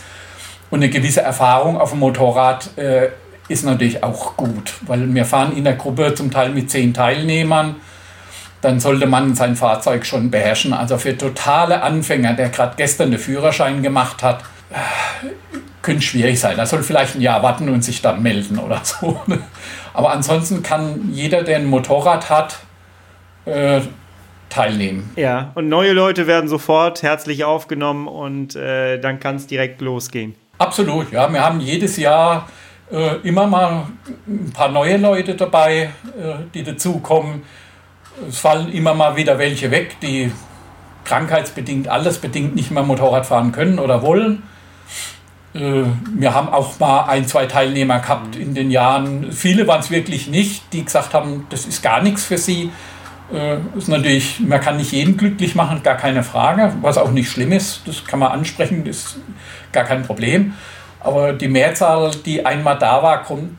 Und 0.71 0.81
eine 0.81 0.89
gewisse 0.89 1.21
Erfahrung 1.21 1.79
auf 1.79 1.91
dem 1.91 1.99
Motorrad 1.99 2.77
äh, 2.77 3.09
ist 3.47 3.63
natürlich 3.63 4.03
auch 4.03 4.38
gut, 4.38 4.73
weil 4.88 5.13
wir 5.13 5.25
fahren 5.25 5.55
in 5.55 5.63
der 5.63 5.75
Gruppe 5.75 6.15
zum 6.15 6.31
Teil 6.31 6.49
mit 6.49 6.71
zehn 6.71 6.93
Teilnehmern 6.93 7.75
dann 8.66 8.80
sollte 8.80 9.05
man 9.05 9.36
sein 9.36 9.55
Fahrzeug 9.55 10.07
schon 10.07 10.32
beherrschen. 10.32 10.74
Also 10.74 10.97
für 10.97 11.16
totale 11.16 11.84
Anfänger, 11.84 12.34
der 12.34 12.49
gerade 12.49 12.74
gestern 12.78 13.11
den 13.11 13.20
Führerschein 13.20 13.84
gemacht 13.84 14.24
hat, 14.24 14.43
könnte 15.84 16.01
schwierig 16.01 16.39
sein. 16.39 16.57
Er 16.57 16.66
soll 16.66 16.82
vielleicht 16.82 17.16
ein 17.16 17.22
Jahr 17.22 17.43
warten 17.43 17.70
und 17.70 17.84
sich 17.84 18.01
dann 18.01 18.24
melden 18.24 18.57
oder 18.57 18.82
so. 18.84 19.22
Aber 19.93 20.11
ansonsten 20.11 20.63
kann 20.63 21.11
jeder, 21.11 21.43
der 21.43 21.57
ein 21.57 21.66
Motorrad 21.66 22.32
hat, 22.32 22.57
äh, 23.45 23.82
teilnehmen. 24.49 25.11
Ja, 25.16 25.51
und 25.53 25.70
neue 25.70 25.93
Leute 25.93 26.26
werden 26.26 26.47
sofort 26.47 27.03
herzlich 27.03 27.43
aufgenommen 27.43 28.07
und 28.07 28.55
äh, 28.55 28.99
dann 28.99 29.20
kann 29.20 29.36
es 29.36 29.45
direkt 29.45 29.80
losgehen. 29.82 30.34
Absolut, 30.57 31.11
ja. 31.11 31.32
Wir 31.32 31.43
haben 31.43 31.59
jedes 31.59 31.97
Jahr 31.97 32.49
äh, 32.91 33.18
immer 33.18 33.45
mal 33.45 33.88
ein 34.28 34.51
paar 34.53 34.70
neue 34.70 34.97
Leute 34.97 35.36
dabei, 35.36 35.91
äh, 36.18 36.34
die 36.53 36.63
dazukommen 36.63 37.43
es 38.28 38.39
fallen 38.39 38.72
immer 38.72 38.93
mal 38.93 39.16
wieder 39.16 39.38
welche 39.39 39.72
weg, 39.72 39.99
die 40.01 40.32
krankheitsbedingt, 41.03 41.88
allesbedingt 41.88 42.55
nicht 42.55 42.72
mehr 42.72 42.84
Motorrad 42.84 43.26
fahren 43.26 43.51
können 43.51 43.80
oder 43.80 44.01
wollen. 44.01 44.43
Äh, 45.53 45.84
wir 46.16 46.34
haben 46.34 46.49
auch 46.49 46.80
mal 46.80 47.05
ein, 47.05 47.28
zwei 47.28 47.45
Teilnehmer 47.45 47.99
gehabt 47.99 48.36
in 48.36 48.53
den 48.53 48.72
Jahren. 48.72 49.32
Viele 49.32 49.68
waren 49.68 49.80
es 49.80 49.91
wirklich 49.91 50.28
nicht, 50.28 50.74
die 50.74 50.84
gesagt 50.84 51.13
haben, 51.13 51.47
das 51.49 51.66
ist 51.66 51.82
gar 51.82 52.01
nichts 52.01 52.26
für 52.26 52.38
sie. 52.38 52.72
Äh, 53.34 53.57
ist 53.78 53.88
natürlich, 53.88 54.39
man 54.39 54.59
kann 54.59 54.78
nicht 54.78 54.91
jeden 54.91 55.18
glücklich 55.18 55.55
machen, 55.55 55.82
gar 55.82 55.97
keine 55.97 56.24
Frage, 56.24 56.74
was 56.82 56.97
auch 56.97 57.11
nicht 57.11 57.30
schlimm 57.30 57.51
ist. 57.51 57.82
Das 57.88 58.05
kann 58.05 58.20
man 58.20 58.32
ansprechen, 58.32 58.84
das 58.84 58.97
ist 58.97 59.20
gar 59.72 59.84
kein 59.84 60.03
Problem. 60.03 60.53
Aber 60.99 61.34
die 61.34 61.47
Mehrzahl, 61.47 62.11
die 62.26 62.45
einmal 62.45 62.78
da 62.78 63.01
war, 63.01 63.24
kommt 63.24 63.51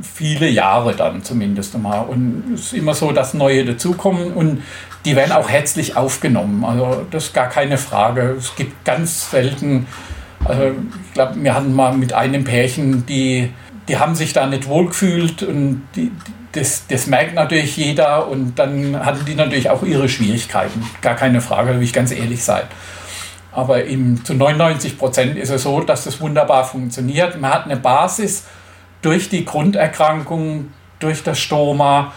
viele 0.00 0.48
Jahre 0.48 0.94
dann 0.94 1.22
zumindest 1.22 1.74
einmal. 1.74 2.06
Und 2.06 2.54
es 2.54 2.66
ist 2.66 2.72
immer 2.74 2.94
so, 2.94 3.12
dass 3.12 3.34
neue 3.34 3.64
dazukommen 3.64 4.32
und 4.32 4.62
die 5.04 5.16
werden 5.16 5.32
auch 5.32 5.48
herzlich 5.48 5.96
aufgenommen. 5.96 6.64
Also 6.64 7.06
das 7.10 7.26
ist 7.26 7.34
gar 7.34 7.48
keine 7.48 7.78
Frage. 7.78 8.36
Es 8.38 8.54
gibt 8.54 8.84
ganz 8.84 9.30
selten, 9.30 9.86
also 10.44 10.62
ich 11.06 11.14
glaube, 11.14 11.42
wir 11.42 11.54
hatten 11.54 11.74
mal 11.74 11.96
mit 11.96 12.12
einem 12.12 12.44
Pärchen, 12.44 13.04
die, 13.06 13.50
die 13.88 13.98
haben 13.98 14.14
sich 14.14 14.32
da 14.32 14.46
nicht 14.46 14.68
wohlgefühlt 14.68 15.42
und 15.42 15.82
die, 15.96 16.12
das, 16.52 16.86
das 16.86 17.06
merkt 17.06 17.34
natürlich 17.34 17.76
jeder 17.76 18.28
und 18.28 18.58
dann 18.58 19.04
hatten 19.04 19.24
die 19.24 19.34
natürlich 19.34 19.70
auch 19.70 19.82
ihre 19.82 20.08
Schwierigkeiten. 20.08 20.84
Gar 21.00 21.16
keine 21.16 21.40
Frage, 21.40 21.74
will 21.74 21.82
ich 21.82 21.92
ganz 21.92 22.12
ehrlich 22.12 22.44
sein. 22.44 22.64
Aber 23.52 23.84
im, 23.84 24.24
zu 24.24 24.34
99 24.34 24.98
Prozent 24.98 25.36
ist 25.36 25.50
es 25.50 25.62
so, 25.62 25.80
dass 25.80 26.04
das 26.04 26.20
wunderbar 26.20 26.64
funktioniert. 26.64 27.40
Man 27.40 27.52
hat 27.52 27.64
eine 27.64 27.76
Basis, 27.76 28.44
durch 29.02 29.28
die 29.28 29.44
Grunderkrankung, 29.44 30.72
durch 30.98 31.22
das 31.22 31.38
Stoma, 31.38 32.12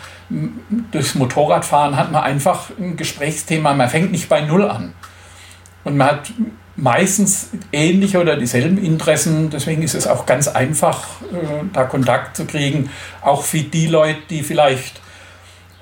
durchs 0.91 1.15
Motorradfahren 1.15 1.97
hat 1.97 2.11
man 2.11 2.23
einfach 2.23 2.69
ein 2.79 2.97
Gesprächsthema. 2.97 3.73
Man 3.73 3.89
fängt 3.89 4.11
nicht 4.11 4.29
bei 4.29 4.41
Null 4.41 4.69
an. 4.69 4.93
Und 5.83 5.97
man 5.97 6.07
hat 6.07 6.31
meistens 6.75 7.49
ähnliche 7.71 8.19
oder 8.19 8.37
dieselben 8.37 8.83
Interessen. 8.83 9.49
Deswegen 9.49 9.81
ist 9.81 9.95
es 9.95 10.07
auch 10.07 10.25
ganz 10.25 10.47
einfach, 10.47 11.21
äh, 11.31 11.65
da 11.73 11.83
Kontakt 11.83 12.35
zu 12.35 12.45
kriegen. 12.45 12.89
Auch 13.21 13.43
für 13.43 13.59
die 13.59 13.87
Leute, 13.87 14.19
die 14.29 14.43
vielleicht 14.43 15.01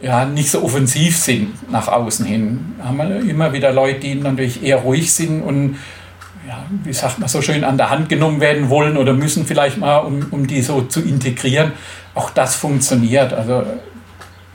ja, 0.02 0.26
nicht 0.26 0.52
so 0.52 0.62
offensiv 0.62 1.18
sind 1.18 1.72
nach 1.72 1.88
außen 1.88 2.26
hin. 2.26 2.76
Haben 2.84 2.98
wir 2.98 3.22
immer 3.22 3.54
wieder 3.54 3.72
Leute, 3.72 4.02
die 4.02 4.16
natürlich 4.16 4.62
eher 4.62 4.78
ruhig 4.78 5.14
sind 5.14 5.42
und 5.42 5.78
ja, 6.48 6.66
wie 6.84 6.94
sagt 6.94 7.20
man 7.20 7.30
so 7.30 7.42
schön, 7.42 7.64
an 7.64 7.78
der 7.78 7.90
Hand 7.90 8.10
genommen 8.10 8.42
werden 8.42 8.70
wollen 8.70 8.98
oder 8.98 9.14
müssen 9.14 9.46
vielleicht 9.46 9.78
mal, 9.78 9.98
um, 10.00 10.28
um 10.32 10.48
die 10.48 10.62
so 10.62 10.82
zu 10.82 11.02
integrieren. 11.02 11.72
Auch 12.16 12.30
das 12.30 12.56
funktioniert. 12.56 13.34
Also 13.34 13.66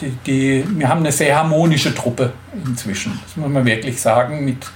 die, 0.01 0.11
die, 0.27 0.65
wir 0.79 0.89
haben 0.89 1.01
eine 1.01 1.13
sehr 1.13 1.37
harmonische 1.37 1.95
Truppe 1.95 2.33
inzwischen, 2.67 3.19
das 3.25 3.37
muss 3.37 3.51
man 3.51 3.65
wirklich 3.65 4.01
sagen, 4.01 4.45
mit 4.45 4.67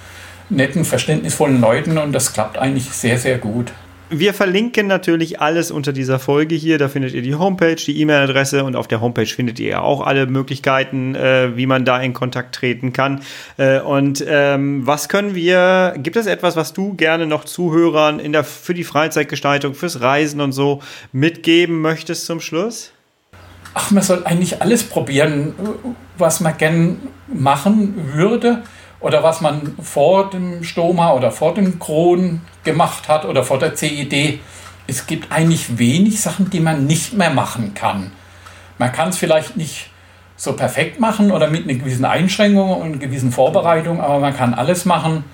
netten, 0.48 0.84
verständnisvollen 0.84 1.60
Leuten 1.60 1.98
und 1.98 2.12
das 2.12 2.32
klappt 2.32 2.58
eigentlich 2.58 2.90
sehr, 2.90 3.18
sehr 3.18 3.38
gut. 3.38 3.72
Wir 4.14 4.34
verlinken 4.34 4.88
natürlich 4.88 5.40
alles 5.40 5.70
unter 5.70 5.94
dieser 5.94 6.18
Folge 6.18 6.54
hier. 6.54 6.76
Da 6.76 6.88
findet 6.88 7.14
ihr 7.14 7.22
die 7.22 7.34
Homepage, 7.34 7.76
die 7.76 7.98
E-Mail-Adresse 7.98 8.62
und 8.62 8.76
auf 8.76 8.86
der 8.86 9.00
Homepage 9.00 9.24
findet 9.24 9.58
ihr 9.58 9.82
auch 9.82 10.02
alle 10.06 10.26
Möglichkeiten, 10.26 11.14
äh, 11.14 11.56
wie 11.56 11.64
man 11.64 11.86
da 11.86 11.98
in 11.98 12.12
Kontakt 12.12 12.54
treten 12.54 12.92
kann. 12.92 13.22
Äh, 13.56 13.80
und 13.80 14.22
ähm, 14.28 14.86
was 14.86 15.08
können 15.08 15.34
wir, 15.34 15.94
gibt 15.96 16.16
es 16.16 16.26
etwas, 16.26 16.56
was 16.56 16.74
du 16.74 16.92
gerne 16.92 17.26
noch 17.26 17.46
Zuhörern 17.46 18.20
in 18.20 18.32
der, 18.32 18.44
für 18.44 18.74
die 18.74 18.84
Freizeitgestaltung, 18.84 19.72
fürs 19.72 20.02
Reisen 20.02 20.42
und 20.42 20.52
so 20.52 20.82
mitgeben 21.12 21.80
möchtest 21.80 22.26
zum 22.26 22.42
Schluss? 22.42 22.92
Ach, 23.72 23.90
man 23.92 24.02
soll 24.02 24.26
eigentlich 24.26 24.60
alles 24.60 24.82
probieren, 24.82 25.54
was 26.18 26.40
man 26.40 26.58
gern 26.58 26.98
machen 27.28 28.12
würde 28.12 28.62
oder 29.00 29.22
was 29.22 29.40
man 29.40 29.74
vor 29.82 30.28
dem 30.28 30.64
Stoma 30.64 31.14
oder 31.14 31.30
vor 31.30 31.54
dem 31.54 31.78
Kron 31.78 32.42
gemacht 32.64 33.08
hat 33.08 33.24
oder 33.24 33.42
vor 33.42 33.58
der 33.58 33.74
CED. 33.74 34.40
Es 34.86 35.06
gibt 35.06 35.32
eigentlich 35.32 35.78
wenig 35.78 36.20
Sachen, 36.20 36.50
die 36.50 36.60
man 36.60 36.86
nicht 36.86 37.12
mehr 37.14 37.30
machen 37.30 37.74
kann. 37.74 38.12
Man 38.78 38.92
kann 38.92 39.10
es 39.10 39.18
vielleicht 39.18 39.56
nicht 39.56 39.90
so 40.36 40.54
perfekt 40.54 40.98
machen 40.98 41.30
oder 41.30 41.48
mit 41.48 41.68
einer 41.68 41.78
gewissen 41.78 42.04
Einschränkung 42.04 42.70
und 42.70 42.86
einer 42.88 42.96
gewissen 42.96 43.30
Vorbereitung, 43.30 44.00
aber 44.00 44.18
man 44.18 44.36
kann 44.36 44.54
alles 44.54 44.84
machen. 44.84 45.24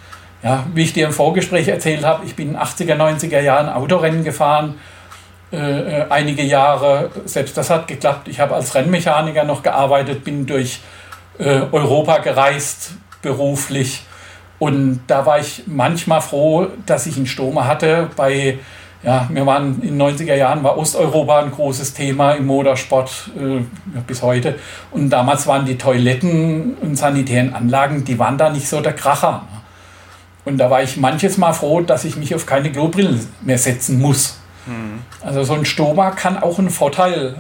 Ja, 0.42 0.66
wie 0.74 0.82
ich 0.82 0.92
dir 0.92 1.06
im 1.06 1.12
Vorgespräch 1.12 1.66
erzählt 1.66 2.04
habe, 2.04 2.24
ich 2.24 2.36
bin 2.36 2.50
in 2.50 2.56
80er, 2.56 2.94
90er 2.94 3.40
Jahren 3.40 3.68
Autorennen 3.68 4.22
gefahren, 4.22 4.74
äh, 5.50 5.56
äh, 5.56 6.06
einige 6.10 6.42
Jahre, 6.42 7.10
selbst 7.24 7.56
das 7.56 7.70
hat 7.70 7.88
geklappt. 7.88 8.28
Ich 8.28 8.38
habe 8.38 8.54
als 8.54 8.74
Rennmechaniker 8.74 9.44
noch 9.44 9.62
gearbeitet, 9.62 10.22
bin 10.22 10.46
durch 10.46 10.80
äh, 11.38 11.62
Europa 11.72 12.18
gereist, 12.18 12.92
beruflich. 13.22 14.02
Und 14.58 15.00
da 15.06 15.24
war 15.24 15.38
ich 15.38 15.64
manchmal 15.66 16.20
froh, 16.20 16.66
dass 16.86 17.06
ich 17.06 17.16
einen 17.16 17.26
Stoma 17.26 17.66
hatte 17.66 18.10
bei 18.16 18.58
ja, 19.02 19.28
wir 19.32 19.46
waren 19.46 19.80
in 19.80 19.96
den 19.96 20.02
90er 20.02 20.34
Jahren 20.34 20.64
war 20.64 20.76
Osteuropa 20.76 21.40
ein 21.40 21.52
großes 21.52 21.94
Thema 21.94 22.32
im 22.32 22.46
Motorsport 22.46 23.30
äh, 23.38 23.60
bis 24.06 24.22
heute. 24.22 24.58
Und 24.90 25.10
damals 25.10 25.46
waren 25.46 25.66
die 25.66 25.78
Toiletten 25.78 26.74
und 26.80 26.96
sanitären 26.96 27.54
Anlagen, 27.54 28.04
die 28.04 28.18
waren 28.18 28.38
da 28.38 28.50
nicht 28.50 28.68
so 28.68 28.80
der 28.80 28.94
Kracher. 28.94 29.44
Und 30.44 30.58
da 30.58 30.70
war 30.70 30.82
ich 30.82 30.96
manches 30.96 31.38
Mal 31.38 31.52
froh, 31.52 31.80
dass 31.80 32.04
ich 32.04 32.16
mich 32.16 32.34
auf 32.34 32.46
keine 32.46 32.72
Klobrille 32.72 33.20
mehr 33.42 33.58
setzen 33.58 34.00
muss. 34.00 34.40
Mhm. 34.66 35.00
Also 35.24 35.44
so 35.44 35.54
ein 35.54 35.64
Stoma 35.64 36.10
kann 36.10 36.36
auch 36.36 36.58
einen 36.58 36.70
Vorteil 36.70 37.36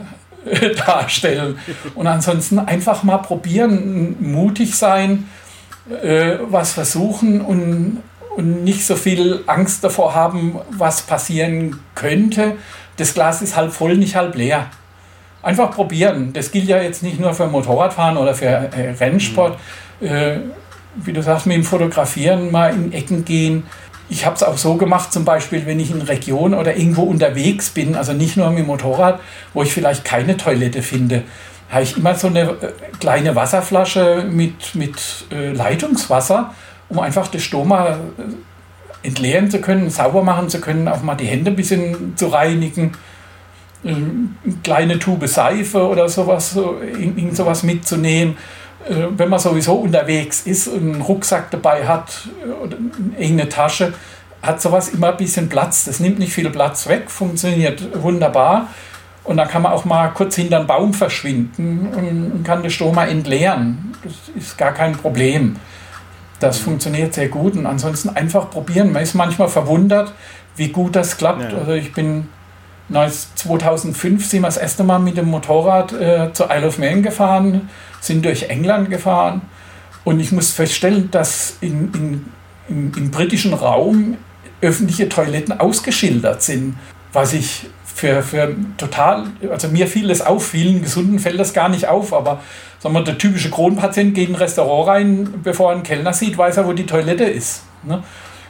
äh, 0.46 0.74
darstellen. 0.86 1.58
Und 1.96 2.06
ansonsten 2.06 2.60
einfach 2.60 3.02
mal 3.02 3.18
probieren, 3.18 4.14
mutig 4.20 4.76
sein, 4.76 5.28
äh, 5.90 6.38
was 6.48 6.72
versuchen 6.72 7.40
und 7.40 8.02
und 8.38 8.62
nicht 8.62 8.86
so 8.86 8.94
viel 8.94 9.42
Angst 9.48 9.82
davor 9.82 10.14
haben, 10.14 10.60
was 10.70 11.02
passieren 11.02 11.80
könnte. 11.96 12.56
Das 12.96 13.12
Glas 13.12 13.42
ist 13.42 13.56
halb 13.56 13.72
voll, 13.72 13.96
nicht 13.96 14.14
halb 14.14 14.36
leer. 14.36 14.66
Einfach 15.42 15.72
probieren. 15.72 16.32
Das 16.32 16.52
gilt 16.52 16.68
ja 16.68 16.80
jetzt 16.80 17.02
nicht 17.02 17.18
nur 17.18 17.34
für 17.34 17.48
Motorradfahren 17.48 18.16
oder 18.16 18.34
für 18.34 18.46
äh, 18.46 18.90
Rennsport. 18.96 19.58
Mhm. 20.00 20.06
Äh, 20.06 20.36
wie 20.94 21.12
du 21.12 21.20
sagst, 21.20 21.46
mit 21.46 21.56
dem 21.56 21.64
Fotografieren 21.64 22.52
mal 22.52 22.72
in 22.72 22.92
Ecken 22.92 23.24
gehen. 23.24 23.64
Ich 24.08 24.24
habe 24.24 24.36
es 24.36 24.44
auch 24.44 24.56
so 24.56 24.76
gemacht, 24.76 25.12
zum 25.12 25.24
Beispiel, 25.24 25.66
wenn 25.66 25.80
ich 25.80 25.90
in 25.90 26.02
Region 26.02 26.54
oder 26.54 26.76
irgendwo 26.76 27.02
unterwegs 27.02 27.70
bin, 27.70 27.96
also 27.96 28.12
nicht 28.12 28.36
nur 28.36 28.50
mit 28.50 28.60
dem 28.60 28.66
Motorrad, 28.66 29.18
wo 29.52 29.64
ich 29.64 29.72
vielleicht 29.72 30.04
keine 30.04 30.36
Toilette 30.36 30.82
finde, 30.82 31.24
habe 31.68 31.82
ich 31.82 31.96
immer 31.96 32.14
so 32.14 32.28
eine 32.28 32.42
äh, 32.42 32.72
kleine 32.98 33.36
Wasserflasche 33.36 34.26
mit, 34.30 34.74
mit 34.74 35.26
äh, 35.30 35.52
Leitungswasser 35.52 36.54
um 36.90 37.00
einfach 37.00 37.28
das 37.28 37.42
Stoma 37.42 37.88
äh, 37.88 39.06
entleeren 39.06 39.50
zu 39.50 39.60
können, 39.60 39.90
sauber 39.90 40.22
machen 40.22 40.48
zu 40.48 40.58
können, 40.60 40.88
auch 40.88 41.02
mal 41.02 41.14
die 41.14 41.26
Hände 41.26 41.50
ein 41.50 41.56
bisschen 41.56 42.16
zu 42.16 42.28
reinigen. 42.28 42.92
Ähm, 43.84 44.36
eine 44.44 44.54
kleine 44.64 44.98
Tube 44.98 45.28
Seife 45.28 45.86
oder 45.86 46.08
sowas, 46.08 46.56
irgend 46.56 47.36
sowas 47.36 47.62
mitzunehmen. 47.62 48.36
Wenn 48.88 49.28
man 49.28 49.38
sowieso 49.38 49.74
unterwegs 49.74 50.46
ist 50.46 50.66
und 50.66 50.94
einen 50.94 51.02
Rucksack 51.02 51.50
dabei 51.50 51.86
hat 51.86 52.28
oder 52.62 52.78
irgendeine 53.18 53.50
Tasche, 53.50 53.92
hat 54.40 54.62
sowas 54.62 54.88
immer 54.88 55.10
ein 55.10 55.16
bisschen 55.18 55.50
Platz. 55.50 55.84
Das 55.84 56.00
nimmt 56.00 56.18
nicht 56.18 56.32
viel 56.32 56.48
Platz 56.48 56.88
weg, 56.88 57.10
funktioniert 57.10 58.02
wunderbar. 58.02 58.68
Und 59.28 59.36
dann 59.36 59.46
kann 59.46 59.60
man 59.60 59.72
auch 59.72 59.84
mal 59.84 60.08
kurz 60.08 60.36
hinter 60.36 60.56
einen 60.56 60.66
Baum 60.66 60.94
verschwinden 60.94 61.88
und 61.94 62.44
kann 62.44 62.62
das 62.62 62.72
Stoma 62.72 63.04
entleeren. 63.04 63.92
Das 64.02 64.14
ist 64.34 64.56
gar 64.56 64.72
kein 64.72 64.92
Problem. 64.92 65.56
Das 66.40 66.56
funktioniert 66.56 67.12
sehr 67.12 67.28
gut 67.28 67.54
und 67.54 67.66
ansonsten 67.66 68.08
einfach 68.08 68.48
probieren. 68.48 68.90
Man 68.90 69.02
ist 69.02 69.12
manchmal 69.12 69.48
verwundert, 69.48 70.14
wie 70.56 70.68
gut 70.68 70.96
das 70.96 71.18
klappt. 71.18 71.52
Ja. 71.52 71.58
Also 71.58 71.72
ich 71.72 71.92
bin 71.92 72.28
2005 72.90 74.24
sind 74.24 74.40
wir 74.40 74.46
das 74.46 74.56
erste 74.56 74.82
Mal 74.82 74.98
mit 74.98 75.18
dem 75.18 75.28
Motorrad 75.28 75.92
äh, 75.92 76.32
zur 76.32 76.48
Isle 76.50 76.68
of 76.68 76.78
Man 76.78 77.02
gefahren, 77.02 77.68
sind 78.00 78.24
durch 78.24 78.44
England 78.44 78.88
gefahren 78.88 79.42
und 80.04 80.20
ich 80.20 80.32
muss 80.32 80.52
feststellen, 80.52 81.10
dass 81.10 81.58
in, 81.60 81.92
in, 81.92 82.24
im, 82.70 82.92
im 82.96 83.10
britischen 83.10 83.52
Raum 83.52 84.16
öffentliche 84.62 85.10
Toiletten 85.10 85.60
ausgeschildert 85.60 86.42
sind, 86.42 86.76
was 87.12 87.32
ich 87.32 87.66
für, 87.84 88.22
für 88.22 88.54
total, 88.76 89.24
also 89.50 89.68
mir 89.68 89.86
fiel 89.86 90.10
es 90.10 90.20
auf, 90.20 90.46
vielen 90.46 90.82
Gesunden 90.82 91.18
fällt 91.18 91.40
das 91.40 91.52
gar 91.52 91.68
nicht 91.68 91.88
auf, 91.88 92.12
aber 92.12 92.40
sagen 92.78 92.94
wir, 92.94 93.02
der 93.02 93.18
typische 93.18 93.50
Kronpatient 93.50 94.14
geht 94.14 94.28
in 94.28 94.34
ein 94.34 94.38
Restaurant 94.38 94.88
rein, 94.88 95.34
bevor 95.42 95.70
er 95.70 95.74
einen 95.74 95.82
Kellner 95.82 96.12
sieht, 96.12 96.38
weiß 96.38 96.58
er, 96.58 96.66
wo 96.66 96.72
die 96.72 96.86
Toilette 96.86 97.24
ist. 97.24 97.62
Ne? 97.82 98.02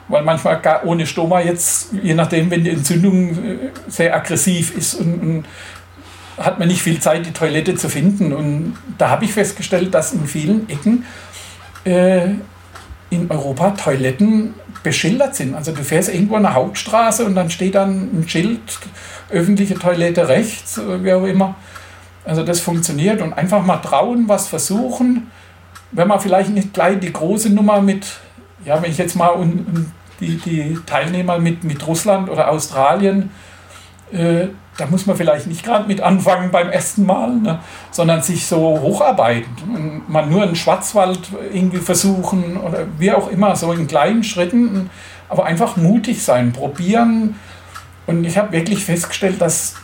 Weil 0.09 0.23
manchmal 0.23 0.61
gar 0.61 0.87
ohne 0.87 1.07
Stoma 1.07 1.41
jetzt, 1.41 1.91
je 2.03 2.15
nachdem, 2.15 2.51
wenn 2.51 2.65
die 2.65 2.71
Entzündung 2.71 3.31
äh, 3.31 3.57
sehr 3.89 4.15
aggressiv 4.15 4.77
ist 4.77 4.95
und, 4.95 5.21
und 5.21 5.45
hat 6.39 6.59
man 6.59 6.69
nicht 6.69 6.83
viel 6.83 7.01
Zeit, 7.01 7.27
die 7.27 7.33
Toilette 7.33 7.75
zu 7.75 7.89
finden. 7.89 8.33
Und 8.33 8.77
da 8.97 9.11
habe 9.11 9.25
ich 9.25 9.33
festgestellt, 9.33 9.93
dass 9.95 10.13
in 10.13 10.27
vielen 10.27 10.69
Ecken 10.69 11.05
äh, 11.85 12.29
in 13.11 13.31
Europa 13.31 13.71
Toiletten 13.71 14.55
beschildert 14.83 15.35
sind. 15.35 15.55
Also 15.55 15.73
du 15.73 15.83
fährst 15.83 16.13
irgendwo 16.13 16.37
an 16.37 16.43
der 16.43 16.55
Hauptstraße 16.55 17.25
und 17.25 17.35
dann 17.35 17.51
steht 17.51 17.75
dann 17.75 18.21
ein 18.21 18.29
Schild, 18.29 18.61
öffentliche 19.31 19.75
Toilette 19.75 20.29
rechts, 20.29 20.81
wie 21.03 21.13
auch 21.13 21.25
immer. 21.25 21.57
Also 22.25 22.43
das 22.43 22.61
funktioniert 22.61 23.23
und 23.23 23.33
einfach 23.33 23.65
mal 23.65 23.79
trauen, 23.79 24.29
was 24.29 24.49
versuchen. 24.49 25.31
Wenn 25.93 26.09
man 26.09 26.21
vielleicht 26.21 26.51
nicht 26.51 26.75
gleich 26.75 26.99
die 27.01 27.13
große 27.13 27.51
Nummer 27.51 27.81
mit, 27.81 28.07
ja, 28.65 28.83
wenn 28.83 28.91
ich 28.91 28.99
jetzt 28.99 29.17
mal 29.17 29.31
un, 29.31 29.67
un, 29.67 29.93
die, 30.21 30.37
die 30.37 30.79
Teilnehmer 30.85 31.39
mit, 31.39 31.65
mit 31.65 31.87
Russland 31.87 32.29
oder 32.29 32.51
Australien, 32.51 33.31
äh, 34.13 34.49
da 34.79 34.87
muss 34.87 35.07
man 35.07 35.17
vielleicht 35.17 35.49
nicht 35.49 35.65
gerade 35.65 35.89
mit 35.89 36.01
anfangen 36.01 36.53
beim 36.53 36.71
ersten 36.71 37.05
Mal, 37.05 37.35
ne, 37.35 37.59
sondern 37.91 38.23
sich 38.23 38.47
so 38.47 38.81
hocharbeiten. 38.81 40.03
Man 40.07 40.31
nur 40.31 40.45
einen 40.45 40.55
Schwarzwald 40.55 41.19
irgendwie 41.53 41.79
versuchen 41.79 42.57
oder 42.57 42.87
wie 42.97 43.13
auch 43.13 43.29
immer, 43.29 43.57
so 43.57 43.73
in 43.73 43.89
kleinen 43.89 44.23
Schritten, 44.23 44.89
aber 45.29 45.45
einfach 45.45 45.77
mutig 45.77 46.23
sein, 46.23 46.53
probieren. 46.53 47.35
Und 48.07 48.25
ich 48.25 48.39
habe 48.39 48.53
wirklich 48.53 48.85
festgestellt, 48.85 49.41
dass 49.41 49.75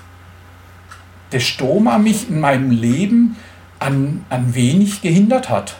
der 1.32 1.40
Stoma 1.40 1.98
mich 1.98 2.30
in 2.30 2.38
meinem 2.38 2.70
Leben 2.70 3.36
an, 3.80 4.24
an 4.30 4.54
wenig 4.54 5.02
gehindert 5.02 5.50
hat. 5.50 5.74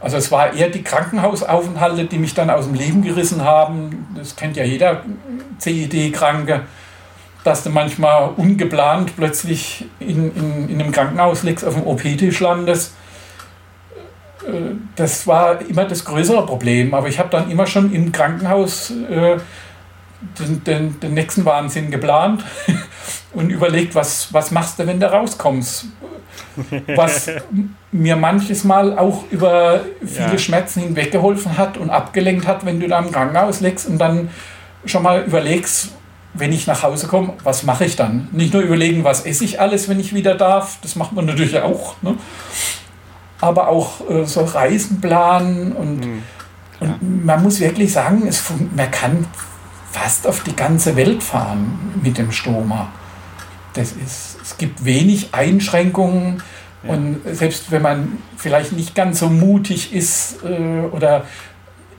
Also 0.00 0.16
es 0.16 0.32
war 0.32 0.52
eher 0.52 0.68
die 0.68 0.82
Krankenhausaufenthalte, 0.82 2.06
die 2.06 2.18
mich 2.18 2.34
dann 2.34 2.50
aus 2.50 2.64
dem 2.64 2.74
Leben 2.74 3.02
gerissen 3.02 3.44
haben. 3.44 4.04
Das 4.16 4.34
kennt 4.34 4.56
ja 4.56 4.64
jeder 4.64 5.04
CID-Kranke, 5.60 6.62
dass 7.44 7.64
du 7.64 7.70
manchmal 7.70 8.30
ungeplant 8.36 9.16
plötzlich 9.16 9.86
in, 9.98 10.34
in, 10.34 10.68
in 10.68 10.80
einem 10.80 10.92
Krankenhaus 10.92 11.42
liegst, 11.42 11.64
auf 11.64 11.74
dem 11.74 11.86
OP-Tisch 11.86 12.40
landest. 12.40 12.94
Äh, 14.46 14.74
das 14.96 15.26
war 15.26 15.60
immer 15.62 15.84
das 15.84 16.04
größere 16.04 16.46
Problem. 16.46 16.94
Aber 16.94 17.08
ich 17.08 17.18
habe 17.18 17.30
dann 17.30 17.50
immer 17.50 17.66
schon 17.66 17.92
im 17.92 18.12
Krankenhaus 18.12 18.90
äh, 18.90 19.38
den, 20.38 20.64
den, 20.64 21.00
den 21.00 21.14
nächsten 21.14 21.44
Wahnsinn 21.44 21.90
geplant 21.90 22.44
und 23.32 23.50
überlegt, 23.50 23.94
was, 23.94 24.32
was 24.32 24.50
machst 24.50 24.78
du, 24.78 24.86
wenn 24.86 25.00
du 25.00 25.10
rauskommst. 25.10 25.86
Was 26.94 27.30
mir 27.90 28.16
manches 28.16 28.64
Mal 28.64 28.98
auch 28.98 29.24
über 29.30 29.80
viele 30.00 30.32
ja. 30.32 30.38
Schmerzen 30.38 30.80
hinweggeholfen 30.80 31.56
hat 31.56 31.78
und 31.78 31.90
abgelenkt 31.90 32.46
hat, 32.46 32.66
wenn 32.66 32.78
du 32.78 32.88
da 32.88 32.98
im 32.98 33.10
Krankenhaus 33.10 33.60
liegst 33.60 33.86
und 33.86 33.98
dann 33.98 34.30
schon 34.84 35.02
mal 35.02 35.22
überlegst, 35.22 35.92
wenn 36.34 36.52
ich 36.52 36.66
nach 36.66 36.82
Hause 36.82 37.06
komme, 37.06 37.34
was 37.42 37.62
mache 37.62 37.84
ich 37.84 37.96
dann? 37.96 38.28
Nicht 38.32 38.54
nur 38.54 38.62
überlegen, 38.62 39.04
was 39.04 39.26
esse 39.26 39.44
ich 39.44 39.60
alles, 39.60 39.88
wenn 39.88 40.00
ich 40.00 40.14
wieder 40.14 40.34
darf, 40.34 40.78
das 40.82 40.96
macht 40.96 41.12
man 41.12 41.26
natürlich 41.26 41.58
auch, 41.60 41.94
ne? 42.02 42.16
aber 43.40 43.68
auch 43.68 44.08
äh, 44.08 44.24
so 44.24 44.44
Reisen 44.44 45.00
planen 45.00 45.72
und, 45.72 46.06
mhm, 46.06 46.22
und 46.80 47.24
man 47.24 47.42
muss 47.42 47.60
wirklich 47.60 47.92
sagen, 47.92 48.26
es, 48.26 48.44
man 48.74 48.90
kann 48.90 49.26
fast 49.90 50.26
auf 50.26 50.42
die 50.42 50.56
ganze 50.56 50.96
Welt 50.96 51.22
fahren 51.22 52.00
mit 52.02 52.18
dem 52.18 52.32
Stoma. 52.32 52.88
Das 53.74 53.92
ist, 53.92 54.38
es 54.42 54.56
gibt 54.58 54.84
wenig 54.84 55.28
Einschränkungen. 55.32 56.42
Ja. 56.82 56.94
Und 56.94 57.20
selbst 57.32 57.70
wenn 57.70 57.82
man 57.82 58.18
vielleicht 58.36 58.72
nicht 58.72 58.94
ganz 58.94 59.20
so 59.20 59.28
mutig 59.28 59.94
ist 59.94 60.42
äh, 60.44 60.86
oder 60.90 61.24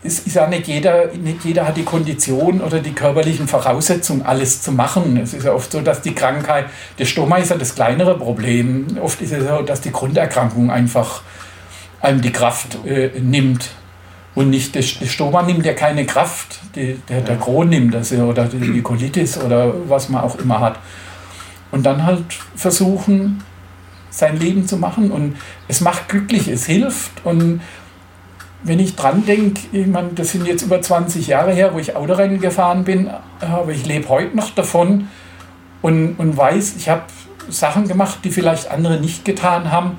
es 0.04 0.20
ist 0.20 0.36
ja 0.36 0.48
nicht 0.48 0.68
jeder, 0.68 1.08
nicht 1.14 1.46
jeder 1.46 1.66
hat 1.66 1.78
die 1.78 1.84
Kondition 1.84 2.62
oder 2.62 2.80
die 2.80 2.92
körperlichen 2.92 3.48
Voraussetzungen, 3.48 4.22
alles 4.24 4.62
zu 4.62 4.72
machen. 4.72 5.18
Es 5.18 5.34
ist 5.34 5.46
ja 5.46 5.54
oft 5.54 5.72
so, 5.72 5.82
dass 5.82 6.02
die 6.02 6.14
Krankheit, 6.14 6.66
der 7.00 7.06
Stoma 7.06 7.38
ist 7.38 7.52
ja 7.52 7.58
das 7.58 7.74
kleinere 7.74 8.18
Problem. 8.18 8.98
Oft 9.02 9.22
ist 9.22 9.32
es 9.32 9.48
so, 9.48 9.62
dass 9.62 9.82
die 9.82 9.92
Grunderkrankung 9.92 10.70
einfach 10.70 11.22
einem 12.02 12.22
die 12.22 12.32
Kraft 12.32 12.86
äh, 12.86 13.12
nimmt. 13.20 13.70
Und 14.36 14.50
nicht, 14.50 14.76
der, 14.76 14.82
Stoma 14.82 15.44
nimmt 15.44 15.66
ja 15.66 15.74
keine 15.74 16.06
Kraft, 16.06 16.60
die, 16.76 17.00
der, 17.08 17.22
der 17.22 17.38
Kron 17.38 17.70
nimmt 17.70 17.94
das 17.94 18.12
oder 18.12 18.46
die 18.46 18.82
Colitis 18.82 19.38
oder 19.38 19.74
was 19.88 20.10
man 20.10 20.24
auch 20.24 20.38
immer 20.40 20.60
hat. 20.60 20.80
Und 21.72 21.84
dann 21.84 22.04
halt 22.06 22.26
versuchen, 22.56 23.44
sein 24.10 24.40
Leben 24.40 24.68
zu 24.68 24.78
machen. 24.78 25.12
Und 25.12 25.38
es 25.68 25.82
macht 25.82 26.10
glücklich, 26.10 26.48
es 26.48 26.66
hilft. 26.66 27.12
Und 27.24 27.62
wenn 28.64 28.80
ich 28.80 28.96
dran 28.96 29.26
denke, 29.26 29.62
ich 29.72 29.88
meine, 29.88 30.10
das 30.16 30.32
sind 30.32 30.48
jetzt 30.48 30.64
über 30.64 30.82
20 30.82 31.28
Jahre 31.28 31.54
her, 31.54 31.74
wo 31.74 31.80
ich 31.80 31.96
Autorennen 31.96 32.40
gefahren 32.40 32.84
bin, 32.84 33.10
aber 33.40 33.72
ich 33.72 33.86
lebe 33.86 34.10
heute 34.10 34.36
noch 34.36 34.52
davon 34.52 35.10
und, 35.82 36.16
und 36.16 36.38
weiß, 36.38 36.76
ich 36.78 36.90
habe 36.90 37.04
Sachen 37.50 37.88
gemacht, 37.88 38.20
die 38.24 38.30
vielleicht 38.30 38.72
andere 38.72 39.00
nicht 39.00 39.26
getan 39.26 39.72
haben. 39.72 39.98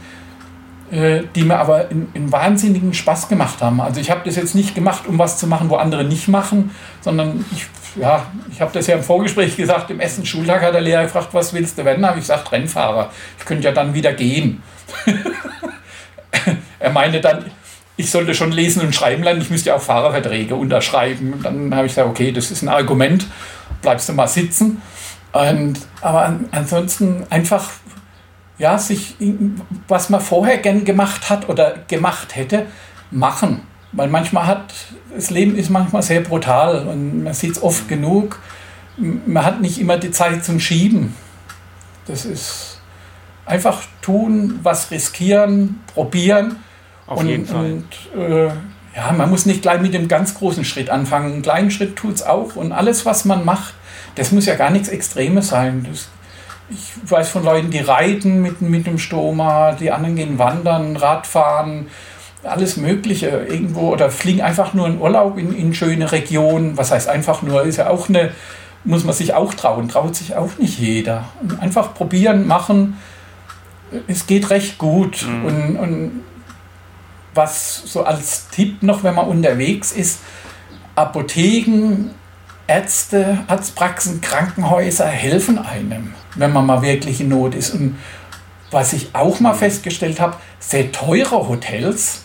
äh, 0.90 1.22
die 1.34 1.44
mir 1.44 1.58
aber 1.58 1.88
einen 1.88 2.30
wahnsinnigen 2.30 2.94
Spaß 2.94 3.28
gemacht 3.28 3.60
haben. 3.62 3.80
Also 3.80 4.00
ich 4.00 4.10
habe 4.10 4.20
das 4.24 4.36
jetzt 4.36 4.54
nicht 4.54 4.74
gemacht, 4.74 5.06
um 5.08 5.18
was 5.18 5.38
zu 5.38 5.46
machen, 5.46 5.70
wo 5.70 5.76
andere 5.76 6.04
nicht 6.04 6.28
machen, 6.28 6.70
sondern 7.00 7.44
ich, 7.52 7.66
ja, 8.00 8.26
ich 8.52 8.60
habe 8.60 8.70
das 8.72 8.86
ja 8.86 8.96
im 8.96 9.02
Vorgespräch 9.02 9.56
gesagt, 9.56 9.90
im 9.90 9.98
ersten 9.98 10.26
Schultag 10.26 10.62
hat 10.62 10.74
der 10.74 10.82
Lehrer 10.82 11.04
gefragt, 11.04 11.28
was 11.32 11.52
willst 11.52 11.78
du 11.78 11.84
werden? 11.84 12.04
habe 12.06 12.18
ich 12.18 12.24
gesagt, 12.24 12.52
Rennfahrer. 12.52 13.10
Ich 13.38 13.44
könnte 13.44 13.64
ja 13.64 13.72
dann 13.72 13.94
wieder 13.94 14.12
gehen. 14.12 14.62
er 16.78 16.90
meinte 16.90 17.20
dann, 17.20 17.44
ich 17.96 18.10
sollte 18.10 18.34
schon 18.34 18.52
lesen 18.52 18.82
und 18.82 18.94
schreiben 18.94 19.22
lernen, 19.22 19.40
ich 19.40 19.50
müsste 19.50 19.74
auch 19.74 19.80
Fahrerverträge 19.80 20.56
unterschreiben. 20.56 21.40
Dann 21.42 21.74
habe 21.74 21.86
ich 21.86 21.92
gesagt, 21.92 22.08
okay, 22.08 22.32
das 22.32 22.50
ist 22.50 22.62
ein 22.62 22.68
Argument, 22.68 23.26
bleibst 23.82 24.08
du 24.08 24.12
mal 24.12 24.26
sitzen. 24.26 24.82
Und, 25.32 25.80
aber 26.00 26.38
ansonsten 26.50 27.24
einfach, 27.30 27.70
ja, 28.58 28.78
sich, 28.78 29.16
was 29.86 30.10
man 30.10 30.20
vorher 30.20 30.58
gern 30.58 30.84
gemacht 30.84 31.30
hat 31.30 31.48
oder 31.48 31.76
gemacht 31.86 32.34
hätte, 32.34 32.66
machen. 33.10 33.62
Weil 33.92 34.08
manchmal 34.08 34.46
hat, 34.46 34.74
das 35.14 35.30
Leben 35.30 35.56
ist 35.56 35.70
manchmal 35.70 36.02
sehr 36.02 36.20
brutal 36.20 36.88
und 36.88 37.22
man 37.22 37.34
sieht 37.34 37.52
es 37.52 37.62
oft 37.62 37.88
genug. 37.88 38.40
Man 38.96 39.44
hat 39.44 39.60
nicht 39.60 39.80
immer 39.80 39.98
die 39.98 40.10
Zeit 40.10 40.44
zum 40.44 40.58
Schieben. 40.58 41.14
Das 42.06 42.24
ist 42.24 42.80
einfach 43.46 43.82
tun, 44.02 44.58
was 44.62 44.90
riskieren, 44.90 45.80
probieren 45.94 46.56
auf 47.06 47.20
und, 47.20 47.28
jeden 47.28 47.46
Fall. 47.46 47.82
Und, 48.14 48.20
äh, 48.20 48.50
ja, 48.96 49.12
man 49.12 49.28
muss 49.28 49.44
nicht 49.44 49.62
gleich 49.62 49.80
mit 49.80 49.92
dem 49.92 50.08
ganz 50.08 50.34
großen 50.34 50.64
Schritt 50.64 50.88
anfangen. 50.88 51.32
Einen 51.32 51.42
kleinen 51.42 51.70
Schritt 51.70 51.96
tut 51.96 52.14
es 52.14 52.22
auch. 52.22 52.54
Und 52.54 52.72
alles, 52.72 53.04
was 53.04 53.24
man 53.24 53.44
macht, 53.44 53.74
das 54.14 54.30
muss 54.30 54.46
ja 54.46 54.54
gar 54.54 54.70
nichts 54.70 54.88
Extremes 54.88 55.48
sein. 55.48 55.86
Das, 55.90 56.08
ich 56.70 56.92
weiß 57.10 57.28
von 57.28 57.44
Leuten, 57.44 57.70
die 57.70 57.80
reiten 57.80 58.40
mit, 58.40 58.62
mit 58.62 58.86
dem 58.86 58.98
Stoma, 58.98 59.72
die 59.72 59.90
anderen 59.90 60.16
gehen 60.16 60.38
wandern, 60.38 60.96
Radfahren, 60.96 61.88
alles 62.44 62.76
Mögliche 62.76 63.28
irgendwo 63.28 63.90
oder 63.90 64.10
fliegen 64.10 64.42
einfach 64.42 64.74
nur 64.74 64.86
in 64.86 64.98
Urlaub 64.98 65.38
in, 65.38 65.54
in 65.54 65.74
schöne 65.74 66.12
Regionen. 66.12 66.76
Was 66.76 66.90
heißt 66.90 67.08
einfach 67.08 67.42
nur, 67.42 67.64
ist 67.64 67.78
ja 67.78 67.88
auch 67.90 68.08
eine, 68.08 68.32
muss 68.84 69.04
man 69.04 69.14
sich 69.14 69.34
auch 69.34 69.54
trauen, 69.54 69.88
traut 69.88 70.14
sich 70.14 70.36
auch 70.36 70.56
nicht 70.58 70.78
jeder. 70.78 71.24
Einfach 71.60 71.94
probieren, 71.94 72.46
machen. 72.46 72.96
Es 74.06 74.26
geht 74.26 74.50
recht 74.50 74.78
gut. 74.78 75.26
Mhm. 75.26 75.44
Und, 75.44 75.76
und 75.76 76.22
was 77.34 77.82
so 77.84 78.04
als 78.04 78.48
Tipp 78.48 78.82
noch, 78.82 79.02
wenn 79.02 79.14
man 79.14 79.26
unterwegs 79.26 79.92
ist, 79.92 80.20
Apotheken, 80.94 82.10
Ärzte, 82.66 83.38
Arztpraxen, 83.46 84.20
Krankenhäuser 84.20 85.06
helfen 85.06 85.58
einem, 85.58 86.14
wenn 86.36 86.52
man 86.52 86.66
mal 86.66 86.82
wirklich 86.82 87.20
in 87.20 87.28
Not 87.28 87.54
ist. 87.54 87.74
Und 87.74 87.98
was 88.70 88.92
ich 88.92 89.14
auch 89.14 89.40
mal 89.40 89.54
festgestellt 89.54 90.20
habe, 90.20 90.36
sehr 90.58 90.90
teure 90.92 91.48
Hotels 91.48 92.23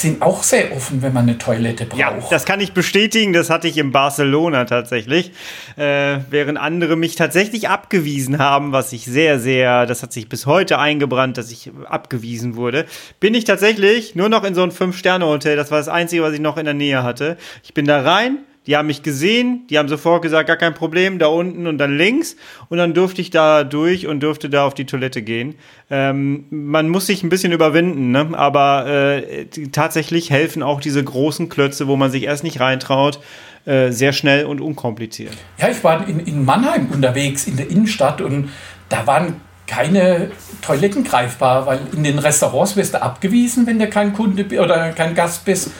sind 0.00 0.22
auch 0.22 0.42
sehr 0.42 0.72
offen, 0.72 1.02
wenn 1.02 1.12
man 1.12 1.24
eine 1.28 1.38
Toilette 1.38 1.86
braucht. 1.86 1.98
Ja, 1.98 2.16
das 2.30 2.44
kann 2.44 2.60
ich 2.60 2.72
bestätigen. 2.72 3.32
Das 3.32 3.50
hatte 3.50 3.68
ich 3.68 3.78
in 3.78 3.92
Barcelona 3.92 4.64
tatsächlich. 4.64 5.32
Äh, 5.76 6.18
während 6.30 6.58
andere 6.58 6.96
mich 6.96 7.16
tatsächlich 7.16 7.68
abgewiesen 7.68 8.38
haben, 8.38 8.72
was 8.72 8.92
ich 8.92 9.04
sehr, 9.04 9.38
sehr, 9.38 9.86
das 9.86 10.02
hat 10.02 10.12
sich 10.12 10.28
bis 10.28 10.46
heute 10.46 10.78
eingebrannt, 10.78 11.38
dass 11.38 11.50
ich 11.50 11.70
abgewiesen 11.88 12.56
wurde, 12.56 12.86
bin 13.20 13.34
ich 13.34 13.44
tatsächlich 13.44 14.14
nur 14.14 14.28
noch 14.28 14.44
in 14.44 14.54
so 14.54 14.62
ein 14.62 14.70
Fünf-Sterne-Hotel. 14.70 15.56
Das 15.56 15.70
war 15.70 15.78
das 15.78 15.88
Einzige, 15.88 16.22
was 16.22 16.34
ich 16.34 16.40
noch 16.40 16.56
in 16.56 16.64
der 16.66 16.74
Nähe 16.74 17.02
hatte. 17.02 17.36
Ich 17.62 17.72
bin 17.72 17.86
da 17.86 18.02
rein, 18.02 18.38
die 18.66 18.76
haben 18.76 18.86
mich 18.86 19.02
gesehen, 19.02 19.66
die 19.70 19.78
haben 19.78 19.88
sofort 19.88 20.22
gesagt, 20.22 20.48
gar 20.48 20.56
kein 20.56 20.74
Problem, 20.74 21.18
da 21.18 21.28
unten 21.28 21.66
und 21.66 21.78
dann 21.78 21.96
links. 21.96 22.36
Und 22.68 22.78
dann 22.78 22.94
durfte 22.94 23.20
ich 23.20 23.30
da 23.30 23.64
durch 23.64 24.06
und 24.06 24.20
durfte 24.20 24.50
da 24.50 24.66
auf 24.66 24.74
die 24.74 24.86
Toilette 24.86 25.22
gehen. 25.22 25.54
Ähm, 25.90 26.46
man 26.50 26.88
muss 26.88 27.06
sich 27.06 27.22
ein 27.22 27.28
bisschen 27.28 27.52
überwinden, 27.52 28.10
ne? 28.10 28.30
aber 28.32 28.86
äh, 28.86 29.46
tatsächlich 29.70 30.30
helfen 30.30 30.62
auch 30.62 30.80
diese 30.80 31.02
großen 31.02 31.48
Klötze, 31.48 31.86
wo 31.86 31.96
man 31.96 32.10
sich 32.10 32.24
erst 32.24 32.42
nicht 32.42 32.58
reintraut, 32.58 33.20
äh, 33.66 33.90
sehr 33.90 34.12
schnell 34.12 34.46
und 34.46 34.60
unkompliziert. 34.60 35.34
Ja, 35.58 35.68
ich 35.68 35.82
war 35.84 36.06
in, 36.08 36.20
in 36.20 36.44
Mannheim 36.44 36.88
unterwegs, 36.92 37.46
in 37.46 37.56
der 37.56 37.70
Innenstadt 37.70 38.20
und 38.20 38.50
da 38.88 39.06
waren 39.06 39.40
keine 39.66 40.30
Toiletten 40.62 41.04
greifbar, 41.04 41.66
weil 41.66 41.80
in 41.92 42.04
den 42.04 42.18
Restaurants 42.18 42.76
wirst 42.76 42.94
du 42.94 43.02
abgewiesen, 43.02 43.66
wenn 43.66 43.78
du 43.78 43.88
kein 43.88 44.12
Kunde 44.12 44.44
oder 44.60 44.92
kein 44.92 45.14
Gast 45.14 45.44
bist. 45.44 45.70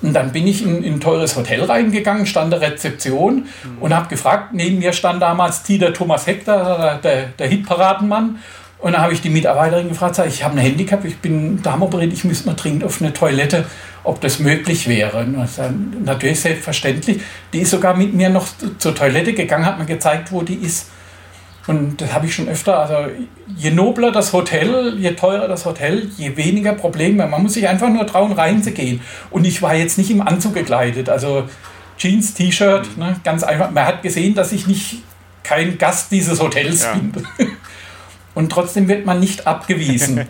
Und 0.00 0.12
dann 0.12 0.32
bin 0.32 0.46
ich 0.46 0.62
in, 0.62 0.82
in 0.82 0.94
ein 0.94 1.00
teures 1.00 1.36
Hotel 1.36 1.64
reingegangen, 1.64 2.26
stand 2.26 2.52
der 2.52 2.60
Rezeption 2.60 3.46
mhm. 3.64 3.78
und 3.80 3.94
habe 3.94 4.08
gefragt, 4.08 4.52
neben 4.52 4.78
mir 4.78 4.92
stand 4.92 5.20
damals 5.20 5.62
Dieter 5.64 5.92
Thomas 5.92 6.26
Hector, 6.26 7.00
der, 7.02 7.26
der 7.38 7.48
Hitparadenmann. 7.48 8.38
Und 8.78 8.92
dann 8.92 9.02
habe 9.02 9.12
ich 9.12 9.20
die 9.20 9.30
Mitarbeiterin 9.30 9.88
gefragt, 9.88 10.14
sag, 10.14 10.28
ich 10.28 10.44
habe 10.44 10.54
ein 10.54 10.60
Handicap, 10.60 11.04
ich 11.04 11.18
bin 11.18 11.60
Darmoperiert, 11.62 12.12
ich 12.12 12.22
müsste 12.22 12.46
mal 12.46 12.54
dringend 12.54 12.84
auf 12.84 13.02
eine 13.02 13.12
Toilette, 13.12 13.64
ob 14.04 14.20
das 14.20 14.38
möglich 14.38 14.86
wäre. 14.86 15.18
Und 15.18 15.48
sag, 15.48 15.72
natürlich 16.04 16.40
selbstverständlich. 16.40 17.20
Die 17.52 17.60
ist 17.60 17.70
sogar 17.70 17.96
mit 17.96 18.14
mir 18.14 18.28
noch 18.28 18.46
zur 18.78 18.94
Toilette 18.94 19.32
gegangen, 19.32 19.66
hat 19.66 19.78
mir 19.78 19.86
gezeigt, 19.86 20.30
wo 20.30 20.42
die 20.42 20.54
ist. 20.54 20.90
Und 21.68 22.00
das 22.00 22.14
habe 22.14 22.24
ich 22.24 22.34
schon 22.34 22.48
öfter. 22.48 22.80
Also 22.80 23.10
je 23.56 23.70
nobler 23.70 24.10
das 24.10 24.32
Hotel, 24.32 24.94
je 24.98 25.12
teurer 25.12 25.48
das 25.48 25.66
Hotel, 25.66 26.08
je 26.16 26.36
weniger 26.36 26.72
Probleme. 26.72 27.26
Man 27.26 27.42
muss 27.42 27.52
sich 27.52 27.68
einfach 27.68 27.90
nur 27.90 28.06
trauen, 28.06 28.32
reinzugehen. 28.32 29.02
Und 29.30 29.46
ich 29.46 29.60
war 29.60 29.74
jetzt 29.74 29.98
nicht 29.98 30.10
im 30.10 30.22
Anzug 30.22 30.54
gekleidet. 30.54 31.10
Also 31.10 31.44
Jeans, 31.98 32.32
T-Shirt, 32.32 32.96
ne, 32.96 33.20
ganz 33.22 33.42
einfach. 33.42 33.70
Man 33.70 33.84
hat 33.84 34.02
gesehen, 34.02 34.34
dass 34.34 34.52
ich 34.52 34.66
nicht 34.66 35.02
kein 35.42 35.76
Gast 35.76 36.10
dieses 36.10 36.40
Hotels 36.40 36.84
ja. 36.84 36.94
bin. 36.94 37.12
und 38.38 38.50
trotzdem 38.50 38.86
wird 38.86 39.04
man 39.04 39.18
nicht 39.18 39.48
abgewiesen. 39.48 40.24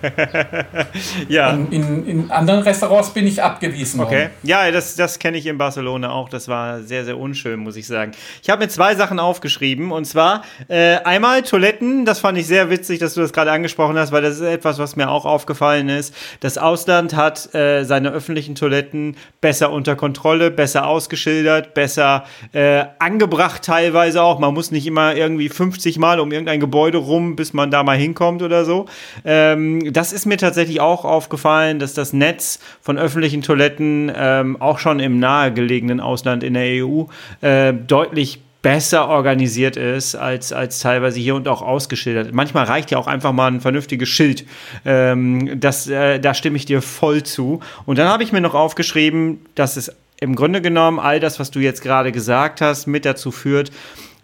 ja. 1.29 1.51
In, 1.51 2.07
in, 2.07 2.31
anderen 2.31 2.63
Restaurants 2.63 3.11
bin 3.11 3.27
ich 3.27 3.43
abgewiesen 3.43 4.01
okay. 4.01 4.11
worden. 4.11 4.31
Ja, 4.45 4.71
das, 4.71 4.97
das 4.97 5.19
kenne 5.19 5.37
ich 5.37 5.45
in 5.45 5.59
Barcelona 5.59 6.11
auch. 6.11 6.31
Das 6.31 6.49
war 6.49 6.81
sehr, 6.81 7.05
sehr 7.05 7.19
unschön, 7.19 7.61
muss 7.61 7.77
ich 7.77 7.87
sagen. 7.87 8.13
Ich 8.43 8.49
habe 8.49 8.65
mir 8.65 8.71
zwei 8.71 8.95
Sachen 8.95 9.21
aufgeschrieben. 9.21 9.93
Und 9.93 10.07
zwar 10.07 10.43
äh, 10.69 10.97
einmal 11.05 11.43
Toiletten. 11.43 12.07
Das 12.07 12.21
fand 12.21 12.39
ich 12.39 12.47
sehr 12.47 12.71
witzig, 12.71 12.99
dass 12.99 13.13
du 13.13 13.21
das 13.21 13.35
gerade 13.35 13.53
angesprochen 13.53 13.99
hast, 13.99 14.11
weil 14.11 14.23
das 14.23 14.37
ist 14.37 14.41
etwas, 14.41 14.79
was 14.79 14.97
mir 14.97 15.11
auch 15.11 15.27
aufgefallen 15.27 15.91
ist. 15.91 16.15
Das 16.41 16.57
Ausland 16.57 17.15
hat 17.15 17.55
äh, 17.55 17.85
seine 17.85 18.11
öffentlichen 18.11 18.55
Toiletten 18.55 19.19
besser 19.43 19.71
unter 19.71 19.97
Kontrolle, 19.97 20.51
besser 20.51 20.87
ausgeschildert, 20.87 21.75
besser 21.75 22.25
äh, 22.55 22.87
angebracht 23.01 23.65
teilweise 23.65 24.23
auch. 24.23 24.39
Man 24.39 24.55
muss 24.55 24.71
nicht 24.71 24.87
immer 24.87 25.15
irgendwie 25.15 25.51
50 25.51 25.99
Mal 25.99 26.21
um 26.21 26.33
irgendein 26.33 26.59
Gebäude 26.59 26.97
rum, 26.97 27.37
bis 27.37 27.53
man 27.53 27.71
da 27.71 27.83
mal 27.83 27.98
hinkommt 27.99 28.43
oder 28.43 28.65
so. 28.65 28.87
Ähm, 29.25 29.93
das 29.93 30.13
ist 30.13 30.27
mir 30.27 30.37
tatsächlich 30.37 30.81
auch 30.81 31.05
aufgefallen, 31.05 31.79
dass 31.79 31.95
das 31.95 32.13
Netz 32.13 32.61
von 32.81 32.99
öffentlichen 32.99 33.43
Toiletten 33.43 34.11
ähm, 34.15 34.61
auch 34.61 34.79
schon 34.79 35.01
im 35.01 35.19
nahegelegenen 35.19 36.01
Ausland 36.01 36.43
in 36.43 36.55
der 36.55 36.85
EU 36.85 37.05
äh, 37.41 37.73
deutlich 37.73 38.41
besser 38.63 39.09
organisiert 39.09 39.77
ist 39.77 40.15
als, 40.15 40.53
als 40.53 40.81
teilweise 40.81 41.21
hier 41.21 41.35
und 41.37 41.47
auch 41.47 41.63
ausgeschildert. 41.63 42.33
Manchmal 42.33 42.65
reicht 42.65 42.91
ja 42.91 42.99
auch 42.99 43.07
einfach 43.07 43.33
mal 43.33 43.47
ein 43.47 43.61
vernünftiges 43.61 44.09
Schild. 44.09 44.45
Ähm, 44.85 45.61
das, 45.61 45.87
äh, 45.87 46.19
da 46.19 46.35
stimme 46.35 46.57
ich 46.57 46.67
dir 46.67 46.83
voll 46.83 47.23
zu. 47.23 47.61
Und 47.87 47.99
dann 47.99 48.09
habe 48.09 48.25
ich 48.25 48.33
mir 48.33 48.41
noch 48.41 48.55
aufgeschrieben, 48.55 49.41
dass 49.55 49.77
es 49.77 49.93
im 50.21 50.35
Grunde 50.35 50.61
genommen 50.61 50.99
all 50.99 51.21
das, 51.21 51.39
was 51.39 51.53
du 51.53 51.61
jetzt 51.61 51.83
gerade 51.83 52.11
gesagt 52.11 52.61
hast, 52.61 52.87
mit 52.87 53.05
dazu 53.05 53.31
führt, 53.31 53.71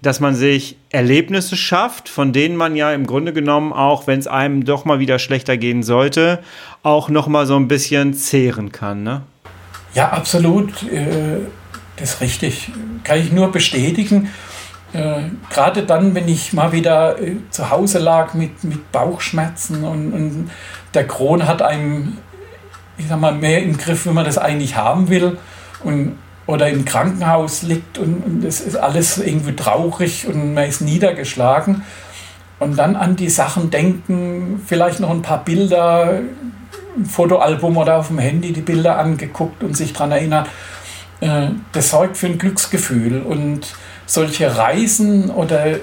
dass 0.04 0.20
man 0.20 0.34
sich 0.34 0.76
Erlebnisse 0.90 1.56
schafft, 1.56 2.08
von 2.08 2.32
denen 2.32 2.56
man 2.56 2.76
ja 2.76 2.92
im 2.92 3.06
Grunde 3.06 3.32
genommen 3.32 3.72
auch, 3.72 4.06
wenn 4.06 4.18
es 4.18 4.26
einem 4.26 4.64
doch 4.64 4.84
mal 4.84 4.98
wieder 4.98 5.18
schlechter 5.18 5.56
gehen 5.56 5.82
sollte, 5.82 6.40
auch 6.82 7.08
noch 7.08 7.26
mal 7.26 7.46
so 7.46 7.56
ein 7.56 7.68
bisschen 7.68 8.12
zehren 8.14 8.70
kann, 8.70 9.02
ne? 9.02 9.22
Ja, 9.94 10.10
absolut. 10.10 10.82
Äh, 10.82 11.38
das 11.96 12.14
ist 12.14 12.20
richtig. 12.20 12.72
Kann 13.04 13.18
ich 13.18 13.32
nur 13.32 13.50
bestätigen. 13.50 14.28
Äh, 14.92 15.22
gerade 15.50 15.84
dann, 15.84 16.14
wenn 16.14 16.28
ich 16.28 16.52
mal 16.52 16.72
wieder 16.72 17.20
äh, 17.20 17.36
zu 17.50 17.70
Hause 17.70 17.98
lag 17.98 18.34
mit, 18.34 18.62
mit 18.64 18.92
Bauchschmerzen 18.92 19.84
und, 19.84 20.12
und 20.12 20.50
der 20.92 21.06
Kron 21.06 21.46
hat 21.46 21.62
einem, 21.62 22.18
ich 22.98 23.06
sag 23.08 23.20
mal, 23.20 23.32
mehr 23.32 23.62
im 23.62 23.78
Griff, 23.78 24.06
wenn 24.06 24.14
man 24.14 24.24
das 24.24 24.36
eigentlich 24.36 24.76
haben 24.76 25.08
will. 25.08 25.38
Und 25.82 26.18
oder 26.46 26.68
im 26.68 26.84
Krankenhaus 26.84 27.62
liegt 27.62 27.98
und, 27.98 28.24
und 28.24 28.44
es 28.44 28.60
ist 28.60 28.76
alles 28.76 29.18
irgendwie 29.18 29.56
traurig 29.56 30.26
und 30.26 30.54
man 30.54 30.64
ist 30.64 30.80
niedergeschlagen. 30.80 31.82
Und 32.58 32.78
dann 32.78 32.96
an 32.96 33.16
die 33.16 33.30
Sachen 33.30 33.70
denken, 33.70 34.62
vielleicht 34.64 35.00
noch 35.00 35.10
ein 35.10 35.22
paar 35.22 35.44
Bilder, 35.44 36.20
ein 36.96 37.06
Fotoalbum 37.06 37.76
oder 37.76 37.98
auf 37.98 38.08
dem 38.08 38.18
Handy 38.18 38.52
die 38.52 38.60
Bilder 38.60 38.98
angeguckt 38.98 39.62
und 39.62 39.76
sich 39.76 39.92
daran 39.92 40.12
erinnert. 40.12 40.48
Äh, 41.20 41.48
das 41.72 41.90
sorgt 41.90 42.16
für 42.16 42.26
ein 42.26 42.38
Glücksgefühl. 42.38 43.22
Und 43.22 43.74
solche 44.06 44.56
Reisen 44.56 45.30
oder 45.30 45.66
äh, 45.66 45.78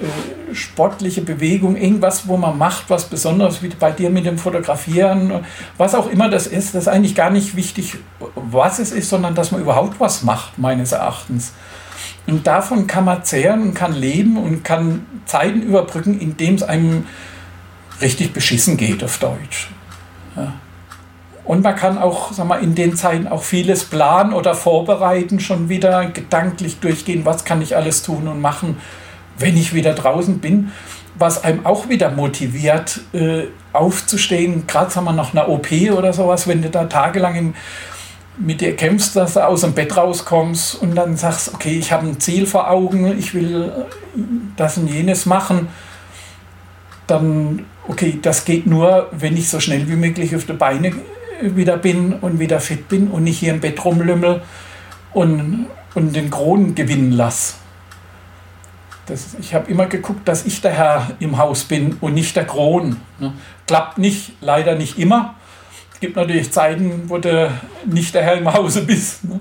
sportliche 0.52 1.22
Bewegung, 1.22 1.76
irgendwas, 1.76 2.28
wo 2.28 2.36
man 2.36 2.56
macht, 2.56 2.88
was 2.88 3.06
Besonderes, 3.06 3.62
wie 3.62 3.68
bei 3.68 3.90
dir 3.90 4.10
mit 4.10 4.26
dem 4.26 4.38
Fotografieren, 4.38 5.44
was 5.78 5.94
auch 5.94 6.08
immer 6.08 6.28
das 6.28 6.46
ist, 6.46 6.74
das 6.74 6.84
ist 6.84 6.88
eigentlich 6.88 7.14
gar 7.14 7.30
nicht 7.30 7.56
wichtig, 7.56 7.96
was 8.34 8.78
es 8.78 8.92
ist, 8.92 9.08
sondern 9.08 9.34
dass 9.34 9.50
man 9.50 9.60
überhaupt 9.60 9.98
was 9.98 10.22
macht, 10.22 10.58
meines 10.58 10.92
Erachtens. 10.92 11.52
Und 12.26 12.46
davon 12.46 12.86
kann 12.86 13.04
man 13.04 13.24
zehren 13.24 13.62
und 13.62 13.74
kann 13.74 13.92
leben 13.92 14.36
und 14.36 14.62
kann 14.62 15.06
Zeiten 15.26 15.62
überbrücken, 15.62 16.20
indem 16.20 16.54
es 16.54 16.62
einem 16.62 17.06
richtig 18.00 18.32
beschissen 18.32 18.76
geht, 18.76 19.02
auf 19.02 19.18
Deutsch. 19.18 19.70
Ja. 20.36 20.54
Und 21.44 21.62
man 21.62 21.74
kann 21.74 21.98
auch 21.98 22.32
sag 22.32 22.46
mal, 22.46 22.62
in 22.62 22.74
den 22.74 22.96
Zeiten 22.96 23.26
auch 23.26 23.42
vieles 23.42 23.84
planen 23.84 24.32
oder 24.32 24.54
vorbereiten, 24.54 25.40
schon 25.40 25.68
wieder 25.68 26.06
gedanklich 26.06 26.78
durchgehen, 26.78 27.24
was 27.24 27.44
kann 27.44 27.62
ich 27.62 27.76
alles 27.76 28.02
tun 28.02 28.28
und 28.28 28.40
machen, 28.40 28.76
wenn 29.38 29.56
ich 29.56 29.74
wieder 29.74 29.94
draußen 29.94 30.38
bin. 30.38 30.70
Was 31.16 31.42
einem 31.44 31.66
auch 31.66 31.88
wieder 31.88 32.10
motiviert, 32.10 33.00
äh, 33.12 33.44
aufzustehen, 33.72 34.66
gerade 34.66 34.90
sagen 34.90 35.06
wir 35.06 35.12
nach 35.12 35.34
einer 35.34 35.48
OP 35.48 35.70
oder 35.92 36.12
sowas, 36.12 36.46
wenn 36.46 36.62
du 36.62 36.70
da 36.70 36.84
tagelang 36.84 37.34
im, 37.34 37.54
mit 38.38 38.60
dir 38.60 38.74
kämpfst, 38.76 39.14
dass 39.16 39.34
du 39.34 39.46
aus 39.46 39.60
dem 39.60 39.74
Bett 39.74 39.96
rauskommst 39.96 40.80
und 40.80 40.94
dann 40.94 41.16
sagst, 41.16 41.52
okay, 41.54 41.76
ich 41.78 41.92
habe 41.92 42.06
ein 42.06 42.20
Ziel 42.20 42.46
vor 42.46 42.70
Augen, 42.70 43.18
ich 43.18 43.34
will 43.34 43.72
das 44.56 44.78
und 44.78 44.88
jenes 44.88 45.26
machen, 45.26 45.68
dann, 47.06 47.66
okay, 47.88 48.18
das 48.22 48.44
geht 48.44 48.66
nur, 48.66 49.08
wenn 49.12 49.36
ich 49.36 49.50
so 49.50 49.60
schnell 49.60 49.86
wie 49.88 49.96
möglich 49.96 50.34
auf 50.34 50.46
die 50.46 50.54
Beine 50.54 50.92
wieder 51.42 51.76
bin 51.76 52.14
und 52.14 52.38
wieder 52.38 52.60
fit 52.60 52.88
bin 52.88 53.08
und 53.08 53.24
nicht 53.24 53.38
hier 53.38 53.52
im 53.52 53.60
Bett 53.60 53.84
rumlümmel 53.84 54.42
und, 55.12 55.66
und 55.94 56.16
den 56.16 56.30
Kronen 56.30 56.74
gewinnen 56.74 57.12
lasse. 57.12 57.54
Das, 59.06 59.34
ich 59.40 59.52
habe 59.54 59.70
immer 59.70 59.86
geguckt, 59.86 60.28
dass 60.28 60.46
ich 60.46 60.60
der 60.60 60.72
Herr 60.72 61.10
im 61.18 61.36
Haus 61.36 61.64
bin 61.64 61.96
und 62.00 62.14
nicht 62.14 62.36
der 62.36 62.46
Kron. 62.46 62.96
Ne? 63.18 63.32
Klappt 63.66 63.98
nicht, 63.98 64.32
leider 64.40 64.76
nicht 64.76 64.98
immer. 64.98 65.34
Es 65.92 66.00
gibt 66.00 66.16
natürlich 66.16 66.52
Zeiten, 66.52 67.08
wo 67.08 67.18
du 67.18 67.50
nicht 67.84 68.14
der 68.14 68.22
Herr 68.22 68.36
im 68.36 68.52
Hause 68.52 68.82
bist. 68.86 69.24
Ne? 69.24 69.40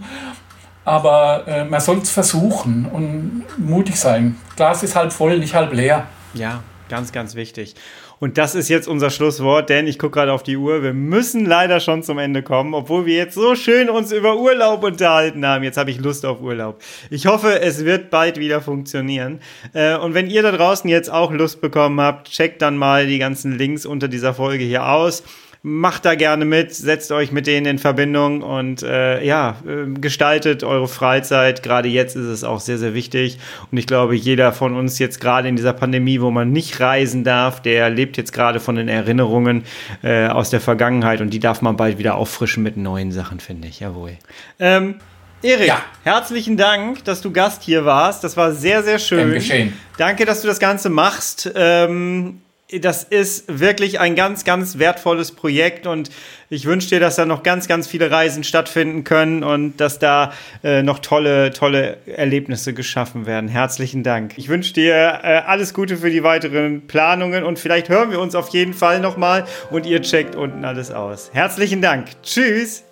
Aber 0.84 1.48
äh, 1.48 1.64
man 1.64 1.80
soll 1.80 2.00
es 2.00 2.10
versuchen 2.10 2.86
und 2.86 3.44
mutig 3.58 3.98
sein. 3.98 4.38
Glas 4.56 4.82
ist 4.82 4.96
halb 4.96 5.14
voll, 5.14 5.38
nicht 5.38 5.54
halb 5.54 5.74
leer. 5.74 6.08
Ja, 6.34 6.64
ganz, 6.90 7.12
ganz 7.12 7.36
wichtig. 7.36 7.76
Und 8.22 8.38
das 8.38 8.54
ist 8.54 8.70
jetzt 8.70 8.88
unser 8.88 9.10
Schlusswort, 9.10 9.70
denn 9.72 9.88
ich 9.88 9.98
gucke 9.98 10.20
gerade 10.20 10.32
auf 10.32 10.44
die 10.44 10.56
Uhr. 10.56 10.84
Wir 10.84 10.94
müssen 10.94 11.44
leider 11.44 11.80
schon 11.80 12.04
zum 12.04 12.20
Ende 12.20 12.44
kommen, 12.44 12.76
obwohl 12.76 13.08
wir 13.08 13.16
jetzt 13.16 13.34
so 13.34 13.56
schön 13.56 13.90
uns 13.90 14.12
über 14.12 14.38
Urlaub 14.38 14.84
unterhalten 14.84 15.44
haben. 15.44 15.64
Jetzt 15.64 15.78
habe 15.78 15.90
ich 15.90 16.00
Lust 16.00 16.24
auf 16.24 16.40
Urlaub. 16.40 16.80
Ich 17.10 17.26
hoffe, 17.26 17.62
es 17.62 17.84
wird 17.84 18.12
bald 18.12 18.38
wieder 18.38 18.62
funktionieren. 18.62 19.40
Äh, 19.74 19.98
und 19.98 20.14
wenn 20.14 20.30
ihr 20.30 20.44
da 20.44 20.52
draußen 20.52 20.88
jetzt 20.88 21.12
auch 21.12 21.32
Lust 21.32 21.62
bekommen 21.62 22.00
habt, 22.00 22.30
checkt 22.30 22.62
dann 22.62 22.78
mal 22.78 23.08
die 23.08 23.18
ganzen 23.18 23.58
Links 23.58 23.88
unter 23.88 24.08
dieser 24.08 24.36
Folge 24.36 24.66
hier 24.66 24.86
aus 24.86 25.24
macht 25.64 26.06
da 26.06 26.16
gerne 26.16 26.44
mit, 26.44 26.74
setzt 26.74 27.12
euch 27.12 27.32
mit 27.32 27.46
denen 27.46 27.68
in 27.68 27.78
Verbindung 27.78 28.42
und 28.42 28.82
äh, 28.82 29.24
ja, 29.24 29.58
äh, 29.68 29.92
gestaltet 30.00 30.64
eure 30.64 30.88
Freizeit. 30.88 31.62
Gerade 31.62 31.88
jetzt 31.88 32.16
ist 32.16 32.26
es 32.26 32.44
auch 32.44 32.60
sehr, 32.60 32.80
sehr 32.80 32.96
wichtig. 32.96 33.38
Und 33.72 33.78
ich 33.78 33.86
glaube, 33.86 34.16
jeder 34.16 34.54
von 34.54 34.76
uns 34.76 34.98
jetzt 34.98 35.22
gerade 35.22 35.48
in 35.48 35.56
dieser 35.56 35.74
Pandemie, 35.74 36.20
wo 36.20 36.32
man 36.32 36.52
nicht 36.52 36.80
reisen 36.80 37.24
darf, 37.24 37.62
der 37.62 37.92
lebt 37.92 38.18
jetzt 38.18 38.34
gerade 38.34 38.60
von 38.60 38.76
den 38.76 38.88
Erinnerungen 38.88 39.64
äh, 40.02 40.28
aus 40.28 40.50
der 40.50 40.62
Vergangenheit 40.62 41.22
und 41.22 41.30
die 41.30 41.40
darf 41.40 41.62
man 41.62 41.78
bald 41.78 42.00
wieder 42.00 42.16
auffrischen 42.16 42.64
mit 42.64 42.78
neuen 42.78 43.12
Sachen, 43.12 43.40
finde 43.40 43.68
ich. 43.68 43.82
Jawohl. 43.82 44.18
Ähm, 44.60 44.96
Erik, 45.44 45.68
ja. 45.68 45.82
herzlichen 46.04 46.58
Dank, 46.58 47.04
dass 47.04 47.22
du 47.22 47.32
Gast 47.32 47.62
hier 47.62 47.86
warst. 47.86 48.24
Das 48.24 48.36
war 48.36 48.52
sehr, 48.52 48.82
sehr 48.84 48.98
schön. 48.98 49.30
Dankeschön. 49.30 49.74
Danke, 49.98 50.26
dass 50.26 50.42
du 50.42 50.48
das 50.48 50.60
Ganze 50.60 50.90
machst. 50.90 51.52
Ähm, 51.56 52.42
das 52.80 53.04
ist 53.04 53.60
wirklich 53.60 54.00
ein 54.00 54.16
ganz, 54.16 54.46
ganz 54.46 54.78
wertvolles 54.78 55.34
Projekt 55.34 55.88
und 55.88 56.10
ich 56.50 56.66
wünsche 56.66 56.90
dir, 56.90 57.00
dass 57.00 57.16
da 57.16 57.26
noch 57.26 57.44
ganz, 57.44 57.68
ganz 57.68 57.88
viele 57.88 58.12
Reisen 58.12 58.44
stattfinden 58.44 59.04
können 59.04 59.44
und 59.44 59.78
dass 59.78 60.00
da 60.00 60.34
äh, 60.64 60.82
noch 60.82 61.00
tolle, 61.00 61.52
tolle 61.52 61.98
Erlebnisse 62.06 62.74
geschaffen 62.74 63.26
werden. 63.26 63.50
Herzlichen 63.50 64.04
Dank. 64.04 64.34
Ich 64.38 64.48
wünsche 64.48 64.74
dir 64.74 64.94
äh, 64.94 65.42
alles 65.46 65.74
Gute 65.74 65.98
für 65.98 66.10
die 66.10 66.24
weiteren 66.24 66.88
Planungen 66.88 67.44
und 67.44 67.60
vielleicht 67.60 67.90
hören 67.90 68.12
wir 68.12 68.20
uns 68.20 68.36
auf 68.36 68.50
jeden 68.50 68.74
Fall 68.74 69.00
nochmal 69.00 69.46
und 69.70 69.86
ihr 69.86 70.02
checkt 70.02 70.36
unten 70.36 70.64
alles 70.64 70.92
aus. 70.92 71.30
Herzlichen 71.34 71.82
Dank. 71.82 72.08
Tschüss. 72.24 72.84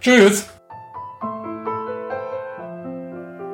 Tschüss. 0.00 0.46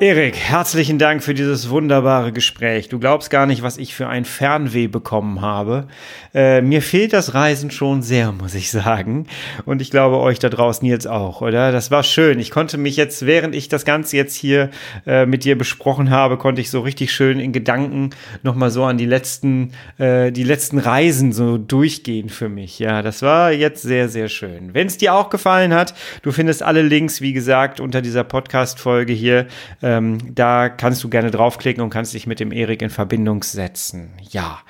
Erik, 0.03 0.36
herzlichen 0.36 0.98
Dank 0.98 1.22
für 1.22 1.32
dieses 1.32 1.70
wunderbare 1.70 2.32
Gespräch. 2.32 2.88
Du 2.88 2.98
glaubst 2.98 3.30
gar 3.30 3.46
nicht, 3.46 3.62
was 3.62 3.78
ich 3.78 3.94
für 3.94 4.09
ein 4.09 4.24
Fernweh 4.24 4.88
bekommen 4.88 5.42
habe. 5.42 5.86
Äh, 6.34 6.61
mir 6.61 6.82
fehlt 6.82 7.12
das 7.12 7.34
Reisen 7.34 7.70
schon 7.70 8.03
sehr, 8.03 8.32
muss 8.32 8.57
ich 8.57 8.72
sagen. 8.72 9.28
Und 9.64 9.80
ich 9.80 9.92
glaube 9.92 10.18
euch 10.18 10.40
da 10.40 10.48
draußen 10.48 10.88
jetzt 10.88 11.07
auch, 11.07 11.40
oder? 11.40 11.70
Das 11.70 11.92
war 11.92 12.03
schön. 12.03 12.40
Ich 12.40 12.50
konnte 12.50 12.78
mich 12.78 12.96
jetzt, 12.96 13.26
während 13.26 13.55
ich 13.55 13.68
das 13.68 13.84
Ganze 13.84 14.16
jetzt 14.16 14.34
hier 14.34 14.70
äh, 15.07 15.24
mit 15.24 15.44
dir 15.44 15.57
besprochen 15.57 16.11
habe, 16.11 16.36
konnte 16.36 16.61
ich 16.61 16.70
so 16.70 16.80
richtig 16.80 17.12
schön 17.12 17.38
in 17.38 17.53
Gedanken 17.53 18.11
nochmal 18.42 18.72
so 18.72 18.82
an 18.82 18.98
die 18.98 19.07
letzten, 19.07 19.70
äh, 19.98 20.32
die 20.32 20.42
letzten 20.42 20.78
Reisen 20.78 21.32
so 21.32 21.59
durchgehen 21.59 22.28
für 22.28 22.48
mich. 22.48 22.80
Ja, 22.80 23.03
das 23.03 23.22
war 23.22 23.53
jetzt 23.53 23.82
sehr, 23.82 24.09
sehr 24.09 24.28
schön. 24.28 24.74
Wenn 24.74 24.88
es 24.88 24.98
dir 24.98 25.14
auch 25.14 25.30
gefallen 25.30 25.72
hat, 25.72 25.94
du 26.22 26.32
findest 26.32 26.64
alle 26.64 26.82
Links, 26.82 27.20
wie 27.20 27.32
gesagt, 27.32 27.78
unter 27.78 28.03
dieser 28.03 28.24
Podcast-Folge 28.24 29.12
hier. 29.12 29.46
Äh, 29.80 29.91
ähm, 29.93 30.34
da 30.34 30.68
kannst 30.68 31.05
du 31.05 31.09
gerne 31.09 31.30
draufklicken 31.30 31.82
und 31.82 31.90
kannst 31.90 32.14
dich 32.14 32.26
mit 32.26 32.40
dem 32.40 32.53
Erik 32.53 32.82
in 32.82 32.90
Verbindung 32.90 33.43
setzen. 33.43 34.11
Ja. 34.30 34.61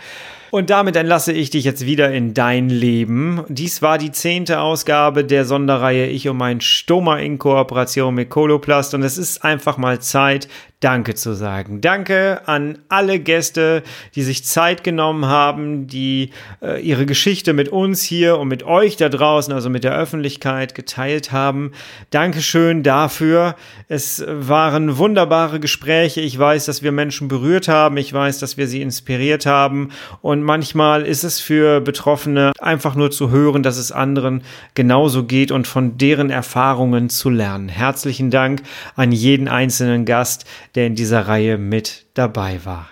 Und 0.50 0.68
damit 0.68 0.96
entlasse 0.96 1.32
ich 1.32 1.48
dich 1.48 1.64
jetzt 1.64 1.86
wieder 1.86 2.12
in 2.12 2.34
dein 2.34 2.68
Leben. 2.68 3.42
Dies 3.48 3.80
war 3.80 3.96
die 3.96 4.12
zehnte 4.12 4.60
Ausgabe 4.60 5.24
der 5.24 5.46
Sonderreihe 5.46 6.08
Ich 6.08 6.28
und 6.28 6.36
mein 6.36 6.60
Stoma 6.60 7.18
in 7.18 7.38
Kooperation 7.38 8.14
mit 8.14 8.28
Coloplast 8.28 8.92
und 8.92 9.02
es 9.02 9.16
ist 9.16 9.42
einfach 9.44 9.78
mal 9.78 10.00
Zeit, 10.00 10.48
Danke 10.82 11.14
zu 11.14 11.34
sagen. 11.34 11.80
Danke 11.80 12.40
an 12.46 12.76
alle 12.88 13.20
Gäste, 13.20 13.84
die 14.16 14.22
sich 14.22 14.44
Zeit 14.44 14.82
genommen 14.82 15.26
haben, 15.26 15.86
die 15.86 16.30
äh, 16.60 16.82
ihre 16.82 17.06
Geschichte 17.06 17.52
mit 17.52 17.68
uns 17.68 18.02
hier 18.02 18.36
und 18.38 18.48
mit 18.48 18.64
euch 18.64 18.96
da 18.96 19.08
draußen, 19.08 19.54
also 19.54 19.70
mit 19.70 19.84
der 19.84 19.96
Öffentlichkeit 19.96 20.74
geteilt 20.74 21.30
haben. 21.30 21.70
Dankeschön 22.10 22.82
dafür. 22.82 23.54
Es 23.86 24.24
waren 24.26 24.98
wunderbare 24.98 25.60
Gespräche. 25.60 26.20
Ich 26.20 26.36
weiß, 26.36 26.64
dass 26.64 26.82
wir 26.82 26.90
Menschen 26.90 27.28
berührt 27.28 27.68
haben. 27.68 27.96
Ich 27.96 28.12
weiß, 28.12 28.40
dass 28.40 28.56
wir 28.56 28.66
sie 28.66 28.82
inspiriert 28.82 29.46
haben. 29.46 29.90
Und 30.20 30.42
manchmal 30.42 31.02
ist 31.02 31.22
es 31.22 31.38
für 31.38 31.80
Betroffene 31.80 32.50
einfach 32.58 32.96
nur 32.96 33.12
zu 33.12 33.30
hören, 33.30 33.62
dass 33.62 33.76
es 33.76 33.92
anderen 33.92 34.42
genauso 34.74 35.22
geht 35.22 35.52
und 35.52 35.68
von 35.68 35.96
deren 35.96 36.30
Erfahrungen 36.30 37.08
zu 37.08 37.30
lernen. 37.30 37.68
Herzlichen 37.68 38.32
Dank 38.32 38.62
an 38.96 39.12
jeden 39.12 39.46
einzelnen 39.46 40.06
Gast, 40.06 40.44
der 40.74 40.86
in 40.86 40.94
dieser 40.94 41.28
Reihe 41.28 41.58
mit 41.58 42.06
dabei 42.14 42.60
war. 42.64 42.88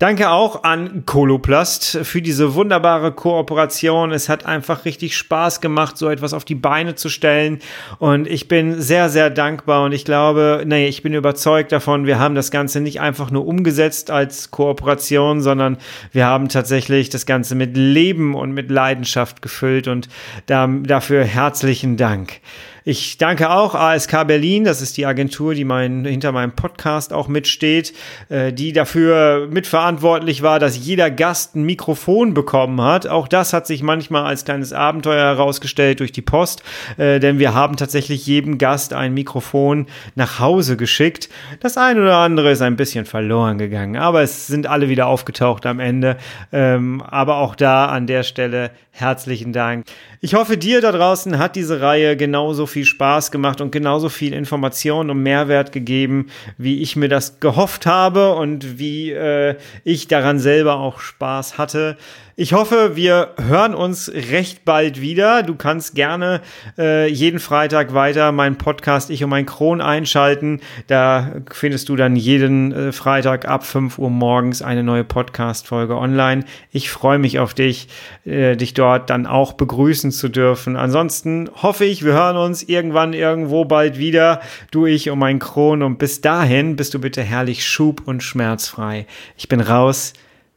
Danke 0.00 0.30
auch 0.30 0.64
an 0.64 1.04
Coloplast 1.04 1.98
für 2.04 2.22
diese 2.22 2.54
wunderbare 2.54 3.12
Kooperation. 3.12 4.12
Es 4.12 4.30
hat 4.30 4.46
einfach 4.46 4.86
richtig 4.86 5.14
Spaß 5.14 5.60
gemacht, 5.60 5.98
so 5.98 6.08
etwas 6.08 6.32
auf 6.32 6.46
die 6.46 6.54
Beine 6.54 6.94
zu 6.94 7.10
stellen. 7.10 7.58
Und 7.98 8.26
ich 8.26 8.48
bin 8.48 8.80
sehr, 8.80 9.10
sehr 9.10 9.28
dankbar 9.28 9.84
und 9.84 9.92
ich 9.92 10.06
glaube, 10.06 10.62
nee, 10.64 10.88
ich 10.88 11.02
bin 11.02 11.12
überzeugt 11.12 11.70
davon, 11.70 12.06
wir 12.06 12.18
haben 12.18 12.34
das 12.34 12.50
Ganze 12.50 12.80
nicht 12.80 13.02
einfach 13.02 13.30
nur 13.30 13.46
umgesetzt 13.46 14.10
als 14.10 14.50
Kooperation, 14.50 15.42
sondern 15.42 15.76
wir 16.12 16.24
haben 16.24 16.48
tatsächlich 16.48 17.10
das 17.10 17.26
Ganze 17.26 17.54
mit 17.54 17.76
Leben 17.76 18.34
und 18.34 18.52
mit 18.52 18.70
Leidenschaft 18.70 19.42
gefüllt 19.42 19.86
und 19.86 20.08
dafür 20.46 21.24
herzlichen 21.24 21.98
Dank. 21.98 22.40
Ich 22.84 23.18
danke 23.18 23.50
auch 23.50 23.74
ASK 23.74 24.26
Berlin, 24.26 24.64
das 24.64 24.80
ist 24.80 24.96
die 24.96 25.04
Agentur, 25.04 25.54
die 25.54 25.64
mein, 25.64 26.06
hinter 26.06 26.32
meinem 26.32 26.52
Podcast 26.52 27.12
auch 27.12 27.28
mitsteht, 27.28 27.92
äh, 28.30 28.54
die 28.54 28.72
dafür 28.72 29.48
mitverantwortlich 29.50 30.42
war, 30.42 30.58
dass 30.58 30.78
jeder 30.78 31.10
Gast 31.10 31.56
ein 31.56 31.64
Mikrofon 31.64 32.32
bekommen 32.32 32.80
hat. 32.80 33.06
Auch 33.06 33.28
das 33.28 33.52
hat 33.52 33.66
sich 33.66 33.82
manchmal 33.82 34.24
als 34.24 34.46
kleines 34.46 34.72
Abenteuer 34.72 35.24
herausgestellt 35.24 36.00
durch 36.00 36.12
die 36.12 36.22
Post, 36.22 36.62
äh, 36.96 37.20
denn 37.20 37.38
wir 37.38 37.52
haben 37.52 37.76
tatsächlich 37.76 38.26
jedem 38.26 38.56
Gast 38.56 38.94
ein 38.94 39.12
Mikrofon 39.12 39.86
nach 40.14 40.40
Hause 40.40 40.78
geschickt. 40.78 41.28
Das 41.60 41.76
eine 41.76 42.00
oder 42.00 42.16
andere 42.16 42.50
ist 42.50 42.62
ein 42.62 42.76
bisschen 42.76 43.04
verloren 43.04 43.58
gegangen, 43.58 43.96
aber 43.96 44.22
es 44.22 44.46
sind 44.46 44.66
alle 44.66 44.88
wieder 44.88 45.06
aufgetaucht 45.06 45.66
am 45.66 45.80
Ende. 45.80 46.16
Ähm, 46.50 47.02
aber 47.02 47.36
auch 47.36 47.54
da 47.54 47.86
an 47.86 48.06
der 48.06 48.22
Stelle 48.22 48.70
herzlichen 48.92 49.52
Dank. 49.52 49.86
Ich 50.20 50.34
hoffe, 50.34 50.56
dir 50.56 50.80
da 50.80 50.92
draußen 50.92 51.38
hat 51.38 51.56
diese 51.56 51.80
Reihe 51.80 52.16
genauso 52.16 52.66
viel 52.70 52.84
Spaß 52.84 53.30
gemacht 53.30 53.60
und 53.60 53.72
genauso 53.72 54.08
viel 54.08 54.32
Information 54.32 55.10
und 55.10 55.22
Mehrwert 55.22 55.72
gegeben, 55.72 56.28
wie 56.56 56.80
ich 56.80 56.96
mir 56.96 57.08
das 57.08 57.40
gehofft 57.40 57.86
habe 57.86 58.34
und 58.34 58.78
wie 58.78 59.10
äh, 59.10 59.56
ich 59.84 60.08
daran 60.08 60.38
selber 60.38 60.76
auch 60.76 61.00
Spaß 61.00 61.58
hatte. 61.58 61.98
Ich 62.40 62.54
hoffe, 62.54 62.92
wir 62.96 63.34
hören 63.36 63.74
uns 63.74 64.10
recht 64.10 64.64
bald 64.64 64.98
wieder. 65.02 65.42
Du 65.42 65.56
kannst 65.56 65.94
gerne 65.94 66.40
äh, 66.78 67.06
jeden 67.06 67.38
Freitag 67.38 67.92
weiter 67.92 68.32
meinen 68.32 68.56
Podcast 68.56 69.10
Ich 69.10 69.22
und 69.22 69.28
mein 69.28 69.44
Kron 69.44 69.82
einschalten. 69.82 70.62
Da 70.86 71.32
findest 71.50 71.90
du 71.90 71.96
dann 71.96 72.16
jeden 72.16 72.72
äh, 72.72 72.92
Freitag 72.92 73.46
ab 73.46 73.66
5 73.66 73.98
Uhr 73.98 74.08
morgens 74.08 74.62
eine 74.62 74.82
neue 74.82 75.04
Podcast-Folge 75.04 75.94
online. 75.98 76.46
Ich 76.72 76.88
freue 76.88 77.18
mich 77.18 77.38
auf 77.38 77.52
dich, 77.52 77.88
äh, 78.24 78.56
dich 78.56 78.72
dort 78.72 79.10
dann 79.10 79.26
auch 79.26 79.52
begrüßen 79.52 80.10
zu 80.10 80.30
dürfen. 80.30 80.76
Ansonsten 80.76 81.50
hoffe 81.56 81.84
ich, 81.84 82.06
wir 82.06 82.14
hören 82.14 82.38
uns 82.38 82.62
irgendwann 82.62 83.12
irgendwo 83.12 83.66
bald 83.66 83.98
wieder. 83.98 84.40
Du, 84.70 84.86
ich 84.86 85.10
und 85.10 85.18
mein 85.18 85.40
Kron. 85.40 85.82
Und 85.82 85.98
bis 85.98 86.22
dahin 86.22 86.76
bist 86.76 86.94
du 86.94 87.00
bitte 87.00 87.22
herrlich 87.22 87.66
schub- 87.66 88.08
und 88.08 88.22
schmerzfrei. 88.22 89.06
Ich 89.36 89.46
bin 89.48 89.60
raus. 89.60 90.14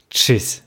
Tschüss. 0.09 0.62